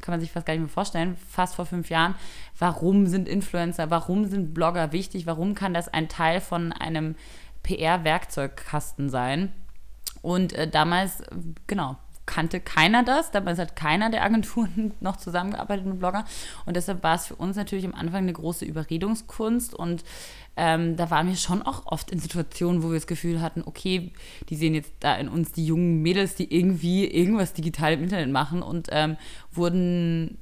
[0.01, 2.15] kann man sich fast gar nicht mehr vorstellen, fast vor fünf Jahren,
[2.59, 7.15] warum sind Influencer, warum sind Blogger wichtig, warum kann das ein Teil von einem
[7.63, 9.51] PR-Werkzeugkasten sein.
[10.21, 11.23] Und äh, damals,
[11.67, 13.31] genau, kannte keiner das.
[13.31, 16.25] Damals hat keiner der Agenturen noch zusammengearbeitet mit Blogger.
[16.65, 19.73] Und deshalb war es für uns natürlich am Anfang eine große Überredungskunst.
[19.73, 20.03] Und
[20.57, 24.13] ähm, da waren wir schon auch oft in Situationen, wo wir das Gefühl hatten, okay,
[24.49, 28.31] die sehen jetzt da in uns die jungen Mädels, die irgendwie irgendwas digital im Internet
[28.31, 29.17] machen und ähm,
[29.51, 30.37] wurden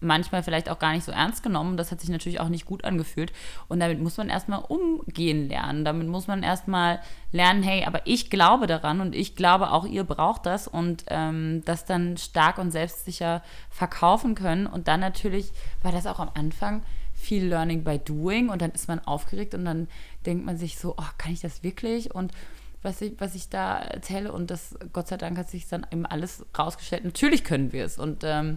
[0.00, 1.76] manchmal vielleicht auch gar nicht so ernst genommen.
[1.76, 3.32] Das hat sich natürlich auch nicht gut angefühlt.
[3.68, 5.84] Und damit muss man erstmal umgehen lernen.
[5.84, 7.00] Damit muss man erstmal
[7.32, 11.62] lernen, hey, aber ich glaube daran und ich glaube auch, ihr braucht das und ähm,
[11.64, 14.66] das dann stark und selbstsicher verkaufen können.
[14.66, 15.50] Und dann natürlich
[15.82, 16.82] war das auch am Anfang
[17.28, 19.86] viel Learning by Doing und dann ist man aufgeregt und dann
[20.24, 22.14] denkt man sich so, oh, kann ich das wirklich?
[22.14, 22.32] Und
[22.80, 26.06] was ich, was ich da erzähle und das, Gott sei Dank hat sich dann eben
[26.06, 27.04] alles rausgestellt.
[27.04, 28.56] Natürlich können wir es und ähm,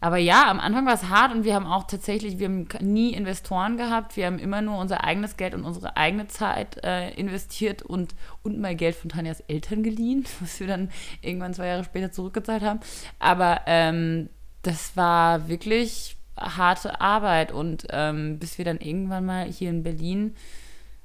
[0.00, 3.14] aber ja, am Anfang war es hart und wir haben auch tatsächlich, wir haben nie
[3.14, 4.16] Investoren gehabt.
[4.16, 8.58] Wir haben immer nur unser eigenes Geld und unsere eigene Zeit äh, investiert und, und
[8.58, 10.90] mal Geld von Tanjas Eltern geliehen, was wir dann
[11.20, 12.80] irgendwann zwei Jahre später zurückgezahlt haben.
[13.20, 14.28] Aber ähm,
[14.62, 20.34] das war wirklich harte Arbeit und ähm, bis wir dann irgendwann mal hier in Berlin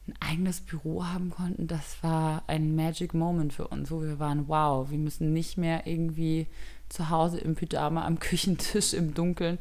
[0.08, 4.48] ein eigenes Büro haben konnten, das war ein Magic Moment für uns, wo wir waren,
[4.48, 6.48] wow, wir müssen nicht mehr irgendwie
[6.90, 9.58] zu Hause im Pyjama am Küchentisch im Dunkeln.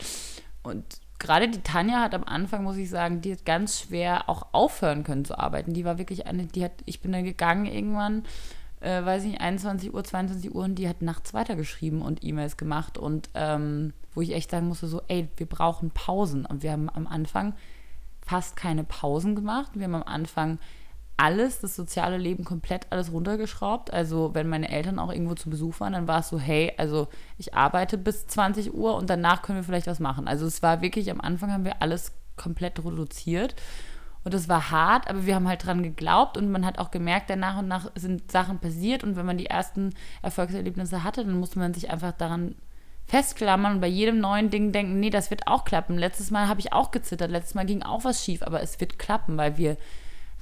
[0.63, 0.85] Und
[1.19, 5.03] gerade die Tanja hat am Anfang, muss ich sagen, die hat ganz schwer auch aufhören
[5.03, 5.73] können zu arbeiten.
[5.73, 8.25] Die war wirklich eine, die hat, ich bin dann gegangen irgendwann,
[8.81, 12.57] äh, weiß ich nicht, 21 Uhr, 22 Uhr und die hat nachts weitergeschrieben und E-Mails
[12.57, 16.47] gemacht und ähm, wo ich echt sagen musste, so, ey, wir brauchen Pausen.
[16.47, 17.55] Und wir haben am Anfang
[18.23, 19.73] fast keine Pausen gemacht.
[19.75, 20.59] Wir haben am Anfang
[21.19, 23.93] alles, das soziale Leben komplett alles runtergeschraubt.
[23.93, 27.09] Also wenn meine Eltern auch irgendwo zu Besuch waren, dann war es so, hey, also
[27.37, 30.29] ich arbeite bis 20 Uhr und danach können wir vielleicht was machen.
[30.29, 33.55] Also es war wirklich, am Anfang haben wir alles komplett reduziert.
[34.25, 37.31] Und das war hart, aber wir haben halt dran geglaubt und man hat auch gemerkt,
[37.31, 41.39] dann nach und nach sind Sachen passiert und wenn man die ersten Erfolgserlebnisse hatte, dann
[41.39, 42.57] musste man sich einfach daran
[43.07, 45.97] festklammern und bei jedem neuen Ding denken, nee, das wird auch klappen.
[45.97, 48.99] Letztes Mal habe ich auch gezittert, letztes Mal ging auch was schief, aber es wird
[48.99, 49.77] klappen, weil wir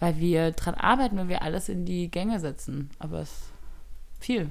[0.05, 2.91] weil wir dran arbeiten, weil wir alles in die Gänge setzen.
[2.99, 3.53] Aber es ist
[4.21, 4.51] viel.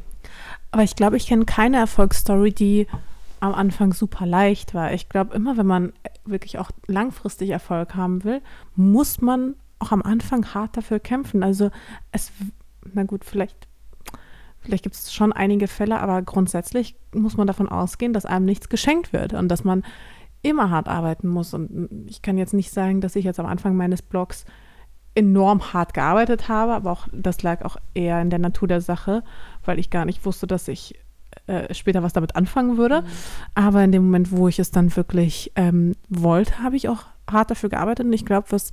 [0.72, 2.88] Aber ich glaube, ich kenne keine Erfolgsstory, die
[3.40, 4.94] am Anfang super leicht war.
[4.94, 5.94] Ich glaube, immer wenn man
[6.26, 8.42] wirklich auch langfristig Erfolg haben will,
[8.76, 11.44] muss man auch am Anfang hart dafür kämpfen.
[11.44, 11.70] Also
[12.12, 12.32] es,
[12.94, 13.68] na gut, vielleicht,
[14.64, 18.70] vielleicht gibt es schon einige Fälle, aber grundsätzlich muss man davon ausgehen, dass einem nichts
[18.70, 19.84] geschenkt wird und dass man
[20.42, 21.54] immer hart arbeiten muss.
[21.54, 24.46] Und ich kann jetzt nicht sagen, dass ich jetzt am Anfang meines Blogs
[25.16, 29.24] enorm hart gearbeitet habe, aber auch das lag auch eher in der Natur der Sache,
[29.64, 30.96] weil ich gar nicht wusste, dass ich
[31.48, 33.02] äh, später was damit anfangen würde.
[33.02, 33.08] Mhm.
[33.56, 37.52] Aber in dem Moment, wo ich es dann wirklich ähm, wollte, habe ich auch hart
[37.52, 38.06] dafür gearbeitet.
[38.06, 38.72] Und ich glaube, was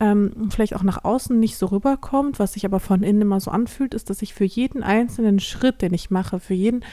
[0.00, 3.50] ähm, vielleicht auch nach außen nicht so rüberkommt, was sich aber von innen immer so
[3.50, 6.84] anfühlt, ist, dass ich für jeden einzelnen Schritt, den ich mache, für jeden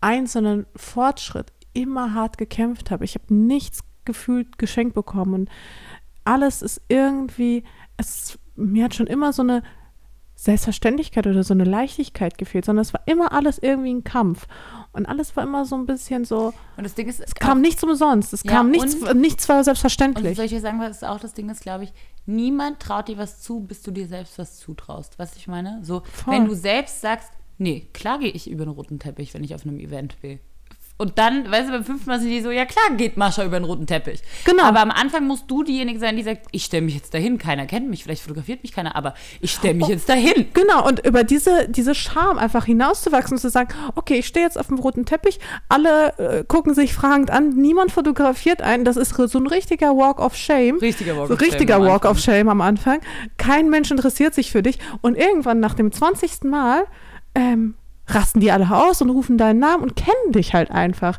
[0.00, 3.04] einzelnen Fortschritt immer hart gekämpft habe.
[3.04, 5.48] Ich habe nichts gefühlt geschenkt bekommen und
[6.24, 7.64] alles ist irgendwie
[7.96, 9.62] es, mir hat schon immer so eine
[10.34, 14.46] Selbstverständlichkeit oder so eine Leichtigkeit gefehlt, sondern es war immer alles irgendwie ein Kampf.
[14.92, 16.52] Und alles war immer so ein bisschen so.
[16.76, 18.32] Und das Ding ist, es kam nichts umsonst.
[18.32, 20.30] Es ja, kam nichts, nichts war selbstverständlich.
[20.30, 21.92] Und soll ich dir sagen, was auch das Ding ist, glaube ich,
[22.26, 25.18] niemand traut dir was zu, bis du dir selbst was zutraust.
[25.18, 25.84] Weißt du, ich meine?
[25.84, 26.34] So, Voll.
[26.34, 29.66] wenn du selbst sagst, nee, klar gehe ich über den roten Teppich, wenn ich auf
[29.66, 30.38] einem Event bin.
[30.98, 33.58] Und dann, weißt du, beim fünften Mal sind die so, ja klar geht Mascha über
[33.58, 34.20] den roten Teppich.
[34.44, 34.62] Genau.
[34.62, 37.66] Aber am Anfang musst du diejenige sein, die sagt, ich stelle mich jetzt dahin, keiner
[37.66, 40.46] kennt mich, vielleicht fotografiert mich keiner, aber ich stelle mich oh, jetzt dahin.
[40.52, 44.58] Genau, und über diese, diese Scham einfach hinauszuwachsen und zu sagen, okay, ich stehe jetzt
[44.58, 49.14] auf dem roten Teppich, alle äh, gucken sich fragend an, niemand fotografiert einen, das ist
[49.14, 50.78] so ein richtiger Walk of Shame.
[50.78, 51.86] Richtiger Walk so of richtiger Shame.
[51.86, 53.00] Walk of Shame am Anfang.
[53.38, 56.44] Kein Mensch interessiert sich für dich und irgendwann nach dem 20.
[56.44, 56.84] Mal
[57.34, 57.74] ähm,
[58.06, 61.18] rasten die alle aus und rufen deinen Namen und kennen dich halt einfach.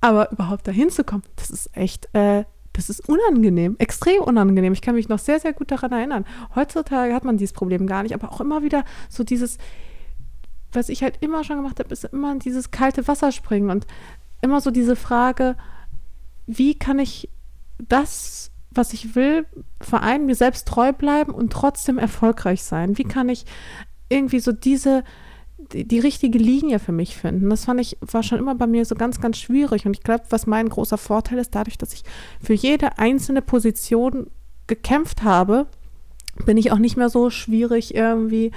[0.00, 4.72] Aber überhaupt dahin zu kommen, das ist echt, äh, das ist unangenehm, extrem unangenehm.
[4.72, 6.24] Ich kann mich noch sehr, sehr gut daran erinnern.
[6.54, 9.58] Heutzutage hat man dieses Problem gar nicht, aber auch immer wieder so dieses,
[10.72, 13.86] was ich halt immer schon gemacht habe, ist immer dieses kalte Wasser springen und
[14.40, 15.56] immer so diese Frage,
[16.46, 17.28] wie kann ich
[17.78, 19.46] das, was ich will,
[19.80, 22.98] vereinen, mir selbst treu bleiben und trotzdem erfolgreich sein?
[22.98, 23.44] Wie kann ich
[24.08, 25.04] irgendwie so diese,
[25.72, 27.50] die, richtige Linie für mich finden.
[27.50, 29.86] Das fand ich, war schon immer bei mir so ganz, ganz schwierig.
[29.86, 32.02] Und ich glaube, was mein großer Vorteil ist, dadurch, dass ich
[32.42, 34.28] für jede einzelne Position
[34.66, 35.66] gekämpft habe,
[36.44, 38.52] bin ich auch nicht mehr so schwierig irgendwie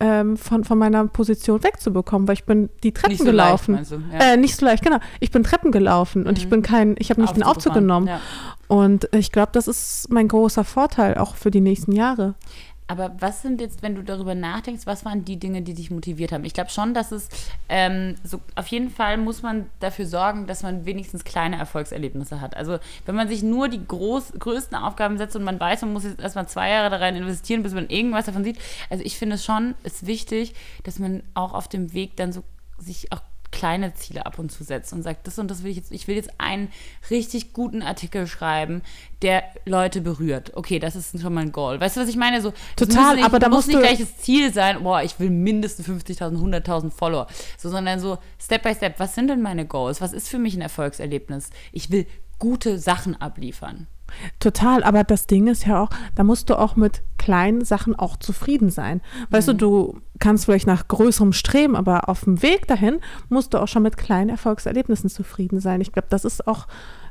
[0.00, 3.74] ähm, von, von meiner Position wegzubekommen, weil ich bin die Treppen nicht so gelaufen.
[3.74, 4.32] Leicht, ja.
[4.32, 4.98] äh, nicht so leicht, genau.
[5.20, 6.36] Ich bin Treppen gelaufen und mhm.
[6.36, 8.08] ich bin kein, ich habe nicht den Aufzug genommen.
[8.08, 8.20] Ja.
[8.66, 12.34] Und ich glaube, das ist mein großer Vorteil auch für die nächsten Jahre.
[12.86, 16.32] Aber was sind jetzt, wenn du darüber nachdenkst, was waren die Dinge, die dich motiviert
[16.32, 16.44] haben?
[16.44, 17.28] Ich glaube schon, dass es
[17.70, 22.56] ähm, so auf jeden Fall muss man dafür sorgen, dass man wenigstens kleine Erfolgserlebnisse hat.
[22.56, 26.04] Also wenn man sich nur die groß, größten Aufgaben setzt und man weiß, man muss
[26.04, 28.58] jetzt erstmal zwei Jahre da rein investieren, bis man irgendwas davon sieht.
[28.90, 32.42] Also ich finde es schon, ist wichtig, dass man auch auf dem Weg dann so
[32.78, 33.20] sich auch
[33.54, 36.08] kleine Ziele ab und zu setzt und sagt, das und das will ich jetzt, ich
[36.08, 36.72] will jetzt einen
[37.08, 38.82] richtig guten Artikel schreiben,
[39.22, 40.52] der Leute berührt.
[40.54, 41.80] Okay, das ist schon mal ein Goal.
[41.80, 42.42] Weißt du, was ich meine?
[42.42, 45.88] So, Total, nicht, aber da muss nicht gleich das Ziel sein, boah, ich will mindestens
[45.88, 50.00] 50.000, 100.000 Follower, so, sondern so Step by Step, was sind denn meine Goals?
[50.00, 51.50] Was ist für mich ein Erfolgserlebnis?
[51.70, 52.06] Ich will
[52.40, 53.86] gute Sachen abliefern.
[54.40, 58.16] Total, aber das Ding ist ja auch, da musst du auch mit kleinen Sachen auch
[58.16, 59.00] zufrieden sein.
[59.30, 59.58] Weißt mhm.
[59.58, 63.68] du, du kannst vielleicht nach größerem streben, aber auf dem Weg dahin musst du auch
[63.68, 65.80] schon mit kleinen Erfolgserlebnissen zufrieden sein.
[65.80, 66.66] Ich glaube, das ist auch,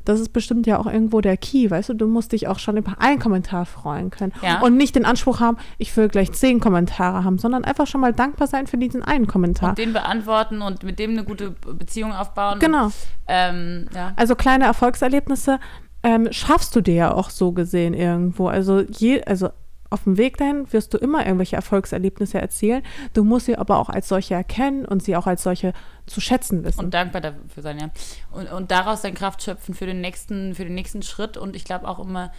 [0.06, 2.78] das ist bestimmt ja auch irgendwo der Key, weißt du, du musst dich auch schon
[2.78, 4.62] über einen Kommentar freuen können ja.
[4.62, 8.14] und nicht den Anspruch haben, ich will gleich zehn Kommentare haben, sondern einfach schon mal
[8.14, 9.70] dankbar sein für diesen einen Kommentar.
[9.70, 12.60] Und den beantworten und mit dem eine gute Beziehung aufbauen.
[12.60, 12.86] Genau.
[12.86, 12.94] Und,
[13.28, 14.14] ähm, ja.
[14.16, 15.60] Also kleine Erfolgserlebnisse
[16.04, 18.48] ähm, schaffst du dir ja auch so gesehen irgendwo.
[18.48, 19.50] Also je, also
[19.94, 22.84] auf dem Weg dahin wirst du immer irgendwelche Erfolgserlebnisse erzielen.
[23.14, 25.74] Du musst sie aber auch als solche erkennen und sie auch als solche
[26.06, 26.80] zu schätzen wissen.
[26.80, 27.90] Und dankbar dafür sein, ja.
[28.32, 31.38] Und, und daraus dann Kraft schöpfen für den nächsten, für den nächsten Schritt.
[31.38, 32.32] Und ich glaube auch immer,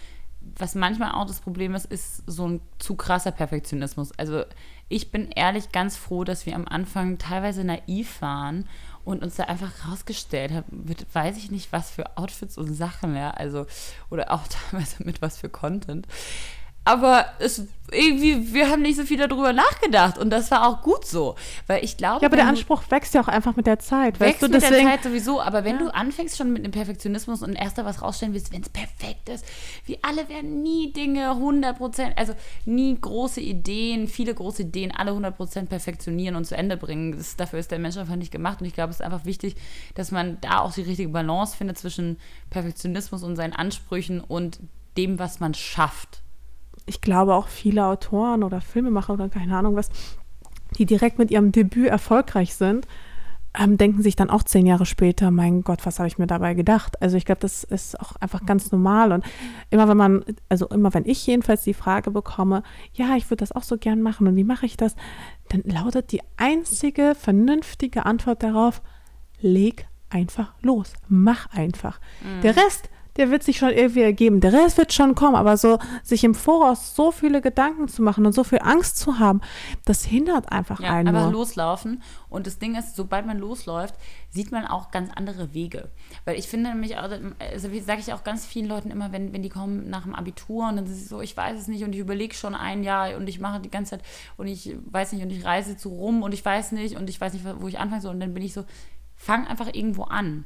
[0.57, 4.11] was manchmal auch das Problem ist, ist so ein zu krasser Perfektionismus.
[4.17, 4.43] Also
[4.87, 8.67] ich bin ehrlich ganz froh, dass wir am Anfang teilweise naiv waren
[9.03, 13.15] und uns da einfach rausgestellt haben, mit weiß ich nicht was für Outfits und Sachen,
[13.15, 13.65] ja, also
[14.09, 16.07] oder auch teilweise mit was für Content.
[16.85, 21.05] Aber es irgendwie, wir haben nicht so viel darüber nachgedacht und das war auch gut
[21.05, 21.35] so.
[21.67, 22.21] Weil ich glaube.
[22.21, 24.19] Ja, aber der Anspruch wächst ja auch einfach mit der Zeit.
[24.19, 24.85] wächst Weißt du, mit deswegen.
[24.85, 28.01] der Zeit sowieso, aber wenn du anfängst schon mit dem Perfektionismus und erst da was
[28.01, 29.45] rausstellen willst, wenn es perfekt ist,
[29.85, 32.33] wir alle werden nie Dinge 100%, also
[32.65, 37.15] nie große Ideen, viele große Ideen, alle 100% perfektionieren und zu Ende bringen.
[37.17, 39.55] Das, dafür ist der Mensch einfach nicht gemacht und ich glaube, es ist einfach wichtig,
[39.93, 42.17] dass man da auch die richtige Balance findet zwischen
[42.49, 44.59] Perfektionismus und seinen Ansprüchen und
[44.97, 46.21] dem, was man schafft.
[46.85, 49.89] Ich glaube auch viele Autoren oder Filmemacher oder keine Ahnung was,
[50.77, 52.87] die direkt mit ihrem Debüt erfolgreich sind,
[53.57, 56.53] ähm, denken sich dann auch zehn Jahre später, mein Gott, was habe ich mir dabei
[56.53, 57.01] gedacht?
[57.01, 59.11] Also ich glaube, das ist auch einfach ganz normal.
[59.11, 59.23] Und
[59.69, 62.63] immer wenn man, also immer wenn ich jedenfalls die Frage bekomme,
[62.93, 64.95] ja, ich würde das auch so gern machen und wie mache ich das,
[65.49, 68.81] dann lautet die einzige vernünftige Antwort darauf,
[69.39, 71.99] leg einfach los, mach einfach.
[72.43, 74.41] Der Rest, der wird sich schon irgendwie ergeben.
[74.41, 78.25] Der Rest wird schon kommen, aber so sich im Voraus so viele Gedanken zu machen
[78.25, 79.41] und so viel Angst zu haben,
[79.85, 81.31] das hindert einfach Ja, einen einfach nur.
[81.31, 82.03] loslaufen.
[82.29, 83.95] Und das Ding ist, sobald man losläuft,
[84.29, 85.89] sieht man auch ganz andere Wege.
[86.25, 89.41] Weil ich finde nämlich, also wie sage ich auch ganz vielen Leuten immer, wenn, wenn
[89.43, 91.93] die kommen nach dem Abitur und dann sind sie so, ich weiß es nicht und
[91.93, 94.01] ich überlege schon ein Jahr und ich mache die ganze Zeit
[94.35, 97.21] und ich weiß nicht und ich reise zu rum und ich weiß nicht und ich
[97.21, 98.13] weiß nicht, wo ich anfangen soll.
[98.13, 98.65] Und dann bin ich so,
[99.15, 100.43] fang einfach irgendwo an.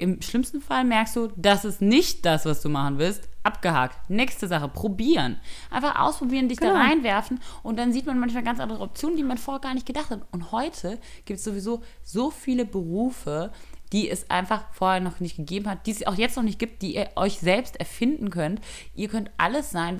[0.00, 3.28] Im schlimmsten Fall merkst du, das ist nicht das, was du machen willst.
[3.42, 4.08] Abgehakt.
[4.08, 5.38] Nächste Sache, probieren.
[5.70, 6.80] Einfach ausprobieren, dich da Genau.
[6.80, 10.08] reinwerfen und dann sieht man manchmal ganz andere Optionen, die man vorher gar nicht gedacht
[10.10, 10.22] hat.
[10.30, 13.52] Und heute gibt es sowieso so viele Berufe,
[13.92, 16.80] die es einfach vorher noch nicht gegeben hat, die es auch jetzt noch nicht gibt,
[16.80, 18.60] die ihr euch selbst erfinden könnt.
[18.94, 19.98] Ihr könnt alles sein.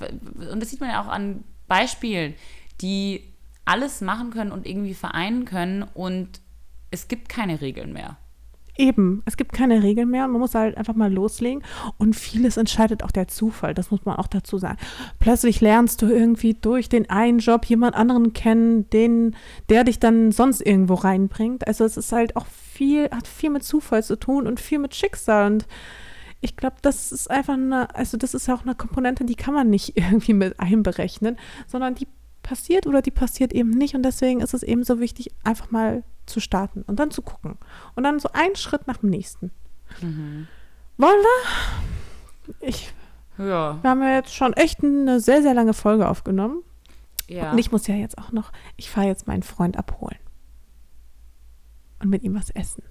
[0.50, 2.34] Und das sieht man ja auch an Beispielen,
[2.80, 3.34] die
[3.66, 6.40] alles machen können und irgendwie vereinen können und
[6.90, 8.16] es gibt keine Regeln mehr.
[8.76, 11.62] Eben, es gibt keine Regeln mehr und man muss halt einfach mal loslegen
[11.98, 14.78] und vieles entscheidet auch der Zufall, das muss man auch dazu sagen.
[15.18, 19.36] Plötzlich lernst du irgendwie durch den einen Job jemand anderen kennen, den,
[19.68, 21.66] der dich dann sonst irgendwo reinbringt.
[21.66, 24.94] Also es ist halt auch viel, hat viel mit Zufall zu tun und viel mit
[24.94, 25.66] Schicksal und
[26.40, 29.54] ich glaube, das ist einfach eine, also das ist ja auch eine Komponente, die kann
[29.54, 32.08] man nicht irgendwie mit einberechnen, sondern die
[32.42, 36.02] passiert oder die passiert eben nicht und deswegen ist es eben so wichtig, einfach mal
[36.30, 37.58] zu starten und dann zu gucken
[37.94, 39.50] und dann so einen Schritt nach dem nächsten.
[40.00, 40.46] Wollen
[40.98, 42.54] wir?
[42.60, 42.92] Ich,
[43.38, 43.78] Ja.
[43.82, 46.62] wir haben ja jetzt schon echt eine sehr, sehr lange Folge aufgenommen
[47.28, 47.52] ja.
[47.52, 50.18] und ich muss ja jetzt auch noch, ich fahre jetzt meinen Freund abholen
[52.00, 52.82] und mit ihm was essen.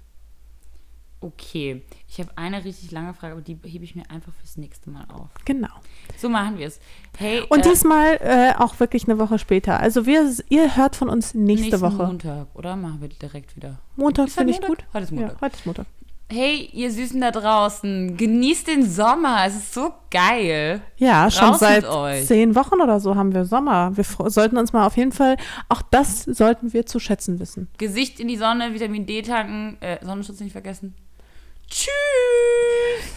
[1.22, 4.88] Okay, ich habe eine richtig lange Frage, aber die hebe ich mir einfach fürs nächste
[4.88, 5.28] Mal auf.
[5.44, 5.68] Genau.
[6.16, 6.80] So machen wir es.
[7.18, 9.78] Hey, Und äh, diesmal äh, auch wirklich eine Woche später.
[9.78, 12.06] Also wir, ihr hört von uns nächste Woche.
[12.06, 12.74] Montag, oder?
[12.74, 13.78] Machen wir direkt wieder.
[13.96, 14.84] Montag finde ich gut.
[14.94, 15.34] Heute ist Montag.
[15.34, 15.86] Ja, heute ist Montag.
[16.32, 19.44] Hey, ihr Süßen da draußen, genießt den Sommer.
[19.46, 20.80] Es ist so geil.
[20.96, 22.26] Ja, schon Raus seit mit euch.
[22.26, 23.96] zehn Wochen oder so haben wir Sommer.
[23.96, 25.36] Wir sollten uns mal auf jeden Fall,
[25.68, 27.68] auch das sollten wir zu schätzen wissen.
[27.78, 30.94] Gesicht in die Sonne, Vitamin D tanken, äh, Sonnenschutz nicht vergessen.
[31.70, 31.90] Tschüss.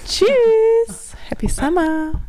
[0.06, 1.16] Tschüss.
[1.30, 2.22] Happy Summer.